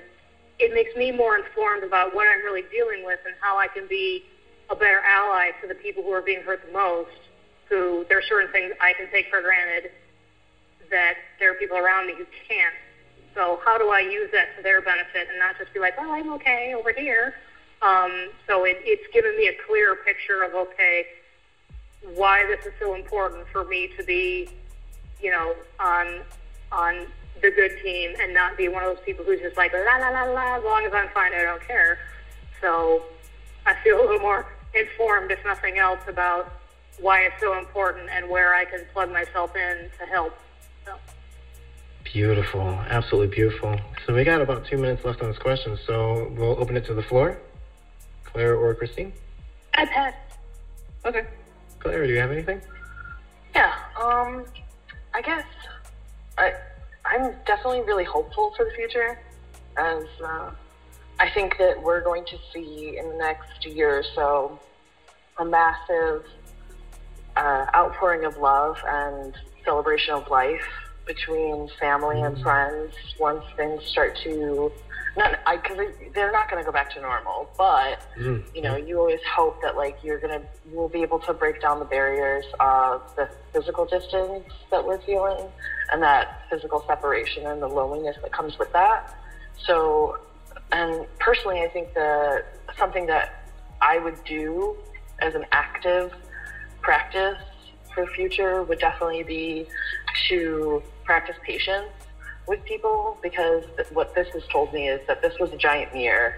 it 0.59 0.73
makes 0.73 0.95
me 0.95 1.11
more 1.11 1.37
informed 1.37 1.83
about 1.83 2.15
what 2.15 2.27
I'm 2.27 2.43
really 2.43 2.63
dealing 2.71 3.05
with 3.05 3.19
and 3.25 3.35
how 3.39 3.57
I 3.57 3.67
can 3.67 3.87
be 3.87 4.25
a 4.69 4.75
better 4.75 4.99
ally 4.99 5.51
to 5.61 5.67
the 5.67 5.75
people 5.75 6.03
who 6.03 6.11
are 6.11 6.21
being 6.21 6.41
hurt 6.41 6.65
the 6.65 6.71
most. 6.71 7.11
Who 7.69 8.05
there 8.07 8.17
are 8.17 8.23
certain 8.23 8.51
things 8.51 8.73
I 8.79 8.93
can 8.93 9.11
take 9.11 9.29
for 9.29 9.41
granted 9.41 9.91
that 10.89 11.15
there 11.39 11.51
are 11.51 11.55
people 11.55 11.77
around 11.77 12.07
me 12.07 12.13
who 12.17 12.25
can't. 12.47 12.73
So 13.35 13.59
how 13.63 13.77
do 13.77 13.89
I 13.89 13.99
use 13.99 14.31
that 14.31 14.55
to 14.55 14.63
their 14.63 14.81
benefit 14.81 15.27
and 15.29 15.37
not 15.37 15.57
just 15.57 15.73
be 15.73 15.79
like, 15.79 15.97
well, 15.97 16.11
I'm 16.11 16.31
okay 16.33 16.73
over 16.73 16.93
here. 16.93 17.35
Um, 17.81 18.29
so 18.47 18.63
it, 18.63 18.77
it's 18.81 19.13
given 19.13 19.35
me 19.37 19.47
a 19.47 19.53
clearer 19.67 19.95
picture 19.95 20.43
of 20.43 20.55
okay, 20.55 21.05
why 22.15 22.45
this 22.45 22.65
is 22.65 22.73
so 22.79 22.95
important 22.95 23.47
for 23.51 23.63
me 23.65 23.89
to 23.97 24.03
be, 24.03 24.49
you 25.21 25.29
know, 25.29 25.55
on 25.79 26.21
on 26.71 27.05
the 27.41 27.51
good 27.51 27.71
team 27.81 28.13
and 28.21 28.33
not 28.33 28.57
be 28.57 28.67
one 28.67 28.83
of 28.83 28.95
those 28.95 29.05
people 29.05 29.23
who's 29.25 29.39
just 29.39 29.57
like 29.57 29.73
la 29.73 29.97
la 29.97 30.09
la 30.09 30.23
la. 30.23 30.57
As 30.57 30.63
long 30.63 30.83
as 30.85 30.93
I'm 30.93 31.09
fine, 31.09 31.33
I 31.33 31.43
don't 31.43 31.65
care. 31.65 31.99
So 32.61 33.03
I 33.65 33.75
feel 33.83 33.99
a 33.99 34.01
little 34.01 34.19
more 34.19 34.45
informed, 34.73 35.31
if 35.31 35.43
nothing 35.45 35.77
else, 35.77 35.99
about 36.07 36.51
why 36.99 37.21
it's 37.21 37.39
so 37.39 37.57
important 37.57 38.09
and 38.11 38.29
where 38.29 38.55
I 38.55 38.65
can 38.65 38.85
plug 38.93 39.11
myself 39.11 39.55
in 39.55 39.89
to 39.99 40.05
help. 40.05 40.33
So. 40.85 40.95
Beautiful, 42.03 42.61
absolutely 42.89 43.35
beautiful. 43.35 43.79
So 44.05 44.13
we 44.13 44.23
got 44.23 44.41
about 44.41 44.65
two 44.65 44.77
minutes 44.77 45.05
left 45.05 45.21
on 45.21 45.29
this 45.29 45.37
question, 45.37 45.77
so 45.85 46.31
we'll 46.37 46.59
open 46.59 46.77
it 46.77 46.85
to 46.85 46.93
the 46.93 47.03
floor. 47.03 47.37
Claire 48.23 48.55
or 48.55 48.73
Christine? 48.73 49.13
I 49.75 49.85
pass. 49.85 50.13
Okay. 51.05 51.25
Claire, 51.79 52.07
do 52.07 52.13
you 52.13 52.19
have 52.19 52.31
anything? 52.31 52.61
Yeah. 53.53 53.73
Um, 54.01 54.45
I 55.13 55.21
guess 55.21 55.43
I 56.37 56.53
I'm 57.09 57.33
definitely 57.45 57.81
really 57.81 58.03
hopeful 58.03 58.53
for 58.55 58.65
the 58.65 58.71
future, 58.71 59.19
as 59.77 60.03
uh, 60.23 60.51
I 61.19 61.29
think 61.29 61.57
that 61.57 61.81
we're 61.81 62.03
going 62.03 62.25
to 62.25 62.37
see 62.53 62.97
in 62.97 63.09
the 63.09 63.15
next 63.15 63.65
year 63.65 63.99
or 63.99 64.03
so 64.15 64.59
a 65.37 65.45
massive 65.45 66.25
uh, 67.35 67.65
outpouring 67.75 68.25
of 68.25 68.37
love 68.37 68.77
and 68.87 69.33
celebration 69.63 70.13
of 70.15 70.29
life 70.29 70.67
between 71.05 71.69
family 71.79 72.21
and 72.21 72.35
mm. 72.37 72.43
friends 72.43 72.93
once 73.19 73.43
things 73.55 73.83
start 73.85 74.17
to 74.23 74.71
not 75.17 75.37
because 75.63 75.77
they're 76.13 76.31
not 76.31 76.49
going 76.49 76.61
to 76.61 76.65
go 76.65 76.71
back 76.71 76.93
to 76.93 77.01
normal 77.01 77.49
but 77.57 77.99
mm. 78.17 78.43
you 78.55 78.61
know 78.61 78.75
you 78.75 78.97
always 78.99 79.19
hope 79.35 79.61
that 79.61 79.75
like 79.75 79.97
you're 80.03 80.19
going 80.19 80.39
to 80.39 80.45
you'll 80.71 80.89
be 80.89 81.01
able 81.01 81.19
to 81.19 81.33
break 81.33 81.59
down 81.61 81.79
the 81.79 81.85
barriers 81.85 82.45
of 82.59 83.01
the 83.15 83.29
physical 83.51 83.85
distance 83.85 84.45
that 84.71 84.85
we're 84.85 85.01
feeling 85.01 85.45
and 85.91 86.01
that 86.01 86.41
physical 86.49 86.83
separation 86.87 87.45
and 87.47 87.61
the 87.61 87.67
loneliness 87.67 88.15
that 88.21 88.31
comes 88.31 88.57
with 88.59 88.71
that 88.73 89.15
so 89.65 90.17
and 90.71 91.05
personally 91.19 91.61
i 91.61 91.67
think 91.67 91.93
that 91.93 92.45
something 92.77 93.05
that 93.07 93.43
i 93.81 93.97
would 93.97 94.23
do 94.23 94.77
as 95.19 95.33
an 95.33 95.45
active 95.51 96.13
practice 96.81 97.37
for 97.93 98.05
future 98.07 98.63
would 98.63 98.79
definitely 98.79 99.23
be 99.23 99.67
to 100.29 100.81
practice 101.03 101.35
patience 101.43 101.89
with 102.47 102.63
people 102.63 103.17
because 103.21 103.63
what 103.91 104.13
this 104.15 104.27
has 104.33 104.43
told 104.51 104.73
me 104.73 104.87
is 104.87 105.01
that 105.07 105.21
this 105.21 105.33
was 105.39 105.51
a 105.51 105.57
giant 105.57 105.93
mirror. 105.93 106.35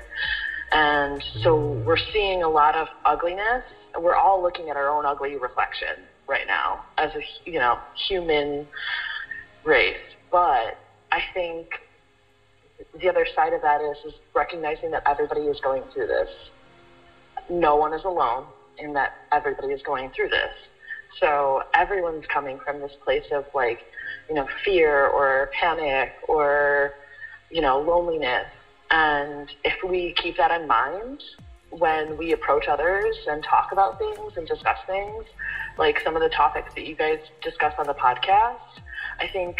And 0.71 1.23
so 1.41 1.55
we're 1.85 1.97
seeing 1.97 2.43
a 2.43 2.49
lot 2.49 2.75
of 2.75 2.87
ugliness. 3.05 3.63
We're 3.97 4.15
all 4.15 4.41
looking 4.41 4.69
at 4.69 4.77
our 4.77 4.89
own 4.89 5.05
ugly 5.05 5.35
reflection 5.35 6.05
right 6.27 6.45
now 6.45 6.85
as 6.97 7.11
a 7.15 7.49
you 7.49 7.59
know 7.59 7.79
human 8.07 8.67
race. 9.63 9.97
But 10.31 10.77
I 11.11 11.21
think 11.33 11.67
the 12.99 13.09
other 13.09 13.25
side 13.35 13.53
of 13.53 13.61
that 13.61 13.81
is, 13.81 13.97
is 14.05 14.13
recognizing 14.33 14.91
that 14.91 15.03
everybody 15.05 15.41
is 15.41 15.59
going 15.59 15.83
through 15.93 16.07
this. 16.07 16.29
No 17.49 17.75
one 17.75 17.93
is 17.93 18.03
alone 18.03 18.45
in 18.77 18.93
that 18.93 19.13
everybody 19.31 19.73
is 19.73 19.81
going 19.81 20.11
through 20.11 20.29
this. 20.29 20.51
So 21.19 21.63
everyone's 21.73 22.25
coming 22.27 22.59
from 22.63 22.79
this 22.79 22.91
place 23.03 23.25
of 23.31 23.45
like 23.53 23.79
you 24.29 24.35
know, 24.35 24.47
fear 24.63 25.07
or 25.07 25.49
panic 25.59 26.13
or, 26.27 26.93
you 27.49 27.61
know, 27.61 27.79
loneliness. 27.79 28.47
And 28.91 29.49
if 29.63 29.83
we 29.83 30.13
keep 30.13 30.37
that 30.37 30.51
in 30.51 30.67
mind 30.67 31.23
when 31.71 32.17
we 32.17 32.31
approach 32.31 32.67
others 32.67 33.15
and 33.27 33.43
talk 33.43 33.71
about 33.71 33.97
things 33.97 34.33
and 34.35 34.47
discuss 34.47 34.77
things, 34.87 35.25
like 35.77 35.99
some 35.99 36.15
of 36.15 36.21
the 36.21 36.29
topics 36.29 36.73
that 36.75 36.85
you 36.85 36.95
guys 36.95 37.19
discuss 37.41 37.73
on 37.77 37.87
the 37.87 37.93
podcast, 37.93 38.57
I 39.19 39.27
think, 39.27 39.57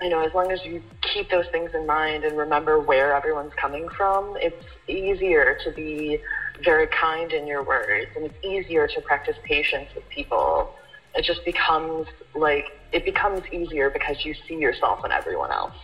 you 0.00 0.08
know, 0.08 0.20
as 0.20 0.32
long 0.34 0.50
as 0.52 0.64
you 0.64 0.82
keep 1.02 1.30
those 1.30 1.46
things 1.48 1.70
in 1.74 1.86
mind 1.86 2.24
and 2.24 2.36
remember 2.36 2.78
where 2.78 3.14
everyone's 3.14 3.54
coming 3.54 3.88
from, 3.88 4.36
it's 4.40 4.62
easier 4.88 5.56
to 5.64 5.70
be 5.70 6.18
very 6.62 6.86
kind 6.86 7.32
in 7.32 7.46
your 7.46 7.62
words 7.62 8.10
and 8.14 8.26
it's 8.26 8.44
easier 8.44 8.86
to 8.88 9.00
practice 9.00 9.36
patience 9.44 9.88
with 9.94 10.06
people. 10.08 10.70
It 11.14 11.24
just 11.24 11.44
becomes 11.44 12.06
like 12.34 12.66
it 12.92 13.04
becomes 13.04 13.42
easier 13.52 13.90
because 13.90 14.24
you 14.24 14.34
see 14.46 14.56
yourself 14.56 15.04
in 15.04 15.12
everyone 15.12 15.50
else. 15.52 15.74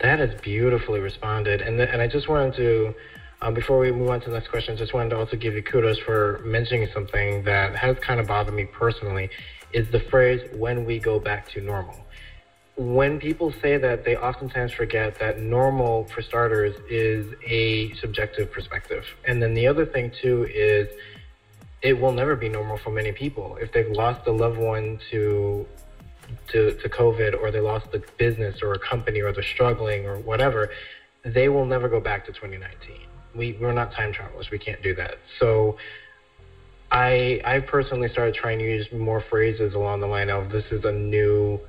That 0.00 0.20
is 0.20 0.40
beautifully 0.40 1.00
responded, 1.00 1.60
and 1.60 1.78
th- 1.78 1.88
and 1.92 2.02
I 2.02 2.08
just 2.08 2.28
wanted 2.28 2.54
to. 2.56 2.94
Um, 3.40 3.54
before 3.54 3.80
we 3.80 3.90
move 3.90 4.08
on 4.08 4.20
to 4.20 4.28
the 4.28 4.34
next 4.34 4.48
question, 4.48 4.76
just 4.76 4.94
wanted 4.94 5.10
to 5.10 5.16
also 5.16 5.36
give 5.36 5.54
you 5.54 5.64
kudos 5.64 5.98
for 5.98 6.40
mentioning 6.44 6.88
something 6.94 7.42
that 7.42 7.74
has 7.74 7.98
kind 7.98 8.20
of 8.20 8.28
bothered 8.28 8.54
me 8.54 8.66
personally, 8.66 9.30
is 9.72 9.90
the 9.90 9.98
phrase 9.98 10.40
"when 10.56 10.84
we 10.84 10.98
go 10.98 11.18
back 11.18 11.48
to 11.50 11.60
normal." 11.60 11.96
When 12.76 13.20
people 13.20 13.52
say 13.60 13.76
that, 13.76 14.04
they 14.04 14.16
oftentimes 14.16 14.72
forget 14.72 15.18
that 15.18 15.38
normal, 15.38 16.04
for 16.06 16.22
starters, 16.22 16.74
is 16.88 17.34
a 17.46 17.92
subjective 17.94 18.50
perspective. 18.50 19.04
And 19.26 19.42
then 19.42 19.54
the 19.54 19.66
other 19.66 19.84
thing 19.84 20.10
too 20.22 20.48
is 20.52 20.88
it 21.82 22.00
will 22.00 22.12
never 22.12 22.36
be 22.36 22.48
normal 22.48 22.78
for 22.78 22.90
many 22.90 23.12
people 23.12 23.58
if 23.60 23.72
they've 23.72 23.90
lost 23.90 24.26
a 24.26 24.32
loved 24.32 24.58
one 24.58 25.00
to 25.10 25.66
to, 26.48 26.72
to 26.72 26.88
COVID 26.88 27.40
or 27.40 27.50
they 27.50 27.60
lost 27.60 27.86
a 27.92 28.02
business 28.16 28.62
or 28.62 28.72
a 28.72 28.78
company 28.78 29.20
or 29.20 29.32
they're 29.32 29.42
struggling 29.42 30.06
or 30.06 30.18
whatever, 30.18 30.70
they 31.24 31.48
will 31.48 31.66
never 31.66 31.88
go 31.88 32.00
back 32.00 32.24
to 32.26 32.32
2019. 32.32 32.96
We, 33.34 33.58
we're 33.60 33.72
not 33.72 33.92
time 33.92 34.12
travelers. 34.12 34.50
We 34.50 34.58
can't 34.58 34.82
do 34.82 34.94
that. 34.94 35.16
So 35.38 35.76
I, 36.90 37.40
I 37.44 37.60
personally 37.60 38.08
started 38.08 38.34
trying 38.34 38.58
to 38.58 38.64
use 38.64 38.86
more 38.92 39.20
phrases 39.20 39.74
along 39.74 40.00
the 40.00 40.06
line 40.06 40.30
of 40.30 40.50
this 40.50 40.64
is 40.70 40.84
a 40.84 40.92
new 40.92 41.60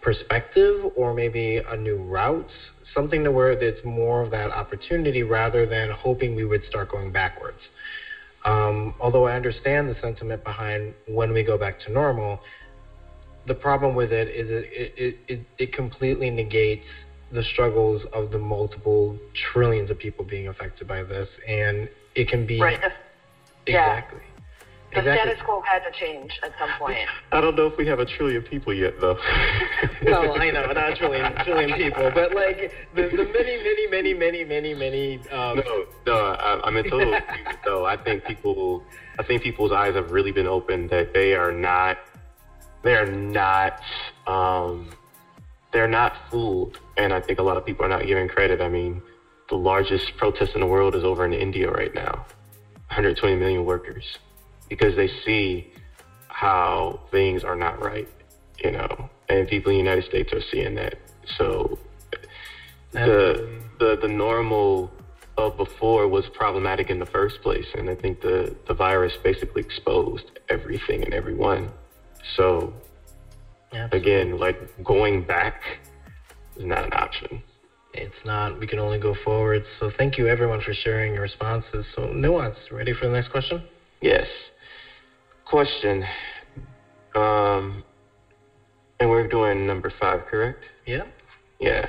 perspective 0.00 0.90
or 0.96 1.12
maybe 1.12 1.56
a 1.56 1.76
new 1.76 1.96
route, 1.96 2.50
something 2.94 3.24
to 3.24 3.32
where 3.32 3.52
it's 3.52 3.84
more 3.84 4.22
of 4.22 4.30
that 4.30 4.50
opportunity 4.50 5.22
rather 5.22 5.66
than 5.66 5.90
hoping 5.90 6.34
we 6.34 6.44
would 6.44 6.64
start 6.66 6.90
going 6.90 7.10
backwards. 7.10 7.60
Um, 8.44 8.94
although 9.00 9.26
I 9.26 9.34
understand 9.34 9.90
the 9.90 9.96
sentiment 10.00 10.44
behind 10.44 10.94
when 11.06 11.32
we 11.32 11.42
go 11.42 11.58
back 11.58 11.80
to 11.80 11.92
normal, 11.92 12.40
the 13.46 13.54
problem 13.54 13.94
with 13.94 14.12
it 14.12 14.28
is 14.28 14.50
it, 14.50 14.92
it, 14.96 15.16
it, 15.26 15.40
it 15.58 15.72
completely 15.72 16.30
negates 16.30 16.84
the 17.30 17.42
struggles 17.42 18.02
of 18.12 18.30
the 18.30 18.38
multiple 18.38 19.18
trillions 19.34 19.90
of 19.90 19.98
people 19.98 20.24
being 20.24 20.48
affected 20.48 20.86
by 20.86 21.02
this, 21.02 21.28
and 21.46 21.88
it 22.14 22.28
can 22.28 22.46
be 22.46 22.60
right. 22.60 22.80
exactly. 23.66 24.20
Yeah. 24.22 24.27
The 24.90 25.00
exactly. 25.00 25.32
status 25.32 25.44
quo 25.44 25.60
had 25.60 25.80
to 25.80 25.90
change 25.98 26.40
at 26.42 26.52
some 26.58 26.70
point. 26.78 26.96
I 27.30 27.42
don't 27.42 27.56
know 27.56 27.66
if 27.66 27.76
we 27.76 27.86
have 27.86 27.98
a 27.98 28.06
trillion 28.06 28.42
people 28.42 28.72
yet, 28.72 28.98
though. 29.00 29.18
well, 30.04 30.40
I 30.40 30.50
know 30.50 30.72
not 30.72 30.92
a 30.92 30.96
trillion 30.96 31.34
trillion 31.44 31.72
people, 31.76 32.10
but 32.14 32.34
like 32.34 32.72
the, 32.94 33.02
the 33.02 33.24
many, 33.24 33.62
many, 33.62 33.86
many, 33.86 34.14
many, 34.14 34.44
many, 34.44 34.74
many. 34.74 35.18
Um... 35.30 35.58
No, 35.58 35.84
no, 36.06 36.14
I, 36.14 36.60
I'm 36.64 36.76
in 36.76 36.84
total 36.84 37.12
agreement. 37.28 37.58
Though 37.66 37.84
I 37.84 37.96
think 37.98 38.24
people, 38.24 38.82
I 39.18 39.24
think 39.24 39.42
people's 39.42 39.72
eyes 39.72 39.94
have 39.94 40.10
really 40.10 40.32
been 40.32 40.46
opened 40.46 40.88
that 40.88 41.12
they 41.12 41.34
are 41.34 41.52
not 41.52 41.98
they're 42.82 43.10
not 43.10 43.82
um, 44.26 44.90
they're 45.72 45.88
not 45.88 46.14
fooled, 46.30 46.78
and 46.96 47.12
I 47.12 47.20
think 47.20 47.38
a 47.38 47.42
lot 47.42 47.56
of 47.56 47.66
people 47.66 47.84
are 47.84 47.88
not 47.88 48.06
giving 48.06 48.28
credit. 48.28 48.60
I 48.60 48.68
mean, 48.68 49.02
the 49.48 49.56
largest 49.56 50.16
protest 50.16 50.52
in 50.54 50.60
the 50.60 50.66
world 50.66 50.94
is 50.94 51.04
over 51.04 51.24
in 51.24 51.32
India 51.32 51.70
right 51.70 51.94
now, 51.94 52.24
120 52.88 53.36
million 53.36 53.64
workers, 53.64 54.04
because 54.68 54.96
they 54.96 55.08
see 55.24 55.72
how 56.28 57.00
things 57.10 57.44
are 57.44 57.56
not 57.56 57.82
right, 57.82 58.08
you 58.62 58.70
know, 58.70 59.10
and 59.28 59.48
people 59.48 59.70
in 59.70 59.78
the 59.78 59.82
United 59.82 60.04
States 60.04 60.32
are 60.32 60.42
seeing 60.50 60.74
that. 60.76 60.94
So 61.36 61.78
the 62.92 63.60
the 63.78 63.98
the 64.00 64.08
normal 64.08 64.90
of 65.36 65.56
before 65.56 66.08
was 66.08 66.24
problematic 66.34 66.90
in 66.90 66.98
the 66.98 67.06
first 67.06 67.40
place, 67.42 67.66
and 67.74 67.88
I 67.88 67.94
think 67.94 68.20
the 68.20 68.54
the 68.66 68.74
virus 68.74 69.12
basically 69.22 69.62
exposed 69.62 70.30
everything 70.48 71.04
and 71.04 71.14
everyone. 71.14 71.70
So 72.36 72.72
Absolutely. 73.72 73.98
again, 73.98 74.38
like 74.38 74.84
going 74.84 75.22
back 75.22 75.62
is 76.56 76.64
not 76.64 76.84
an 76.84 76.92
option. 76.92 77.42
It's 77.94 78.14
not. 78.24 78.58
We 78.58 78.66
can 78.66 78.78
only 78.78 78.98
go 78.98 79.14
forward. 79.24 79.64
So 79.80 79.90
thank 79.96 80.18
you 80.18 80.28
everyone 80.28 80.60
for 80.60 80.74
sharing 80.74 81.14
your 81.14 81.22
responses. 81.22 81.86
So 81.94 82.12
nuance, 82.12 82.56
ready 82.70 82.92
for 82.92 83.06
the 83.06 83.12
next 83.12 83.30
question? 83.30 83.62
Yes. 84.00 84.26
Question. 85.48 86.04
Um, 87.14 87.82
and 89.00 89.08
we're 89.08 89.26
doing 89.26 89.66
number 89.66 89.90
five, 89.98 90.26
correct? 90.26 90.62
Yeah. 90.84 91.04
Yeah. 91.58 91.86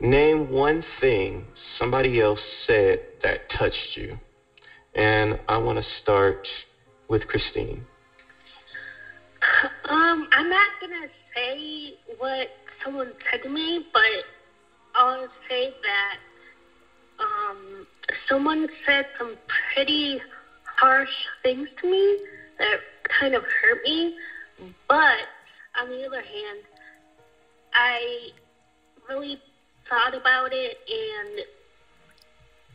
Name 0.00 0.50
one 0.50 0.82
thing 1.00 1.46
somebody 1.78 2.20
else 2.20 2.40
said 2.66 3.00
that 3.22 3.40
touched 3.50 3.96
you. 3.96 4.18
And 4.94 5.38
I 5.46 5.58
want 5.58 5.78
to 5.78 5.84
start 6.02 6.48
with 7.08 7.26
Christine. 7.26 7.84
Um, 9.88 10.26
I'm 10.32 10.50
not 10.50 10.70
gonna 10.80 11.06
say 11.32 11.94
what 12.18 12.48
someone 12.82 13.14
said 13.30 13.40
to 13.44 13.48
me, 13.48 13.86
but 13.92 14.24
I'll 14.96 15.28
say 15.48 15.72
that 15.84 16.16
um, 17.20 17.86
someone 18.28 18.66
said 18.84 19.06
some 19.16 19.38
pretty 19.74 20.20
harsh 20.64 21.08
things 21.44 21.68
to 21.80 21.88
me 21.88 22.18
that 22.58 22.80
kind 23.20 23.34
of 23.34 23.44
hurt 23.44 23.82
me. 23.84 24.14
But 24.88 25.26
on 25.80 25.88
the 25.90 26.06
other 26.06 26.22
hand, 26.22 26.60
I 27.74 28.30
really 29.08 29.40
thought 29.88 30.14
about 30.14 30.52
it 30.52 30.78
and 30.88 31.40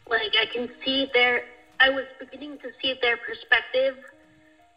like 0.09 0.33
I 0.39 0.45
can 0.45 0.69
see 0.83 1.09
their 1.13 1.43
I 1.79 1.89
was 1.89 2.05
beginning 2.19 2.57
to 2.59 2.71
see 2.81 2.95
their 3.01 3.17
perspective 3.17 3.97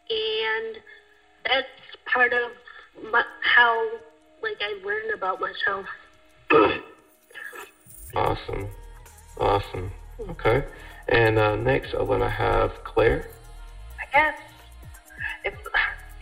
and 0.09 0.77
that's 1.45 1.67
part 2.05 2.33
of 2.33 2.51
my, 3.11 3.23
how 3.41 3.89
like 4.41 4.57
I 4.61 4.79
learn 4.83 5.13
about 5.13 5.39
myself. 5.39 5.85
awesome, 8.15 8.67
awesome. 9.39 9.91
Okay, 10.29 10.63
and 11.07 11.37
uh, 11.37 11.55
next 11.55 11.93
I'm 11.93 12.07
gonna 12.07 12.29
have 12.29 12.83
Claire. 12.83 13.27
I 13.99 14.11
guess 14.11 14.35
it's 14.37 14.54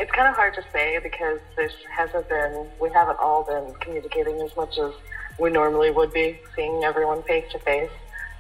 it's 0.03 0.11
kind 0.11 0.27
of 0.27 0.35
hard 0.35 0.53
to 0.55 0.63
say 0.71 0.99
because 1.01 1.39
there 1.55 1.69
hasn't 1.91 2.27
been 2.29 2.67
we 2.79 2.89
haven't 2.91 3.19
all 3.19 3.43
been 3.43 3.73
communicating 3.79 4.39
as 4.41 4.55
much 4.55 4.77
as 4.77 4.93
we 5.39 5.49
normally 5.49 5.89
would 5.89 6.13
be, 6.13 6.39
seeing 6.55 6.83
everyone 6.83 7.23
face 7.23 7.45
to 7.51 7.59
face. 7.59 7.89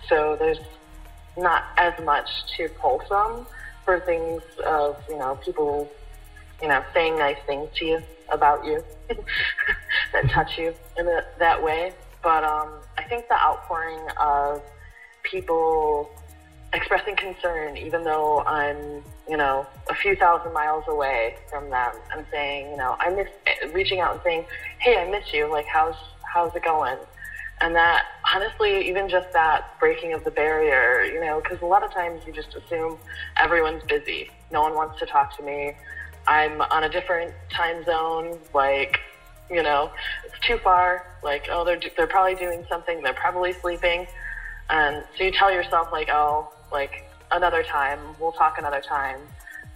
So 0.07 0.35
there's 0.37 0.59
not 1.37 1.63
as 1.77 1.93
much 2.03 2.29
to 2.57 2.69
pull 2.79 3.01
from 3.07 3.47
for 3.85 3.99
things 4.01 4.43
of 4.65 5.01
you 5.09 5.17
know 5.17 5.39
people 5.43 5.89
you 6.63 6.69
know, 6.69 6.83
saying 6.93 7.17
nice 7.17 7.37
things 7.45 7.69
to 7.75 7.85
you 7.85 8.03
about 8.29 8.65
you 8.65 8.81
that 10.13 10.29
touch 10.29 10.57
you 10.57 10.73
in 10.97 11.07
a, 11.07 11.23
that 11.39 11.61
way. 11.61 11.93
But 12.23 12.45
um, 12.45 12.69
I 12.97 13.03
think 13.03 13.27
the 13.27 13.35
outpouring 13.35 13.99
of 14.17 14.61
people 15.23 16.09
expressing 16.71 17.17
concern, 17.17 17.75
even 17.75 18.05
though 18.05 18.39
I'm, 18.45 19.03
you 19.27 19.37
know, 19.37 19.65
a 19.89 19.95
few 19.95 20.15
thousand 20.15 20.53
miles 20.53 20.83
away 20.87 21.35
from 21.49 21.69
them, 21.69 21.93
and 22.15 22.25
saying, 22.31 22.69
you 22.71 22.77
know, 22.77 22.95
I 22.99 23.09
miss 23.09 23.27
reaching 23.73 23.99
out 23.99 24.13
and 24.13 24.21
saying, 24.23 24.45
hey, 24.79 24.97
I 24.97 25.09
miss 25.09 25.33
you. 25.33 25.49
Like, 25.49 25.65
how's 25.65 25.95
how's 26.33 26.55
it 26.55 26.63
going? 26.63 26.97
And 27.61 27.75
that, 27.75 28.03
honestly, 28.33 28.89
even 28.89 29.07
just 29.07 29.31
that 29.31 29.79
breaking 29.79 30.13
of 30.13 30.23
the 30.25 30.31
barrier, 30.31 31.05
you 31.05 31.21
know, 31.21 31.39
because 31.41 31.61
a 31.61 31.65
lot 31.65 31.83
of 31.83 31.93
times 31.93 32.23
you 32.27 32.33
just 32.33 32.53
assume 32.55 32.97
everyone's 33.37 33.83
busy. 33.83 34.29
No 34.51 34.61
one 34.61 34.75
wants 34.75 34.99
to 34.99 35.05
talk 35.05 35.37
to 35.37 35.43
me. 35.43 35.73
I'm 36.27 36.61
on 36.61 36.83
a 36.83 36.89
different 36.89 37.33
time 37.49 37.85
zone, 37.85 38.37
like, 38.53 38.99
you 39.49 39.63
know, 39.63 39.91
it's 40.25 40.45
too 40.45 40.57
far. 40.57 41.07
Like, 41.23 41.47
oh, 41.49 41.63
they're, 41.63 41.79
they're 41.95 42.07
probably 42.07 42.35
doing 42.35 42.65
something. 42.67 43.01
They're 43.01 43.13
probably 43.13 43.53
sleeping. 43.53 44.07
And 44.69 45.03
so 45.17 45.23
you 45.23 45.31
tell 45.31 45.51
yourself, 45.51 45.89
like, 45.91 46.09
oh, 46.09 46.51
like, 46.71 47.09
another 47.33 47.63
time, 47.63 47.99
we'll 48.19 48.31
talk 48.31 48.57
another 48.57 48.81
time. 48.81 49.19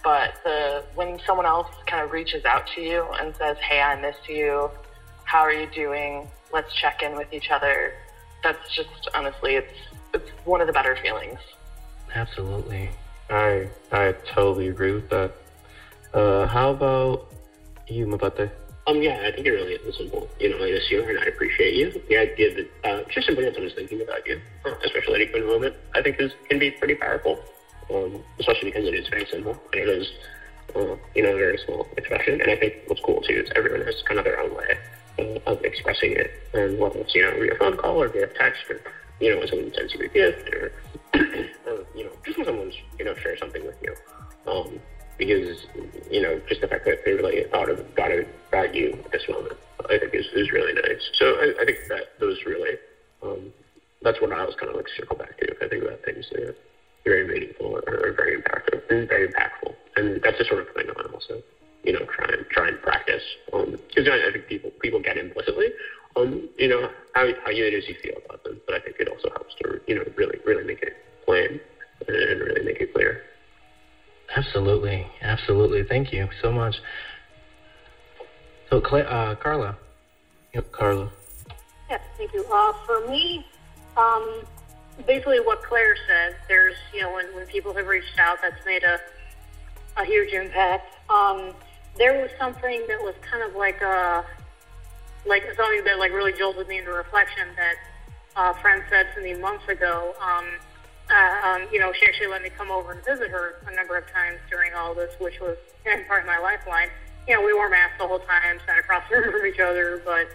But 0.02 0.34
the, 0.44 0.84
when 0.94 1.18
someone 1.26 1.44
else 1.46 1.68
kind 1.86 2.02
of 2.04 2.12
reaches 2.12 2.44
out 2.44 2.66
to 2.74 2.80
you 2.80 3.04
and 3.20 3.34
says, 3.36 3.56
hey, 3.58 3.80
I 3.80 4.00
miss 4.00 4.16
you. 4.28 4.70
How 5.24 5.40
are 5.40 5.52
you 5.52 5.68
doing? 5.74 6.28
Let's 6.52 6.72
check 6.74 7.02
in 7.02 7.16
with 7.16 7.32
each 7.32 7.50
other. 7.50 7.92
That's 8.42 8.74
just, 8.74 9.08
honestly, 9.14 9.56
it's, 9.56 9.74
it's 10.14 10.30
one 10.44 10.60
of 10.60 10.66
the 10.66 10.72
better 10.72 10.96
feelings. 11.02 11.38
Absolutely. 12.14 12.90
I, 13.28 13.68
I 13.92 14.14
totally 14.34 14.68
agree 14.68 14.92
with 14.92 15.10
that. 15.10 15.32
Uh, 16.14 16.46
how 16.46 16.70
about 16.70 17.30
you, 17.88 18.06
Mapate? 18.06 18.50
Um, 18.88 19.02
yeah, 19.02 19.20
I 19.26 19.32
think 19.32 19.46
it 19.46 19.50
really 19.50 19.74
is 19.74 19.96
simple. 19.98 20.26
You 20.40 20.48
know, 20.48 20.64
I 20.64 20.70
miss 20.70 20.90
you 20.90 21.06
and 21.06 21.18
I 21.18 21.24
appreciate 21.24 21.74
you. 21.74 21.92
The 22.08 22.16
idea 22.16 22.54
that 22.54 22.70
uh, 22.84 23.02
just 23.10 23.26
simply 23.26 23.44
that 23.44 23.52
someone's 23.52 23.74
thinking 23.74 24.00
about 24.00 24.26
you, 24.26 24.40
especially 24.82 25.16
at 25.16 25.28
a 25.28 25.32
given 25.32 25.46
moment, 25.46 25.74
I 25.94 26.00
think 26.00 26.18
is 26.18 26.32
can 26.48 26.58
be 26.58 26.70
pretty 26.70 26.94
powerful. 26.94 27.38
Um, 27.92 28.22
especially 28.38 28.70
because 28.70 28.88
it 28.88 28.94
is 28.94 29.08
very 29.08 29.26
simple 29.26 29.60
and 29.72 29.82
it 29.82 29.88
is, 29.88 30.08
uh, 30.74 30.96
you 31.14 31.22
know, 31.22 31.34
a 31.34 31.38
very 31.38 31.58
small 31.66 31.86
expression. 31.98 32.40
And 32.40 32.50
I 32.50 32.56
think 32.56 32.76
what's 32.86 33.02
cool 33.02 33.20
too 33.20 33.44
is 33.44 33.50
everyone 33.56 33.82
has 33.82 34.02
kind 34.06 34.18
of 34.18 34.24
their 34.24 34.40
own 34.40 34.54
way 34.56 34.78
uh, 35.18 35.50
of 35.50 35.62
expressing 35.64 36.12
it, 36.12 36.32
and 36.54 36.78
whether 36.78 36.98
it's 37.00 37.14
you 37.14 37.22
know 37.22 37.38
via 37.38 37.56
phone 37.56 37.76
call 37.76 38.00
or 38.00 38.08
via 38.08 38.26
text 38.26 38.62
or 38.70 38.80
you 39.20 39.30
know 39.30 39.38
when 39.38 39.48
someone 39.48 39.72
sends 39.74 39.92
you 39.92 40.00
a 40.00 40.08
gift 40.08 40.48
or, 40.54 40.72
or 41.66 41.84
you 41.94 42.04
know 42.04 42.12
just 42.24 42.38
when 42.38 42.46
someone's 42.46 42.74
you 42.98 43.04
know 43.04 43.14
share 43.16 43.36
something 43.36 43.66
with 43.66 43.76
you. 43.82 43.94
Um, 44.50 44.80
because 45.18 45.66
you 46.10 46.22
know 46.22 46.40
just 46.48 46.60
the 46.60 46.68
fact 46.68 46.84
that 46.86 47.04
they 47.04 47.12
really 47.12 47.44
thought 47.44 47.68
of 47.68 47.78
it 47.80 48.28
about 48.48 48.74
you 48.74 48.98
at 49.04 49.12
this 49.12 49.28
moment, 49.28 49.58
I 49.90 49.98
think 49.98 50.14
is, 50.14 50.26
is 50.34 50.50
really 50.52 50.72
nice. 50.72 51.10
So 51.14 51.34
I, 51.34 51.54
I 51.60 51.64
think 51.64 51.78
that 51.88 52.18
those 52.18 52.38
really 52.46 52.78
um, 53.22 53.52
that's 54.02 54.20
what 54.20 54.32
I 54.32 54.44
was 54.44 54.54
kind 54.54 54.70
of 54.70 54.76
like 54.76 54.88
circle 54.96 55.16
back 55.16 55.36
to. 55.38 55.64
I 55.64 55.68
think 55.68 55.82
about 55.84 56.02
things 56.04 56.26
that 56.30 56.42
are 56.42 56.56
very 57.04 57.26
meaningful 57.26 57.66
or, 57.66 57.82
or 57.86 58.12
very 58.12 58.40
impactful 58.40 58.80
and 58.90 59.08
very 59.08 59.28
impactful, 59.28 59.74
and 59.96 60.22
that's 60.22 60.38
the 60.38 60.44
sort 60.44 60.66
of 60.66 60.74
thing 60.74 60.86
I'm 60.88 61.12
also 61.12 61.42
you 61.84 61.92
know 61.92 62.04
try 62.06 62.26
and 62.32 62.46
try 62.48 62.68
and 62.68 62.80
practice 62.80 63.22
because 63.46 64.08
um, 64.08 64.12
I 64.12 64.32
think 64.32 64.46
people 64.46 64.70
people 64.80 65.00
get 65.00 65.16
implicitly 65.16 65.72
um 66.16 66.48
you 66.58 66.68
know 66.68 66.90
how 67.14 67.26
how 67.44 67.50
it 67.50 67.74
is 67.74 67.88
you 67.88 67.94
feel 68.02 68.16
about 68.24 68.42
them, 68.44 68.60
but 68.66 68.74
I 68.74 68.80
think 68.80 68.96
it 68.98 69.08
also 69.08 69.30
helps 69.30 69.54
to 69.62 69.80
you 69.86 69.94
know 69.94 70.04
really 70.16 70.38
really 70.44 70.64
make 70.64 70.82
it 70.82 70.96
plain 71.24 71.60
and 72.06 72.40
really 72.40 72.64
make 72.64 72.80
it 72.80 72.92
clear. 72.94 73.22
Absolutely, 74.36 75.06
absolutely. 75.22 75.84
Thank 75.84 76.12
you 76.12 76.28
so 76.42 76.52
much. 76.52 76.76
So, 78.70 78.78
uh, 78.78 79.34
Carla. 79.36 79.76
Yep, 80.54 80.72
Carla. 80.72 81.10
Yes, 81.88 82.00
thank 82.18 82.32
you. 82.34 82.44
Uh, 82.52 82.72
for 82.86 83.08
me, 83.08 83.46
um, 83.96 84.42
basically 85.06 85.40
what 85.40 85.62
Claire 85.62 85.96
said, 86.06 86.36
there's, 86.48 86.76
you 86.92 87.00
know, 87.00 87.12
when, 87.12 87.34
when 87.34 87.46
people 87.46 87.74
have 87.74 87.86
reached 87.86 88.18
out, 88.18 88.38
that's 88.42 88.64
made 88.66 88.82
a, 88.84 88.98
a 89.96 90.04
huge 90.04 90.32
impact. 90.32 90.94
Um, 91.08 91.54
there 91.96 92.20
was 92.20 92.30
something 92.38 92.84
that 92.88 93.00
was 93.00 93.14
kind 93.30 93.42
of 93.42 93.56
like 93.56 93.80
a, 93.80 94.24
like 95.26 95.44
something 95.56 95.84
that 95.84 95.98
like 95.98 96.12
really 96.12 96.32
jolted 96.32 96.68
me 96.68 96.78
into 96.78 96.90
reflection 96.90 97.48
that 97.56 97.74
a 98.36 98.54
friend 98.60 98.82
said 98.90 99.06
to 99.14 99.22
me 99.22 99.34
months 99.34 99.66
ago. 99.68 100.14
Um, 100.20 100.44
uh, 101.10 101.48
um, 101.48 101.68
you 101.72 101.78
know, 101.78 101.92
she 101.92 102.06
actually 102.06 102.28
let 102.28 102.42
me 102.42 102.50
come 102.50 102.70
over 102.70 102.92
and 102.92 103.04
visit 103.04 103.30
her 103.30 103.56
a 103.66 103.74
number 103.74 103.96
of 103.96 104.10
times 104.12 104.38
during 104.50 104.74
all 104.74 104.94
this, 104.94 105.14
which 105.18 105.40
was 105.40 105.56
part 106.06 106.22
of 106.22 106.26
my 106.26 106.38
lifeline. 106.38 106.88
You 107.26 107.34
know, 107.34 107.44
we 107.44 107.52
wore 107.52 107.68
masks 107.68 107.96
the 107.98 108.06
whole 108.06 108.20
time, 108.20 108.58
sat 108.66 108.78
across 108.78 109.04
the 109.10 109.16
room 109.20 109.32
from 109.32 109.46
each 109.46 109.60
other, 109.60 110.02
but 110.04 110.28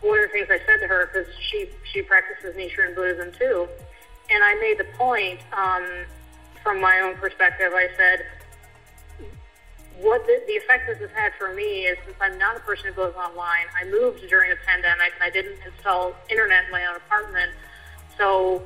one 0.00 0.18
of 0.18 0.26
the 0.26 0.32
things 0.32 0.48
I 0.50 0.58
said 0.66 0.80
to 0.80 0.86
her, 0.86 1.06
because 1.06 1.32
she, 1.50 1.70
she 1.92 2.02
practices 2.02 2.54
Nichiren 2.56 2.94
Buddhism 2.94 3.32
too, 3.38 3.68
and 4.30 4.44
I 4.44 4.54
made 4.60 4.78
the 4.78 4.86
point 4.96 5.40
um, 5.52 6.04
from 6.62 6.80
my 6.80 7.00
own 7.00 7.16
perspective, 7.16 7.72
I 7.74 7.88
said, 7.96 8.26
what 10.00 10.24
the, 10.26 10.40
the 10.46 10.52
effect 10.52 10.86
this 10.86 10.98
has 10.98 11.10
had 11.10 11.32
for 11.38 11.52
me 11.54 11.86
is 11.86 11.98
since 12.04 12.16
I'm 12.20 12.38
not 12.38 12.56
a 12.56 12.60
person 12.60 12.86
who 12.88 12.94
goes 12.94 13.14
online, 13.14 13.66
I 13.80 13.84
moved 13.84 14.20
during 14.28 14.50
the 14.50 14.56
pandemic 14.64 15.12
and 15.14 15.22
I 15.22 15.30
didn't 15.30 15.58
install 15.66 16.14
internet 16.30 16.66
in 16.66 16.70
my 16.70 16.86
own 16.86 16.96
apartment. 16.96 17.52
So, 18.16 18.62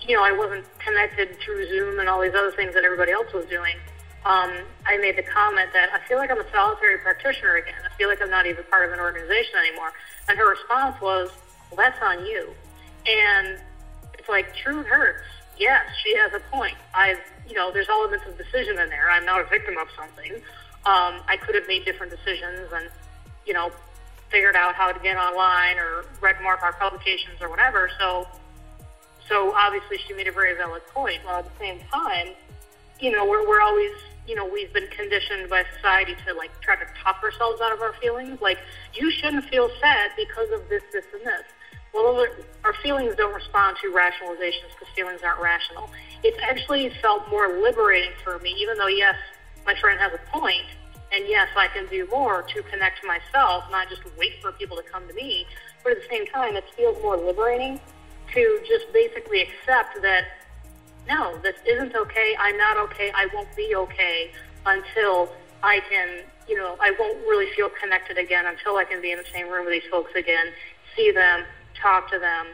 you 0.00 0.16
know, 0.16 0.22
I 0.22 0.32
wasn't 0.32 0.64
connected 0.78 1.38
through 1.40 1.68
Zoom 1.68 1.98
and 1.98 2.08
all 2.08 2.20
these 2.20 2.34
other 2.34 2.52
things 2.52 2.74
that 2.74 2.84
everybody 2.84 3.12
else 3.12 3.32
was 3.32 3.46
doing. 3.46 3.76
Um, 4.24 4.52
I 4.86 4.98
made 4.98 5.16
the 5.16 5.22
comment 5.22 5.70
that 5.72 5.90
I 5.92 6.06
feel 6.06 6.18
like 6.18 6.30
I'm 6.30 6.40
a 6.40 6.50
solitary 6.50 6.98
practitioner 6.98 7.56
again. 7.56 7.74
I 7.84 7.94
feel 7.96 8.08
like 8.08 8.20
I'm 8.20 8.30
not 8.30 8.46
even 8.46 8.64
part 8.64 8.86
of 8.86 8.92
an 8.92 9.00
organization 9.00 9.54
anymore. 9.58 9.92
And 10.28 10.38
her 10.38 10.48
response 10.50 11.00
was, 11.00 11.30
well, 11.70 11.76
that's 11.76 12.00
on 12.02 12.26
you. 12.26 12.52
And 13.06 13.58
it's 14.18 14.28
like, 14.28 14.54
true 14.56 14.82
hurts. 14.82 15.24
Yes, 15.56 15.82
she 16.04 16.16
has 16.16 16.32
a 16.34 16.40
point. 16.50 16.76
I've, 16.94 17.20
you 17.48 17.54
know, 17.54 17.70
there's 17.72 17.88
elements 17.88 18.26
of 18.28 18.36
decision 18.36 18.78
in 18.78 18.88
there. 18.90 19.10
I'm 19.10 19.24
not 19.24 19.40
a 19.40 19.48
victim 19.48 19.76
of 19.78 19.88
something. 19.96 20.34
Um, 20.86 21.20
I 21.26 21.36
could 21.40 21.54
have 21.54 21.66
made 21.66 21.84
different 21.84 22.12
decisions 22.12 22.70
and, 22.72 22.88
you 23.46 23.52
know, 23.52 23.72
figured 24.30 24.56
out 24.56 24.74
how 24.74 24.92
to 24.92 25.00
get 25.00 25.16
online 25.16 25.78
or 25.78 26.04
read 26.20 26.36
more 26.42 26.54
of 26.54 26.62
our 26.62 26.72
publications 26.74 27.40
or 27.40 27.48
whatever. 27.48 27.90
So, 27.98 28.26
so 29.28 29.52
obviously 29.54 29.98
she 30.06 30.14
made 30.14 30.28
a 30.28 30.32
very 30.32 30.56
valid 30.56 30.82
point. 30.88 31.20
While 31.24 31.40
at 31.40 31.44
the 31.44 31.58
same 31.58 31.80
time, 31.92 32.28
you 33.00 33.10
know, 33.10 33.26
we're, 33.26 33.46
we're 33.46 33.60
always, 33.60 33.92
you 34.26 34.34
know, 34.34 34.46
we've 34.46 34.72
been 34.72 34.88
conditioned 34.88 35.48
by 35.48 35.64
society 35.76 36.16
to 36.26 36.34
like 36.34 36.50
try 36.60 36.76
to 36.76 36.86
talk 37.02 37.22
ourselves 37.22 37.60
out 37.60 37.72
of 37.72 37.80
our 37.80 37.92
feelings. 37.94 38.40
Like, 38.40 38.58
you 38.94 39.10
shouldn't 39.10 39.44
feel 39.46 39.70
sad 39.80 40.10
because 40.16 40.50
of 40.50 40.68
this, 40.68 40.82
this, 40.92 41.04
and 41.14 41.26
this. 41.26 41.44
Well, 41.94 42.26
our 42.64 42.74
feelings 42.82 43.14
don't 43.16 43.34
respond 43.34 43.76
to 43.82 43.90
rationalizations 43.90 44.72
because 44.78 44.94
feelings 44.94 45.20
aren't 45.24 45.40
rational. 45.40 45.90
It's 46.22 46.38
actually 46.42 46.90
felt 47.00 47.28
more 47.30 47.60
liberating 47.60 48.12
for 48.22 48.38
me, 48.40 48.54
even 48.58 48.76
though, 48.76 48.88
yes, 48.88 49.14
my 49.64 49.74
friend 49.80 49.98
has 49.98 50.12
a 50.12 50.30
point, 50.30 50.66
and 51.12 51.26
yes, 51.26 51.48
I 51.56 51.68
can 51.68 51.86
do 51.86 52.06
more 52.10 52.42
to 52.42 52.62
connect 52.64 53.00
to 53.00 53.06
myself, 53.06 53.64
not 53.70 53.88
just 53.88 54.02
wait 54.18 54.34
for 54.42 54.52
people 54.52 54.76
to 54.76 54.82
come 54.82 55.08
to 55.08 55.14
me. 55.14 55.46
But 55.82 55.92
at 55.92 56.02
the 56.02 56.08
same 56.10 56.26
time, 56.26 56.56
it 56.56 56.64
feels 56.76 57.02
more 57.02 57.16
liberating 57.16 57.80
to 58.34 58.60
just 58.68 58.92
basically 58.92 59.42
accept 59.42 60.00
that 60.02 60.24
no, 61.08 61.38
this 61.42 61.56
isn't 61.66 61.96
okay. 61.96 62.36
I'm 62.38 62.58
not 62.58 62.76
okay. 62.76 63.10
I 63.14 63.28
won't 63.32 63.54
be 63.56 63.74
okay 63.74 64.30
until 64.66 65.32
I 65.62 65.80
can, 65.88 66.24
you 66.46 66.56
know, 66.56 66.76
I 66.80 66.94
won't 66.98 67.18
really 67.20 67.50
feel 67.56 67.70
connected 67.80 68.18
again 68.18 68.46
until 68.46 68.76
I 68.76 68.84
can 68.84 69.00
be 69.00 69.10
in 69.10 69.18
the 69.18 69.24
same 69.32 69.48
room 69.48 69.64
with 69.64 69.72
these 69.72 69.90
folks 69.90 70.12
again, 70.14 70.48
see 70.94 71.10
them, 71.10 71.44
talk 71.80 72.10
to 72.12 72.18
them. 72.18 72.46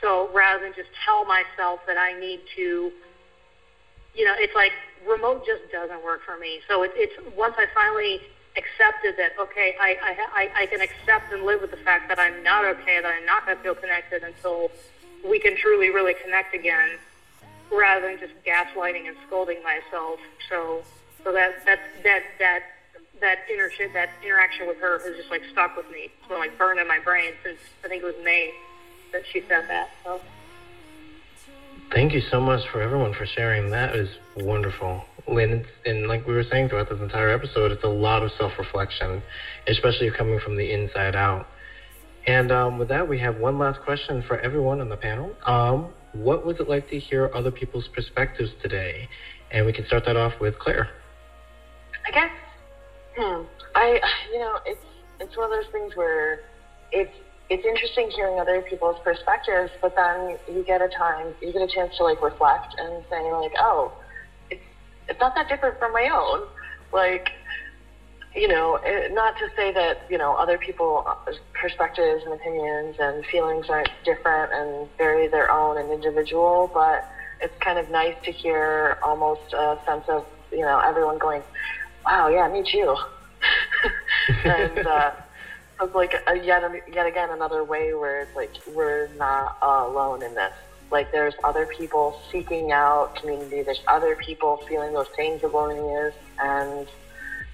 So 0.00 0.28
rather 0.34 0.64
than 0.64 0.74
just 0.74 0.90
tell 1.04 1.24
myself 1.24 1.80
that 1.86 1.96
I 1.96 2.18
need 2.18 2.40
to, 2.56 2.90
you 4.14 4.24
know, 4.24 4.34
it's 4.36 4.54
like 4.54 4.72
remote 5.08 5.46
just 5.46 5.70
doesn't 5.70 6.02
work 6.04 6.22
for 6.26 6.36
me. 6.36 6.60
So 6.68 6.82
it, 6.82 6.90
it's 6.96 7.14
once 7.36 7.54
I 7.56 7.66
finally 7.72 8.20
accepted 8.56 9.14
that, 9.16 9.32
okay, 9.38 9.76
I, 9.80 9.96
I, 10.34 10.62
I 10.62 10.66
can 10.66 10.80
accept 10.80 11.32
and 11.32 11.44
live 11.44 11.60
with 11.60 11.70
the 11.70 11.78
fact 11.78 12.08
that 12.08 12.18
I'm 12.18 12.42
not 12.42 12.64
okay, 12.64 13.00
that 13.00 13.08
I'm 13.08 13.24
not 13.24 13.46
going 13.46 13.56
to 13.56 13.62
feel 13.62 13.74
connected 13.74 14.24
until 14.24 14.70
we 15.28 15.38
can 15.38 15.56
truly, 15.56 15.90
really 15.90 16.14
connect 16.14 16.54
again, 16.54 16.98
rather 17.70 18.08
than 18.08 18.18
just 18.18 18.34
gaslighting 18.44 19.08
and 19.08 19.16
scolding 19.26 19.62
myself. 19.62 20.18
So, 20.48 20.82
so 21.24 21.32
that 21.32 21.64
that 21.64 21.80
that 22.04 22.22
that 22.38 22.62
that 23.20 23.38
inter- 23.50 23.92
that 23.94 24.10
interaction 24.22 24.66
with 24.66 24.78
her 24.78 24.98
has 24.98 25.16
just 25.16 25.30
like 25.30 25.42
stuck 25.52 25.76
with 25.76 25.90
me. 25.90 26.10
It's 26.18 26.28
been 26.28 26.38
like 26.38 26.56
burned 26.58 26.80
in 26.80 26.88
my 26.88 26.98
brain 26.98 27.32
since 27.42 27.58
I 27.84 27.88
think 27.88 28.02
it 28.02 28.06
was 28.06 28.16
May 28.24 28.52
that 29.12 29.22
she 29.32 29.40
said 29.48 29.68
that. 29.68 29.90
So. 30.04 30.20
Thank 31.92 32.14
you 32.14 32.22
so 32.30 32.40
much 32.40 32.66
for 32.68 32.80
everyone 32.80 33.12
for 33.12 33.26
sharing. 33.26 33.70
That 33.70 33.94
is 33.94 34.08
wonderful. 34.34 35.04
And, 35.26 35.66
and 35.84 36.08
like 36.08 36.26
we 36.26 36.32
were 36.32 36.44
saying 36.44 36.70
throughout 36.70 36.88
this 36.88 37.00
entire 37.00 37.28
episode, 37.28 37.70
it's 37.70 37.84
a 37.84 37.88
lot 37.88 38.22
of 38.22 38.32
self-reflection, 38.38 39.22
especially 39.66 40.10
coming 40.10 40.40
from 40.40 40.56
the 40.56 40.72
inside 40.72 41.14
out. 41.14 41.46
And 42.26 42.52
um, 42.52 42.78
with 42.78 42.88
that, 42.88 43.08
we 43.08 43.18
have 43.18 43.36
one 43.36 43.58
last 43.58 43.80
question 43.80 44.22
for 44.26 44.38
everyone 44.38 44.80
on 44.80 44.88
the 44.88 44.96
panel. 44.96 45.34
Um, 45.46 45.92
what 46.12 46.44
was 46.44 46.60
it 46.60 46.68
like 46.68 46.88
to 46.90 46.98
hear 46.98 47.30
other 47.34 47.50
people's 47.50 47.88
perspectives 47.88 48.50
today? 48.62 49.08
And 49.50 49.66
we 49.66 49.72
can 49.72 49.84
start 49.86 50.04
that 50.06 50.16
off 50.16 50.32
with 50.40 50.58
Claire. 50.58 50.88
I 52.06 52.10
guess 52.10 52.30
Hmm. 53.16 53.42
I, 53.74 54.00
you 54.32 54.38
know, 54.38 54.58
it's 54.64 54.80
it's 55.20 55.36
one 55.36 55.44
of 55.44 55.50
those 55.50 55.70
things 55.70 55.94
where 55.94 56.40
it's 56.90 57.12
it's 57.50 57.64
interesting 57.64 58.10
hearing 58.10 58.40
other 58.40 58.62
people's 58.62 58.96
perspectives, 59.04 59.70
but 59.80 59.94
then 59.94 60.38
you 60.48 60.62
get 60.62 60.80
a 60.80 60.88
time, 60.88 61.34
you 61.40 61.52
get 61.52 61.62
a 61.62 61.66
chance 61.66 61.96
to 61.98 62.04
like 62.04 62.22
reflect 62.22 62.74
and 62.78 63.04
say 63.10 63.30
like, 63.32 63.52
oh, 63.58 63.92
it's 64.50 64.62
it's 65.08 65.20
not 65.20 65.34
that 65.34 65.48
different 65.48 65.78
from 65.78 65.92
my 65.92 66.08
own. 66.12 66.46
Like, 66.92 67.30
you 68.34 68.48
know, 68.48 68.80
not 69.12 69.36
to 69.38 69.50
say 69.56 69.72
that 69.72 70.02
you 70.08 70.16
know 70.16 70.34
other 70.34 70.56
people's 70.58 71.06
perspectives 71.52 72.24
and 72.24 72.32
opinions 72.32 72.96
and 72.98 73.24
feelings 73.26 73.68
aren't 73.68 73.90
different 74.04 74.52
and 74.52 74.88
very 74.96 75.28
their 75.28 75.50
own 75.50 75.76
and 75.78 75.90
individual, 75.90 76.70
but 76.72 77.08
it's 77.40 77.56
kind 77.58 77.78
of 77.78 77.90
nice 77.90 78.16
to 78.24 78.32
hear 78.32 78.98
almost 79.02 79.52
a 79.52 79.78
sense 79.84 80.08
of 80.08 80.26
you 80.50 80.60
know 80.60 80.78
everyone 80.78 81.18
going, 81.18 81.42
wow, 82.06 82.28
yeah, 82.28 82.48
me 82.48 82.62
too. 82.62 82.96
and 84.44 84.86
uh, 84.86 85.10
it's 85.80 85.94
like 85.94 86.14
a, 86.26 86.38
yet 86.38 86.62
yet 86.92 87.06
again 87.06 87.30
another 87.30 87.64
way 87.64 87.92
where 87.92 88.20
it's 88.20 88.36
like 88.36 88.50
we're 88.74 89.08
not 89.18 89.58
uh, 89.60 89.84
alone 89.86 90.22
in 90.22 90.34
this. 90.34 90.52
Like 90.90 91.10
there's 91.12 91.34
other 91.44 91.66
people 91.66 92.20
seeking 92.30 92.72
out 92.72 93.16
community. 93.16 93.62
There's 93.62 93.82
other 93.88 94.14
people 94.16 94.58
feeling 94.68 94.92
those 94.92 95.08
of 95.42 95.54
loneliness, 95.54 96.14
and 96.38 96.86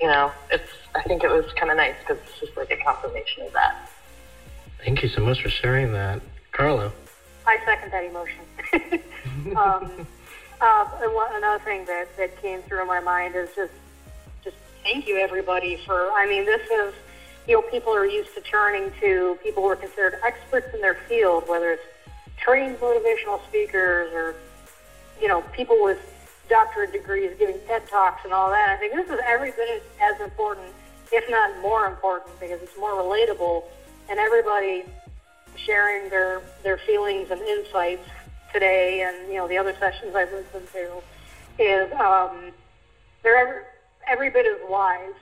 you 0.00 0.08
know, 0.08 0.32
it's. 0.50 0.70
I 0.94 1.02
think 1.02 1.22
it 1.22 1.30
was 1.30 1.44
kind 1.52 1.70
of 1.70 1.76
nice 1.76 1.94
because 2.00 2.22
it's 2.24 2.40
just 2.40 2.56
like 2.56 2.70
a 2.70 2.76
confirmation 2.76 3.44
of 3.44 3.52
that. 3.52 3.88
Thank 4.84 5.02
you 5.02 5.08
so 5.08 5.20
much 5.20 5.42
for 5.42 5.48
sharing 5.48 5.92
that, 5.92 6.20
Carlo. 6.52 6.92
I 7.46 7.58
second 7.64 7.92
that 7.92 8.04
emotion. 8.04 8.40
um, 9.56 10.06
uh, 10.60 10.86
another 11.34 11.62
thing 11.64 11.84
that, 11.86 12.08
that 12.16 12.40
came 12.42 12.62
through 12.62 12.86
my 12.86 13.00
mind 13.00 13.34
is 13.36 13.48
just 13.54 13.72
just 14.42 14.56
thank 14.82 15.06
you 15.06 15.16
everybody 15.16 15.76
for, 15.86 16.10
I 16.12 16.26
mean, 16.26 16.44
this 16.44 16.62
is, 16.70 16.94
you 17.46 17.54
know, 17.54 17.62
people 17.62 17.94
are 17.94 18.06
used 18.06 18.34
to 18.34 18.40
turning 18.40 18.92
to 19.00 19.38
people 19.42 19.62
who 19.62 19.68
are 19.70 19.76
considered 19.76 20.18
experts 20.24 20.74
in 20.74 20.80
their 20.80 20.94
field, 21.08 21.48
whether 21.48 21.72
it's 21.72 21.82
trained 22.36 22.78
motivational 22.78 23.44
speakers 23.48 24.12
or, 24.12 24.34
you 25.20 25.28
know, 25.28 25.42
people 25.52 25.82
with 25.82 25.98
doctorate 26.48 26.92
degrees 26.92 27.32
giving 27.38 27.58
TED 27.66 27.88
Talks 27.88 28.24
and 28.24 28.32
all 28.32 28.50
that. 28.50 28.70
I 28.70 28.76
think 28.76 28.94
this 28.94 29.08
is 29.08 29.20
every 29.24 29.50
bit 29.52 29.82
as 30.00 30.20
important, 30.20 30.72
if 31.12 31.28
not 31.30 31.60
more 31.60 31.86
important, 31.86 32.38
because 32.40 32.60
it's 32.62 32.76
more 32.78 32.92
relatable 32.92 33.64
and 34.08 34.18
everybody 34.18 34.84
sharing 35.56 36.08
their, 36.08 36.42
their 36.62 36.78
feelings 36.78 37.30
and 37.30 37.40
insights 37.42 38.08
today 38.52 39.02
and, 39.02 39.28
you 39.28 39.34
know, 39.34 39.48
the 39.48 39.58
other 39.58 39.74
sessions 39.78 40.14
I've 40.14 40.32
listened 40.32 40.68
to 40.72 41.02
is 41.62 41.92
um, 41.94 42.52
they're 43.22 43.66
every 44.08 44.30
bit 44.30 44.46
as 44.46 44.58
wise, 44.68 45.12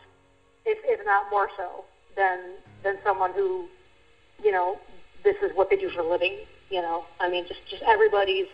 if, 0.65 0.79
if 0.85 1.05
not 1.05 1.31
more 1.31 1.51
so, 1.57 1.85
than 2.17 2.39
than 2.83 2.99
someone 3.03 3.33
who, 3.33 3.67
you 4.43 4.53
know, 4.53 4.79
this 5.25 5.37
is 5.43 5.51
what 5.57 5.71
they 5.71 5.77
do 5.77 5.91
for 5.91 6.01
a 6.01 6.09
living. 6.09 6.39
You 6.71 6.83
know, 6.83 7.05
I 7.21 7.29
mean, 7.29 7.47
just 7.49 7.61
just 7.69 7.83
everybody's 7.83 8.47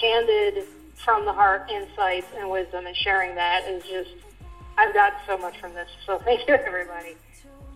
candid 0.00 0.64
from 0.94 1.24
the 1.24 1.32
heart 1.32 1.70
insights 1.70 2.26
and 2.38 2.50
wisdom 2.50 2.86
and 2.86 2.96
sharing 2.96 3.34
that 3.34 3.66
is 3.68 3.82
just 3.84 4.10
I've 4.78 4.94
got 4.94 5.12
so 5.26 5.36
much 5.36 5.58
from 5.60 5.74
this. 5.74 5.88
So 6.06 6.18
thank 6.18 6.48
you, 6.48 6.54
everybody. 6.54 7.16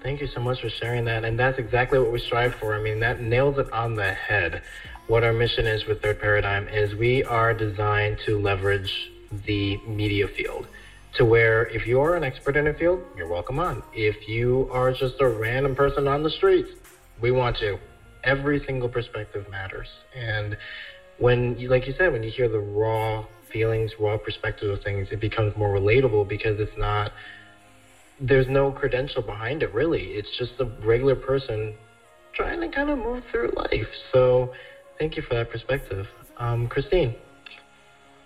Thank 0.02 0.20
you 0.20 0.26
so 0.28 0.40
much 0.40 0.60
for 0.60 0.68
sharing 0.68 1.04
that. 1.06 1.24
And 1.24 1.38
that's 1.38 1.58
exactly 1.58 1.98
what 1.98 2.12
we 2.12 2.18
strive 2.18 2.54
for. 2.54 2.74
I 2.74 2.80
mean, 2.80 3.00
that 3.00 3.20
nails 3.20 3.58
it 3.58 3.70
on 3.72 3.94
the 3.94 4.12
head. 4.12 4.62
What 5.06 5.24
our 5.24 5.32
mission 5.32 5.66
is 5.66 5.86
with 5.86 6.02
Third 6.02 6.20
Paradigm 6.20 6.68
is 6.68 6.94
we 6.94 7.22
are 7.24 7.52
designed 7.52 8.18
to 8.26 8.38
leverage 8.38 9.10
the 9.44 9.76
media 9.86 10.28
field 10.28 10.66
to 11.14 11.24
where 11.24 11.66
if 11.68 11.86
you 11.86 12.00
are 12.00 12.14
an 12.14 12.24
expert 12.24 12.56
in 12.56 12.66
a 12.66 12.74
field, 12.74 13.02
you're 13.16 13.28
welcome 13.28 13.58
on. 13.58 13.82
If 13.94 14.28
you 14.28 14.68
are 14.72 14.92
just 14.92 15.20
a 15.20 15.28
random 15.28 15.74
person 15.74 16.06
on 16.06 16.22
the 16.22 16.30
streets, 16.30 16.70
we 17.20 17.30
want 17.30 17.60
you. 17.60 17.78
Every 18.24 18.64
single 18.64 18.88
perspective 18.88 19.48
matters. 19.50 19.88
And 20.14 20.56
when, 21.18 21.58
you, 21.58 21.68
like 21.68 21.86
you 21.86 21.94
said, 21.96 22.12
when 22.12 22.22
you 22.22 22.30
hear 22.30 22.48
the 22.48 22.58
raw 22.58 23.24
feelings, 23.52 23.92
raw 23.98 24.16
perspective 24.18 24.70
of 24.70 24.82
things, 24.82 25.08
it 25.10 25.20
becomes 25.20 25.56
more 25.56 25.74
relatable 25.74 26.28
because 26.28 26.60
it's 26.60 26.76
not, 26.76 27.12
there's 28.20 28.48
no 28.48 28.70
credential 28.70 29.22
behind 29.22 29.62
it 29.62 29.72
really. 29.72 30.02
It's 30.12 30.36
just 30.38 30.52
a 30.58 30.64
regular 30.84 31.16
person 31.16 31.74
trying 32.34 32.60
to 32.60 32.68
kind 32.68 32.90
of 32.90 32.98
move 32.98 33.24
through 33.30 33.52
life. 33.56 33.88
So 34.12 34.52
thank 34.98 35.16
you 35.16 35.22
for 35.22 35.34
that 35.34 35.50
perspective. 35.50 36.06
Um, 36.38 36.68
Christine. 36.68 37.14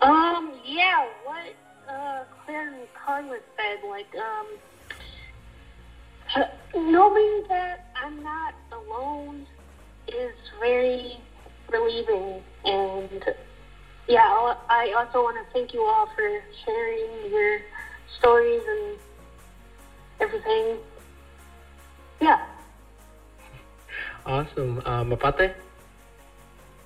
Um, 0.00 0.58
yeah, 0.64 1.06
what 1.24 1.54
uh, 1.88 2.24
Claire 2.44 2.74
and 2.74 2.88
Carla 2.94 3.38
said, 3.56 3.88
like, 3.88 4.06
um, 6.36 6.46
knowing 6.74 7.44
that 7.48 7.86
I'm 7.94 8.22
not 8.22 8.54
alone 8.72 9.46
is 10.08 10.34
very 10.60 11.20
relieving. 11.70 12.42
And 12.64 13.24
yeah, 14.08 14.54
I 14.68 14.92
also 14.96 15.22
want 15.22 15.36
to 15.36 15.52
thank 15.52 15.72
you 15.72 15.84
all 15.84 16.06
for 16.06 16.42
sharing 16.64 17.30
your 17.30 17.60
stories 18.18 18.62
and 18.68 18.98
everything. 20.20 20.78
Yeah. 22.20 22.44
Awesome. 24.26 24.82
Uh, 24.84 25.04
Mapate? 25.04 25.52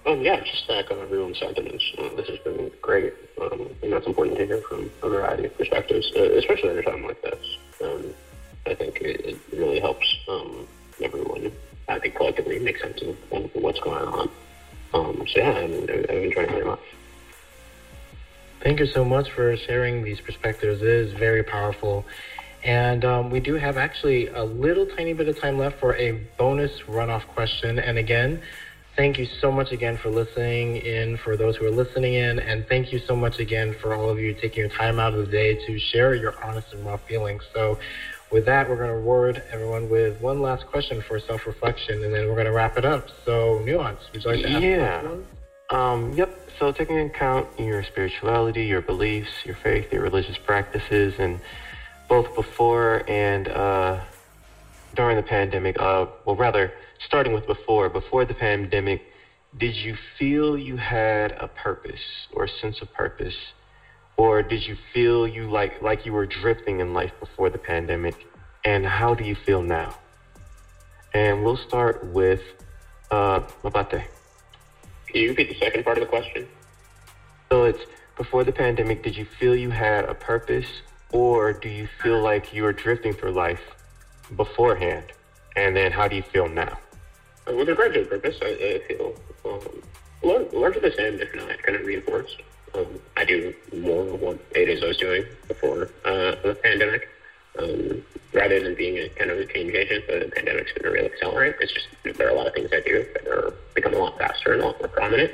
Um, 0.06 0.20
yeah, 0.20 0.38
just 0.40 0.66
to 0.66 0.76
echo 0.76 1.00
everyone's 1.00 1.38
sentiments. 1.38 1.82
Uh, 1.96 2.10
this 2.14 2.28
has 2.28 2.38
been 2.40 2.70
great. 2.82 3.14
Um, 3.40 3.70
and 3.82 3.92
that's 3.92 4.06
important 4.06 4.36
to 4.36 4.46
hear 4.46 4.60
from 4.60 4.90
a 5.02 5.08
variety 5.08 5.46
of 5.46 5.56
perspectives, 5.56 6.12
uh, 6.14 6.22
especially 6.32 6.70
at 6.70 6.76
a 6.76 6.82
time 6.82 7.04
like 7.04 7.20
this. 7.22 7.56
Um, 7.82 8.14
I 8.66 8.74
think 8.74 9.00
it, 9.00 9.20
it 9.24 9.38
really 9.52 9.80
helps 9.80 10.06
um, 10.28 10.66
everyone, 11.02 11.50
I 11.88 11.98
think, 11.98 12.16
collectively 12.16 12.58
make 12.58 12.78
sense 12.78 13.00
of, 13.02 13.16
of 13.32 13.50
what's 13.54 13.80
going 13.80 14.06
on. 14.06 14.28
Um, 14.94 15.26
so, 15.26 15.40
yeah, 15.40 15.50
I 15.50 15.66
mean, 15.66 15.90
I've 15.90 16.10
enjoyed 16.10 16.44
it 16.44 16.50
very 16.50 16.64
much. 16.64 16.80
Thank 18.62 18.80
you 18.80 18.86
so 18.86 19.04
much 19.04 19.30
for 19.30 19.54
sharing 19.56 20.04
these 20.04 20.20
perspectives. 20.20 20.80
It 20.80 20.88
is 20.88 21.12
very 21.12 21.42
powerful. 21.42 22.06
And 22.62 23.04
um, 23.04 23.30
we 23.30 23.40
do 23.40 23.54
have 23.54 23.76
actually 23.76 24.28
a 24.28 24.44
little 24.44 24.86
tiny 24.86 25.12
bit 25.12 25.28
of 25.28 25.38
time 25.38 25.58
left 25.58 25.78
for 25.80 25.94
a 25.96 26.12
bonus 26.38 26.80
runoff 26.82 27.26
question. 27.26 27.78
And 27.78 27.98
again, 27.98 28.40
thank 28.96 29.18
you 29.18 29.26
so 29.26 29.52
much 29.52 29.72
again 29.72 29.98
for 29.98 30.08
listening 30.10 30.76
in, 30.76 31.18
for 31.18 31.36
those 31.36 31.56
who 31.56 31.66
are 31.66 31.70
listening 31.70 32.14
in. 32.14 32.38
And 32.38 32.66
thank 32.66 32.90
you 32.90 33.00
so 33.00 33.14
much 33.14 33.38
again 33.38 33.74
for 33.74 33.94
all 33.94 34.08
of 34.08 34.18
you 34.18 34.32
taking 34.32 34.60
your 34.60 34.70
time 34.70 34.98
out 34.98 35.12
of 35.12 35.26
the 35.26 35.30
day 35.30 35.66
to 35.66 35.78
share 35.78 36.14
your 36.14 36.42
honest 36.42 36.72
and 36.72 36.86
raw 36.86 36.96
feelings. 36.96 37.42
So, 37.52 37.78
with 38.34 38.46
that, 38.46 38.68
we're 38.68 38.74
going 38.74 38.88
to 38.88 38.96
reward 38.96 39.44
everyone 39.52 39.88
with 39.88 40.20
one 40.20 40.42
last 40.42 40.66
question 40.66 41.00
for 41.00 41.20
self 41.20 41.46
reflection, 41.46 42.02
and 42.02 42.12
then 42.12 42.26
we're 42.26 42.34
going 42.34 42.46
to 42.46 42.52
wrap 42.52 42.76
it 42.76 42.84
up. 42.84 43.06
So, 43.24 43.60
Nuance, 43.64 44.00
would 44.12 44.24
you 44.24 44.30
like 44.30 44.40
to 44.42 44.50
ask 44.50 44.62
yeah. 44.62 45.16
Um, 45.70 46.12
yep. 46.14 46.36
So, 46.58 46.72
taking 46.72 46.98
into 46.98 47.14
account 47.14 47.46
your 47.60 47.84
spirituality, 47.84 48.66
your 48.66 48.82
beliefs, 48.82 49.30
your 49.44 49.54
faith, 49.54 49.92
your 49.92 50.02
religious 50.02 50.36
practices, 50.36 51.14
and 51.18 51.38
both 52.08 52.34
before 52.34 53.08
and 53.08 53.46
uh, 53.46 54.00
during 54.96 55.16
the 55.16 55.22
pandemic, 55.22 55.80
uh, 55.80 56.06
well, 56.24 56.34
rather, 56.34 56.72
starting 57.06 57.34
with 57.34 57.46
before, 57.46 57.88
before 57.88 58.24
the 58.24 58.34
pandemic, 58.34 59.02
did 59.56 59.76
you 59.76 59.96
feel 60.18 60.58
you 60.58 60.76
had 60.76 61.30
a 61.38 61.46
purpose 61.46 62.26
or 62.32 62.44
a 62.44 62.48
sense 62.48 62.82
of 62.82 62.92
purpose? 62.92 63.36
Or 64.16 64.42
did 64.42 64.66
you 64.66 64.76
feel 64.92 65.26
you 65.26 65.50
like 65.50 65.82
like 65.82 66.06
you 66.06 66.12
were 66.12 66.26
drifting 66.26 66.80
in 66.80 66.94
life 66.94 67.12
before 67.20 67.50
the 67.50 67.58
pandemic? 67.58 68.26
And 68.64 68.86
how 68.86 69.14
do 69.14 69.24
you 69.24 69.34
feel 69.34 69.62
now? 69.62 69.94
And 71.12 71.44
we'll 71.44 71.56
start 71.56 72.04
with 72.06 72.42
uh, 73.10 73.40
Mapate. 73.62 74.04
Can 75.06 75.20
you 75.20 75.28
repeat 75.30 75.48
the 75.48 75.58
second 75.58 75.84
part 75.84 75.98
of 75.98 76.02
the 76.02 76.08
question? 76.08 76.48
So 77.50 77.64
it's 77.64 77.84
before 78.16 78.44
the 78.44 78.52
pandemic, 78.52 79.02
did 79.02 79.16
you 79.16 79.24
feel 79.24 79.54
you 79.54 79.70
had 79.70 80.04
a 80.04 80.14
purpose 80.14 80.66
or 81.12 81.52
do 81.52 81.68
you 81.68 81.88
feel 82.02 82.20
like 82.22 82.52
you 82.52 82.62
were 82.62 82.72
drifting 82.72 83.12
through 83.12 83.32
life 83.32 83.60
beforehand? 84.36 85.12
And 85.56 85.76
then 85.76 85.92
how 85.92 86.08
do 86.08 86.16
you 86.16 86.22
feel 86.22 86.48
now? 86.48 86.78
Uh, 87.46 87.54
with 87.54 87.68
regard 87.68 87.94
to 87.94 88.04
purpose, 88.04 88.36
I, 88.42 88.46
I 88.46 88.88
feel 88.88 89.14
um, 89.44 89.82
largely 90.52 90.80
the 90.80 90.94
same, 90.96 91.20
if 91.20 91.34
not 91.34 91.62
kind 91.62 91.76
of 91.76 91.86
reinforced. 91.86 92.42
Um, 92.74 92.86
I 93.16 93.24
do 93.24 93.54
more 93.72 94.08
of 94.08 94.20
what 94.20 94.38
it 94.54 94.68
is 94.68 94.82
I 94.82 94.88
was 94.88 94.96
doing 94.96 95.24
before 95.48 95.90
uh, 96.04 96.34
the 96.42 96.58
pandemic. 96.62 97.08
Um, 97.58 98.02
rather 98.32 98.60
than 98.60 98.74
being 98.74 98.98
a 98.98 99.08
kind 99.10 99.30
of 99.30 99.38
a 99.38 99.46
change 99.46 99.72
agent, 99.74 100.06
the 100.08 100.30
pandemic's 100.34 100.72
been 100.72 100.86
a 100.86 100.90
real 100.90 101.08
accelerant. 101.08 101.54
It's 101.60 101.72
just 101.72 101.86
there 102.02 102.26
are 102.26 102.30
a 102.30 102.34
lot 102.34 102.48
of 102.48 102.54
things 102.54 102.70
I 102.72 102.80
do 102.80 103.06
that 103.14 103.28
are 103.28 103.54
becoming 103.74 104.00
a 104.00 104.02
lot 104.02 104.18
faster 104.18 104.52
and 104.52 104.62
a 104.62 104.66
lot 104.66 104.78
more 104.80 104.88
prominent. 104.88 105.30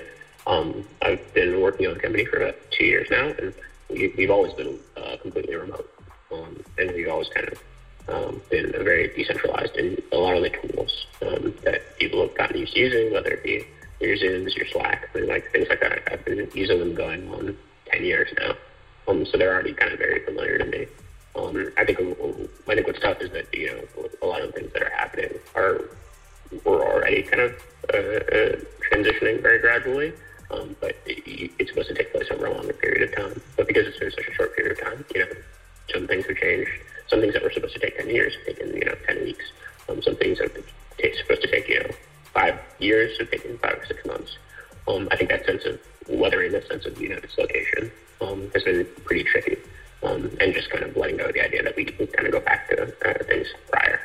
Um, 0.47 0.84
I've 1.03 1.32
been 1.32 1.61
working 1.61 1.86
on 1.86 1.95
the 1.95 2.01
company 2.01 2.26
for 2.26 2.38
about 2.38 2.57
two 2.70 2.84
years 2.84 3.09
now, 3.11 3.28
and 3.28 3.55
we, 3.88 4.12
have 4.18 4.30
always 4.30 4.53
been 4.53 4.78
uh, 4.97 5.16
completely 5.22 5.55
remote, 5.55 5.91
um, 6.32 6.62
and 6.78 6.93
we've 6.93 7.09
always 7.09 7.28
kind 7.28 7.49
of 7.49 7.62
um, 8.09 8.41
been 8.51 8.72
very 8.72 9.09
decentralized 9.09 9.76
And 9.76 10.01
a 10.12 10.16
lot 10.16 10.36
of 10.36 10.43
the 10.43 10.51
tools 10.51 11.07
um, 11.22 11.55
that 11.62 11.99
people 11.99 12.22
have 12.22 12.34
gotten 12.34 12.59
used 12.59 12.74
to 12.74 12.80
using, 12.80 13.12
whether 13.12 13.30
it 13.30 13.43
be 13.43 13.64
your 14.01 14.16
Zooms, 14.16 14.55
your 14.57 14.66
Slack, 14.66 15.11
and 15.14 15.26
like 15.26 15.51
things 15.53 15.68
like 15.68 15.80
that. 15.80 16.03
I've 16.11 16.24
been 16.24 16.51
using 16.55 16.78
them 16.78 16.94
going 16.94 17.30
on 17.32 17.57
ten 17.86 18.05
years 18.05 18.32
now, 18.38 18.55
um, 19.09 19.26
so 19.26 19.38
they're 19.38 19.53
already 19.53 19.74
kind 19.74 19.92
of 19.92 19.98
very 19.98 20.24
familiar 20.24 20.59
to 20.59 20.64
me. 20.64 20.86
Um, 21.36 21.72
I 21.78 21.84
think 21.84 22.01
I 22.01 22.74
think 22.74 22.86
what's 22.86 23.01
tough 23.01 23.20
is 23.20 23.30
that 23.32 23.53
you 23.55 23.66
know 23.68 24.09
a 24.22 24.26
lot 24.26 24.42
of 24.42 24.53
the 24.53 24.61
things 24.61 24.72
that 24.72 24.82
are 24.82 24.90
happening 24.90 25.30
are 25.55 25.84
we're 26.64 26.84
already 26.84 27.22
kind 27.22 27.42
of 27.42 27.53
uh, 27.92 27.96
uh, 27.96 28.57
transitioning 28.90 29.40
very 29.40 29.59
gradually. 29.59 30.12
Um, 30.51 30.74
but 30.80 30.96
it, 31.07 31.53
it's 31.59 31.70
supposed 31.70 31.88
to 31.88 31.94
take 31.94 32.12
place 32.12 32.26
over 32.30 32.46
a 32.46 32.55
longer 32.55 32.72
period 32.72 33.09
of 33.09 33.16
time. 33.16 33.40
But 33.57 33.68
because 33.68 33.86
it's 33.86 33.98
been 33.98 34.11
such 34.11 34.26
a 34.26 34.34
short 34.34 34.57
period 34.57 34.78
of 34.78 34.84
time, 34.84 35.05
you 35.14 35.20
know, 35.24 35.30
some 35.92 36.07
things 36.07 36.26
have 36.26 36.36
changed. 36.36 36.70
Some 37.09 37.20
things 37.20 37.34
that 37.34 37.42
were 37.42 37.53
supposed 37.53 37.74
to 37.74 37.80
take 37.80 37.96
10 37.98 38.09
years 38.11 38.34
have 38.34 38.57
taken, 38.57 38.76
you 38.76 38.84
know, 38.84 38.94
10 39.07 39.24
weeks. 39.24 39.44
Um, 39.88 40.03
some 40.03 40.16
things 40.16 40.38
that 40.38 40.51
are 40.57 41.16
supposed 41.16 41.42
to 41.42 41.51
take, 41.51 41.68
you 41.68 41.80
know, 41.80 41.90
five 42.32 42.58
years 42.78 43.18
have 43.18 43.30
taken 43.30 43.58
five 43.58 43.78
or 43.78 43.86
six 43.86 44.04
months. 44.06 44.36
Um, 44.88 45.08
I 45.10 45.16
think 45.16 45.30
that 45.30 45.46
sense 45.46 45.64
of 45.64 45.80
weathering 46.08 46.52
that 46.52 46.66
sense 46.66 46.86
of, 46.86 47.00
you 47.00 47.08
know, 47.08 47.20
dislocation 47.20 47.90
um, 48.20 48.50
has 48.54 48.64
been 48.64 48.86
pretty 49.04 49.24
tricky. 49.24 49.56
Um, 50.02 50.30
and 50.40 50.54
just 50.54 50.70
kind 50.70 50.82
of 50.82 50.96
letting 50.96 51.18
go 51.18 51.26
of 51.26 51.34
the 51.34 51.44
idea 51.44 51.62
that 51.62 51.76
we 51.76 51.84
can 51.84 52.06
kind 52.06 52.26
of 52.26 52.32
go 52.32 52.40
back 52.40 52.70
to 52.70 52.84
uh, 53.06 53.24
things 53.24 53.48
prior. 53.70 54.00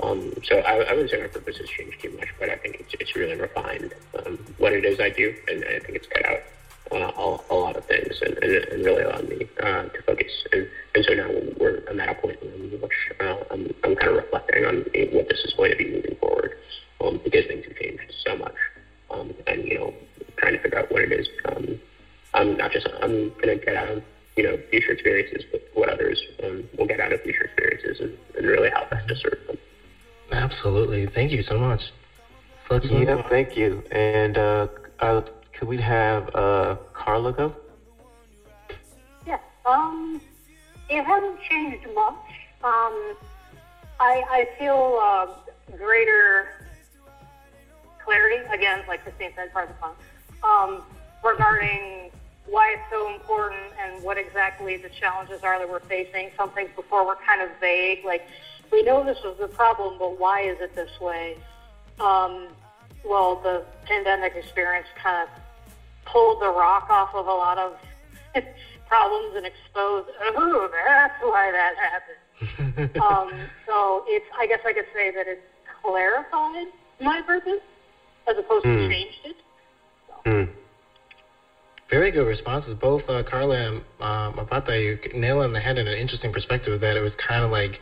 Um, 0.00 0.32
so 0.44 0.58
I, 0.58 0.84
I, 0.84 0.92
wouldn't 0.92 1.10
say 1.10 1.20
my 1.20 1.26
purpose 1.26 1.58
has 1.58 1.68
changed 1.68 2.00
too 2.00 2.16
much, 2.16 2.28
but 2.38 2.48
I 2.48 2.56
think 2.56 2.76
it's, 2.78 2.94
it's 2.94 3.16
really 3.16 3.34
refined 3.34 3.92
um, 4.18 4.38
what 4.58 4.72
it 4.72 4.84
is 4.84 5.00
I 5.00 5.10
do, 5.10 5.34
and 5.48 5.64
I 5.64 5.80
think 5.80 5.96
it's 5.96 6.06
cut 6.06 6.26
out 6.26 6.40
uh, 6.92 7.12
a, 7.20 7.54
a, 7.54 7.56
lot 7.56 7.76
of 7.76 7.84
things 7.86 8.20
and, 8.22 8.38
and, 8.38 8.52
and 8.52 8.84
really 8.84 9.02
allowed 9.02 9.28
me 9.28 9.48
uh, 9.62 9.84
to 9.84 10.02
focus. 10.02 10.32
And, 10.52 10.68
and 10.94 11.04
so 11.04 11.14
now 11.14 11.28
we're 11.58 11.78
at 11.88 12.08
a 12.08 12.14
point 12.14 12.40
in 12.42 12.80
which 12.80 12.92
uh, 13.20 13.36
I'm, 13.50 13.74
I'm 13.82 13.96
kind 13.96 14.10
of 14.10 14.16
reflecting 14.16 14.64
on 14.64 14.76
what 15.12 15.28
this 15.28 15.40
is 15.44 15.54
going 15.54 15.72
to 15.72 15.76
be 15.76 15.90
moving 15.90 16.16
forward 16.16 16.58
um, 17.02 17.20
because 17.24 17.46
things 17.46 17.64
have 17.64 17.76
changed 17.76 18.12
so 18.24 18.36
much, 18.36 18.54
um, 19.10 19.34
and 19.46 19.64
you 19.64 19.78
know 19.78 19.94
trying 20.36 20.54
to 20.54 20.58
figure 20.60 20.78
out 20.78 20.90
what 20.90 21.02
it 21.02 21.12
is. 21.12 21.28
Um, 21.46 21.78
I'm 22.34 22.56
not 22.56 22.72
just 22.72 22.88
I'm 23.00 23.30
going 23.40 23.58
to 23.58 23.64
get 23.64 23.76
out 23.76 23.88
of 23.88 24.02
you 24.36 24.42
know 24.42 24.58
future 24.70 24.92
experiences, 24.92 25.44
but 25.50 25.62
what 25.74 25.88
others 25.88 26.22
um, 26.42 26.68
will 26.76 26.86
get 26.86 27.00
out 27.00 27.12
of 27.12 27.20
future 27.20 27.44
experiences, 27.44 28.00
and, 28.00 28.16
and 28.36 28.46
really 28.46 28.70
how 28.70 28.86
best 28.90 29.08
to 29.08 29.16
serve 29.16 29.38
them. 29.46 29.58
Absolutely. 30.30 31.06
Thank 31.06 31.32
you 31.32 31.42
so 31.42 31.58
much. 31.58 31.92
yeah, 32.82 33.28
thank 33.28 33.56
you. 33.56 33.82
And 33.90 34.38
uh, 34.38 34.66
uh, 34.98 35.20
could 35.52 35.68
we 35.68 35.76
have 35.78 36.34
uh, 36.34 36.76
Carla 36.94 37.32
go? 37.32 37.52
Yeah. 39.26 39.36
Um, 39.66 40.22
it 40.88 41.02
hasn't 41.04 41.38
changed 41.42 41.86
much. 41.94 42.14
Um, 42.64 43.14
I, 44.00 44.24
I 44.28 44.48
feel 44.56 44.98
uh, 45.00 45.26
greater 45.76 46.48
clarity, 48.04 48.44
again, 48.52 48.82
like 48.88 49.02
Christine 49.02 49.32
said, 49.34 49.52
part 49.52 49.68
of 49.68 49.74
the 49.74 49.80
fun, 49.80 49.92
um, 50.42 50.82
regarding 51.24 52.10
why 52.46 52.74
it's 52.76 52.90
so 52.90 53.12
important 53.14 53.60
and 53.80 54.02
what 54.02 54.18
exactly 54.18 54.76
the 54.76 54.88
challenges 54.88 55.42
are 55.42 55.58
that 55.58 55.68
we're 55.68 55.80
facing. 55.80 56.30
Some 56.36 56.50
things 56.50 56.70
before 56.74 57.06
were 57.06 57.18
kind 57.26 57.42
of 57.42 57.48
vague, 57.60 58.04
like 58.04 58.26
we 58.70 58.82
know 58.82 59.04
this 59.04 59.18
is 59.18 59.38
the 59.38 59.48
problem, 59.48 59.98
but 59.98 60.18
why 60.18 60.40
is 60.42 60.58
it 60.60 60.74
this 60.74 60.90
way? 61.00 61.36
Um, 62.00 62.48
well, 63.04 63.36
the 63.36 63.64
pandemic 63.84 64.34
experience 64.34 64.86
kind 65.00 65.28
of 65.28 65.28
pulled 66.04 66.40
the 66.40 66.48
rock 66.48 66.88
off 66.90 67.14
of 67.14 67.26
a 67.26 67.30
lot 67.30 67.58
of 67.58 67.76
problems 68.88 69.36
and 69.36 69.46
exposed, 69.46 70.08
oh, 70.20 70.68
that's 70.72 71.14
why 71.22 71.52
that 71.52 71.74
happened. 71.76 72.96
um, 73.00 73.32
so 73.66 74.04
it's, 74.08 74.26
I 74.38 74.46
guess 74.46 74.60
I 74.66 74.72
could 74.72 74.86
say 74.94 75.10
that 75.12 75.26
it's 75.28 75.42
clarified 75.80 76.66
my 77.00 77.20
purpose 77.22 77.60
as 78.28 78.36
opposed 78.38 78.64
mm. 78.64 78.76
to 78.76 78.84
hmm. 78.84 78.90
changed 78.90 79.18
it. 79.24 79.36
So. 80.06 80.30
Mm. 80.30 80.48
Very 81.90 82.10
good 82.10 82.26
responses. 82.26 82.74
Both 82.80 83.02
uh, 83.08 83.22
Carla 83.22 83.56
and 83.56 83.82
uh, 84.00 84.32
Mapate, 84.32 84.82
you 84.82 85.18
nail 85.18 85.40
on 85.40 85.52
the 85.52 85.60
head 85.60 85.76
in 85.76 85.86
an 85.86 85.98
interesting 85.98 86.32
perspective 86.32 86.80
that 86.80 86.96
it 86.96 87.00
was 87.00 87.12
kind 87.18 87.44
of 87.44 87.50
like 87.50 87.80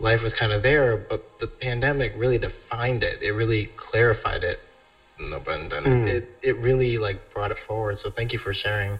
life 0.00 0.22
was 0.22 0.32
kind 0.38 0.52
of 0.52 0.62
there, 0.62 0.96
but 0.96 1.24
the 1.40 1.46
pandemic 1.46 2.12
really 2.16 2.38
defined 2.38 3.02
it. 3.02 3.22
It 3.22 3.32
really 3.32 3.70
clarified 3.76 4.44
it. 4.44 4.60
No 5.18 5.40
pun 5.40 5.62
intended. 5.62 5.92
Mm. 5.92 6.08
It 6.08 6.28
it 6.42 6.56
really 6.56 6.98
like 6.98 7.32
brought 7.32 7.50
it 7.50 7.56
forward. 7.66 7.98
So 8.02 8.10
thank 8.10 8.32
you 8.32 8.38
for 8.38 8.52
sharing. 8.52 8.98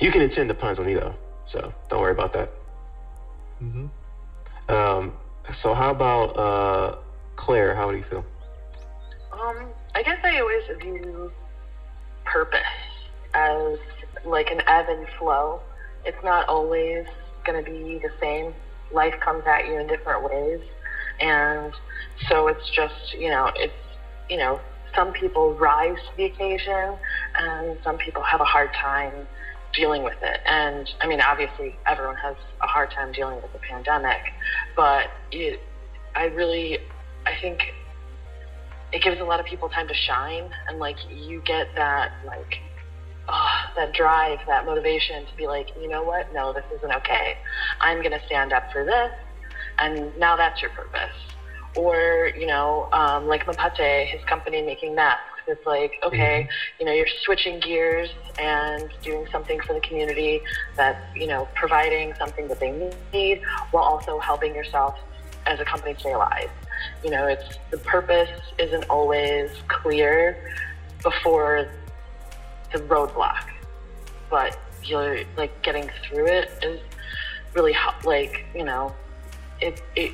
You 0.00 0.10
can 0.10 0.22
attend 0.22 0.50
the 0.50 0.54
puns 0.54 0.78
on 0.78 0.86
me 0.86 0.94
though, 0.94 1.14
so 1.50 1.72
don't 1.88 2.00
worry 2.00 2.12
about 2.12 2.32
that. 2.34 2.50
hmm 3.58 3.86
Um, 4.68 5.12
so 5.62 5.74
how 5.74 5.90
about 5.90 6.30
uh, 6.36 6.98
Claire? 7.36 7.74
How 7.74 7.90
do 7.90 7.96
you 7.96 8.04
feel? 8.10 8.24
Um, 9.40 9.66
I 9.94 10.02
guess 10.02 10.18
I 10.22 10.38
always 10.38 10.62
view 10.80 11.32
purpose 12.24 12.60
as 13.34 13.78
like 14.24 14.50
an 14.50 14.62
ebb 14.66 14.88
and 14.88 15.06
flow. 15.18 15.60
It's 16.04 16.22
not 16.22 16.48
always 16.48 17.06
going 17.44 17.62
to 17.62 17.68
be 17.68 17.98
the 17.98 18.10
same. 18.20 18.54
Life 18.92 19.14
comes 19.20 19.42
at 19.46 19.66
you 19.66 19.78
in 19.78 19.88
different 19.88 20.22
ways. 20.22 20.60
And 21.20 21.72
so 22.28 22.46
it's 22.46 22.70
just, 22.70 23.14
you 23.18 23.28
know, 23.28 23.50
it's, 23.56 23.72
you 24.30 24.36
know, 24.36 24.60
some 24.94 25.12
people 25.12 25.54
rise 25.54 25.96
to 25.96 26.16
the 26.16 26.24
occasion 26.24 26.96
and 27.34 27.76
some 27.82 27.98
people 27.98 28.22
have 28.22 28.40
a 28.40 28.44
hard 28.44 28.72
time 28.72 29.26
dealing 29.72 30.04
with 30.04 30.22
it. 30.22 30.40
And 30.46 30.88
I 31.00 31.08
mean, 31.08 31.20
obviously, 31.20 31.76
everyone 31.86 32.16
has 32.16 32.36
a 32.62 32.66
hard 32.68 32.92
time 32.92 33.10
dealing 33.10 33.42
with 33.42 33.52
the 33.52 33.58
pandemic, 33.58 34.32
but 34.76 35.08
it, 35.32 35.60
I 36.14 36.26
really, 36.26 36.78
I 37.26 37.34
think 37.40 37.74
it 38.94 39.02
gives 39.02 39.20
a 39.20 39.24
lot 39.24 39.40
of 39.40 39.46
people 39.46 39.68
time 39.68 39.88
to 39.88 39.94
shine 39.94 40.48
and 40.68 40.78
like 40.78 40.96
you 41.10 41.42
get 41.44 41.66
that 41.74 42.12
like 42.24 42.60
oh, 43.28 43.60
that 43.74 43.92
drive 43.92 44.38
that 44.46 44.64
motivation 44.64 45.26
to 45.26 45.36
be 45.36 45.46
like 45.48 45.68
you 45.80 45.88
know 45.88 46.02
what? 46.02 46.32
No 46.32 46.52
this 46.52 46.64
isn't 46.76 46.92
okay. 46.92 47.36
I'm 47.80 47.98
going 47.98 48.18
to 48.18 48.24
stand 48.26 48.52
up 48.52 48.72
for 48.72 48.84
this 48.84 49.10
and 49.78 50.16
now 50.16 50.36
that's 50.36 50.62
your 50.62 50.70
purpose. 50.70 51.16
Or 51.76 52.30
you 52.38 52.46
know 52.46 52.88
um, 52.92 53.26
like 53.26 53.44
mapate 53.46 54.06
his 54.06 54.22
company 54.24 54.62
making 54.62 54.94
masks 54.94 55.30
it's 55.46 55.66
like 55.66 55.92
okay 56.02 56.48
you 56.78 56.86
know 56.86 56.92
you're 56.92 57.06
switching 57.22 57.60
gears 57.60 58.08
and 58.38 58.88
doing 59.02 59.26
something 59.30 59.60
for 59.60 59.74
the 59.74 59.80
community 59.80 60.40
that's 60.74 61.04
you 61.14 61.26
know 61.26 61.46
providing 61.54 62.14
something 62.14 62.48
that 62.48 62.60
they 62.60 62.70
need 63.12 63.42
while 63.70 63.84
also 63.84 64.18
helping 64.20 64.54
yourself 64.54 64.94
as 65.46 65.60
a 65.60 65.64
company 65.64 65.94
stay 65.98 66.12
alive 66.12 66.50
you 67.02 67.10
know 67.10 67.26
it's 67.26 67.58
the 67.70 67.78
purpose 67.78 68.40
isn't 68.58 68.84
always 68.84 69.50
clear 69.68 70.54
before 71.02 71.68
the 72.72 72.78
roadblock 72.80 73.48
but 74.30 74.58
you're 74.82 75.20
like 75.36 75.62
getting 75.62 75.90
through 76.02 76.26
it 76.26 76.50
is 76.62 76.80
really 77.54 77.72
hel- 77.72 77.94
like 78.04 78.44
you 78.54 78.64
know 78.64 78.94
it, 79.60 79.80
it 79.96 80.12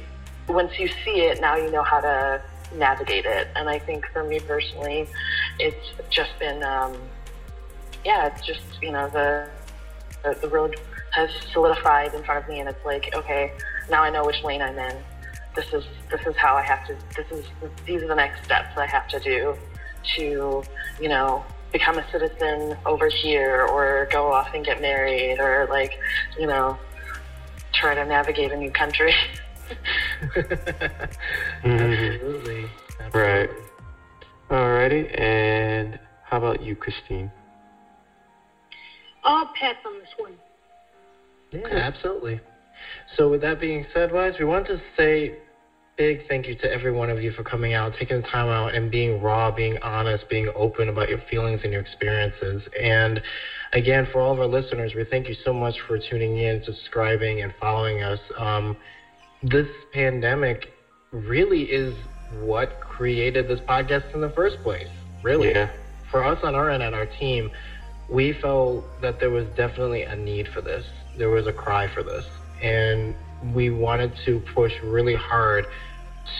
once 0.48 0.78
you 0.78 0.88
see 1.04 1.22
it 1.22 1.40
now 1.40 1.56
you 1.56 1.70
know 1.70 1.82
how 1.82 2.00
to 2.00 2.42
navigate 2.74 3.24
it. 3.26 3.48
And 3.56 3.68
i 3.68 3.78
think 3.78 4.06
for 4.12 4.22
me 4.22 4.38
personally 4.40 5.08
it's 5.58 5.90
just 6.10 6.30
been 6.38 6.62
um 6.62 6.96
yeah 8.04 8.26
it's 8.26 8.46
just 8.46 8.62
you 8.80 8.92
know 8.92 9.08
the, 9.08 9.48
the 10.40 10.48
road 10.48 10.78
has 11.12 11.30
solidified 11.52 12.14
in 12.14 12.22
front 12.22 12.44
of 12.44 12.48
me 12.48 12.60
and 12.60 12.68
it's 12.68 12.84
like 12.84 13.12
okay 13.14 13.52
now 13.90 14.02
i 14.02 14.10
know 14.10 14.24
which 14.24 14.42
lane 14.44 14.62
i'm 14.62 14.78
in 14.78 14.96
this 15.54 15.66
is 15.72 15.84
this 16.10 16.20
is 16.26 16.36
how 16.36 16.54
I 16.54 16.62
have 16.62 16.86
to 16.86 16.96
this 17.16 17.30
is 17.30 17.44
these 17.86 18.02
are 18.02 18.08
the 18.08 18.14
next 18.14 18.44
steps 18.44 18.76
I 18.76 18.86
have 18.86 19.08
to 19.08 19.20
do 19.20 19.56
to 20.16 20.62
you 21.00 21.08
know 21.08 21.44
become 21.72 21.98
a 21.98 22.10
citizen 22.10 22.76
over 22.86 23.08
here 23.08 23.66
or 23.70 24.08
go 24.10 24.32
off 24.32 24.54
and 24.54 24.64
get 24.64 24.80
married 24.80 25.38
or 25.38 25.66
like 25.70 25.98
you 26.38 26.46
know 26.46 26.78
try 27.72 27.94
to 27.94 28.04
navigate 28.04 28.52
a 28.52 28.56
new 28.56 28.70
country. 28.70 29.14
Mm-hmm. 31.62 32.14
Absolutely. 32.14 32.70
Right. 33.12 33.50
Alrighty, 34.50 35.16
and 35.20 35.98
how 36.24 36.38
about 36.38 36.60
you, 36.60 36.74
Christine? 36.74 37.30
I'll 39.22 39.46
pass 39.46 39.76
on 39.84 39.98
this 39.98 40.08
one. 40.16 40.36
Yeah, 41.52 41.68
absolutely. 41.68 42.40
So 43.16 43.28
with 43.28 43.40
that 43.42 43.60
being 43.60 43.86
said, 43.92 44.12
Wise, 44.12 44.34
we 44.38 44.44
want 44.44 44.66
to 44.68 44.80
say 44.96 45.34
big 45.96 46.26
thank 46.28 46.46
you 46.46 46.54
to 46.54 46.72
every 46.72 46.90
one 46.90 47.10
of 47.10 47.20
you 47.20 47.30
for 47.30 47.42
coming 47.42 47.74
out, 47.74 47.94
taking 47.98 48.22
the 48.22 48.26
time 48.26 48.48
out 48.48 48.74
and 48.74 48.90
being 48.90 49.20
raw, 49.20 49.50
being 49.50 49.76
honest, 49.82 50.26
being 50.30 50.48
open 50.54 50.88
about 50.88 51.10
your 51.10 51.18
feelings 51.18 51.60
and 51.62 51.72
your 51.72 51.82
experiences. 51.82 52.62
And 52.80 53.20
again, 53.72 54.06
for 54.10 54.20
all 54.20 54.32
of 54.32 54.40
our 54.40 54.46
listeners, 54.46 54.94
we 54.94 55.04
thank 55.04 55.28
you 55.28 55.34
so 55.34 55.52
much 55.52 55.80
for 55.80 55.98
tuning 55.98 56.38
in, 56.38 56.62
subscribing, 56.64 57.42
and 57.42 57.52
following 57.60 58.02
us. 58.02 58.18
Um, 58.36 58.76
this 59.42 59.66
pandemic 59.92 60.72
really 61.10 61.62
is 61.62 61.94
what 62.38 62.80
created 62.80 63.46
this 63.48 63.60
podcast 63.60 64.14
in 64.14 64.20
the 64.22 64.30
first 64.30 64.62
place. 64.62 64.88
Really. 65.22 65.50
Yeah. 65.50 65.68
For 66.10 66.24
us 66.24 66.38
on 66.42 66.54
our 66.54 66.70
end, 66.70 66.82
at 66.82 66.94
our 66.94 67.06
team, 67.06 67.50
we 68.08 68.32
felt 68.32 68.84
that 69.02 69.20
there 69.20 69.30
was 69.30 69.46
definitely 69.54 70.02
a 70.02 70.16
need 70.16 70.48
for 70.48 70.62
this. 70.62 70.84
There 71.16 71.28
was 71.28 71.46
a 71.46 71.52
cry 71.52 71.86
for 71.86 72.02
this. 72.02 72.24
And 72.62 73.14
we 73.54 73.70
wanted 73.70 74.12
to 74.26 74.40
push 74.54 74.72
really 74.82 75.14
hard 75.14 75.66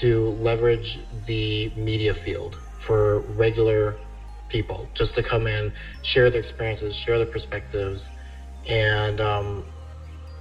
to 0.01 0.31
leverage 0.41 0.99
the 1.27 1.71
media 1.71 2.15
field 2.15 2.57
for 2.87 3.21
regular 3.21 3.97
people 4.49 4.89
just 4.95 5.15
to 5.15 5.23
come 5.23 5.47
in, 5.47 5.73
share 6.03 6.31
their 6.31 6.43
experiences, 6.43 6.95
share 7.05 7.19
their 7.19 7.27
perspectives, 7.27 8.01
and 8.69 9.21
um, 9.21 9.65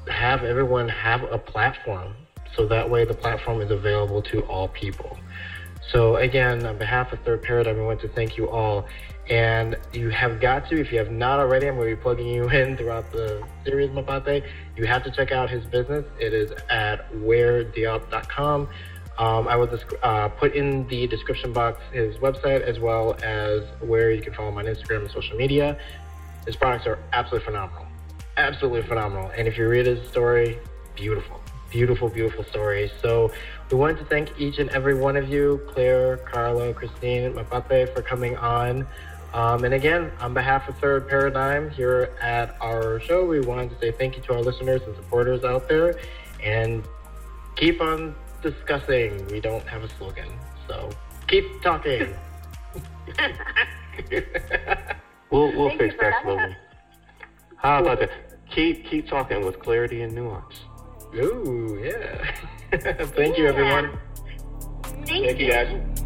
have 0.10 0.44
everyone 0.44 0.90
have 0.90 1.24
a 1.24 1.38
platform 1.38 2.16
so 2.56 2.68
that 2.68 2.90
way 2.90 3.06
the 3.06 3.14
platform 3.14 3.62
is 3.62 3.72
available 3.72 4.22
to 4.22 4.42
all 4.42 4.68
people. 4.70 5.18
So 5.92 6.18
again, 6.18 6.66
on 6.66 6.78
behalf 6.78 7.14
of 7.14 7.20
Third 7.22 7.42
Paradigm, 7.42 7.80
I 7.80 7.84
want 7.84 8.00
to 8.02 8.08
thank 8.10 8.38
you 8.38 8.50
all. 8.50 8.86
And 9.30 9.76
you 9.94 10.10
have 10.10 10.40
got 10.40 10.70
to, 10.70 10.80
if 10.80 10.92
you 10.92 10.98
have 10.98 11.12
not 11.12 11.40
already, 11.40 11.68
I'm 11.68 11.76
going 11.76 11.90
to 11.90 11.96
be 11.96 12.02
plugging 12.02 12.28
you 12.28 12.50
in 12.50 12.78
throughout 12.78 13.12
the 13.12 13.44
series, 13.64 13.90
Mapate. 13.90 14.44
You 14.76 14.86
have 14.86 15.04
to 15.04 15.12
check 15.12 15.32
out 15.32 15.50
his 15.50 15.66
business. 15.66 16.06
It 16.20 16.34
is 16.34 16.52
at 16.70 17.12
wherediop.com. 17.14 18.70
Um, 19.18 19.48
I 19.50 19.56
will 19.58 19.70
uh, 20.02 20.30
put 20.30 20.56
in 20.56 20.88
the 20.88 21.06
description 21.08 21.52
box 21.52 21.82
his 21.92 22.16
website 22.18 22.62
as 22.62 22.80
well 22.80 23.18
as 23.22 23.64
where 23.82 24.12
you 24.12 24.22
can 24.22 24.34
follow 24.34 24.50
him 24.50 24.58
on 24.58 24.66
Instagram 24.66 25.02
and 25.02 25.12
social 25.12 25.36
media. 25.36 25.78
His 26.46 26.56
products 26.56 26.88
are 26.88 27.00
absolutely 27.12 27.46
phenomenal. 27.46 27.86
Absolutely 28.38 28.84
phenomenal. 28.84 29.30
And 29.36 29.48
if 29.48 29.58
you 29.58 29.68
read 29.68 29.88
his 29.88 30.08
story, 30.08 30.58
beautiful. 30.96 31.42
Beautiful, 31.70 32.10
beautiful 32.10 32.44
story. 32.46 32.92
So 33.02 33.32
we 33.70 33.78
wanted 33.78 33.98
to 34.00 34.06
thank 34.06 34.40
each 34.40 34.58
and 34.60 34.70
every 34.72 34.96
one 34.96 35.16
of 35.16 35.30
you, 35.30 35.62
Claire, 35.68 36.18
Carlo, 36.18 36.74
Christine, 36.74 37.34
Mapate, 37.34 37.94
for 37.94 38.02
coming 38.02 38.36
on. 38.38 38.88
Um, 39.34 39.64
and 39.64 39.74
again, 39.74 40.12
on 40.20 40.34
behalf 40.34 40.68
of 40.68 40.78
Third 40.80 41.08
Paradigm 41.08 41.70
here 41.70 42.16
at 42.20 42.56
our 42.62 43.00
show, 43.00 43.26
we 43.26 43.40
wanted 43.40 43.70
to 43.70 43.80
say 43.80 43.92
thank 43.92 44.16
you 44.18 44.24
to 44.24 44.34
our 44.34 44.42
listeners 44.42 44.82
and 44.88 44.96
supporters 44.96 45.44
out 45.44 45.70
there. 45.70 46.00
And 46.44 46.84
keep 47.56 47.82
on 47.82 48.16
discussing. 48.42 49.28
We 49.28 49.40
don't 49.40 49.68
have 49.68 49.84
a 49.84 49.90
slogan. 49.90 50.30
So 50.68 50.90
keep 51.28 51.62
talking. 51.62 52.16
We'll 55.32 55.56
we'll 55.56 55.70
Thank 55.70 55.82
fix 55.82 55.96
that 56.00 56.14
having 56.14 56.38
slogan. 56.38 56.56
How 57.58 57.82
about 57.82 58.00
that? 58.00 58.12
Keep 58.50 58.86
keep 58.86 59.08
talking 59.08 59.46
with 59.46 59.60
clarity 59.60 60.02
and 60.02 60.14
nuance. 60.14 60.62
Ooh, 61.16 61.80
yeah. 61.84 62.36
thank 63.16 63.38
you, 63.38 63.48
everyone. 63.48 63.98
Thank, 64.84 65.08
Thank 65.08 65.40
you 65.40 65.50
guys. 65.50 66.06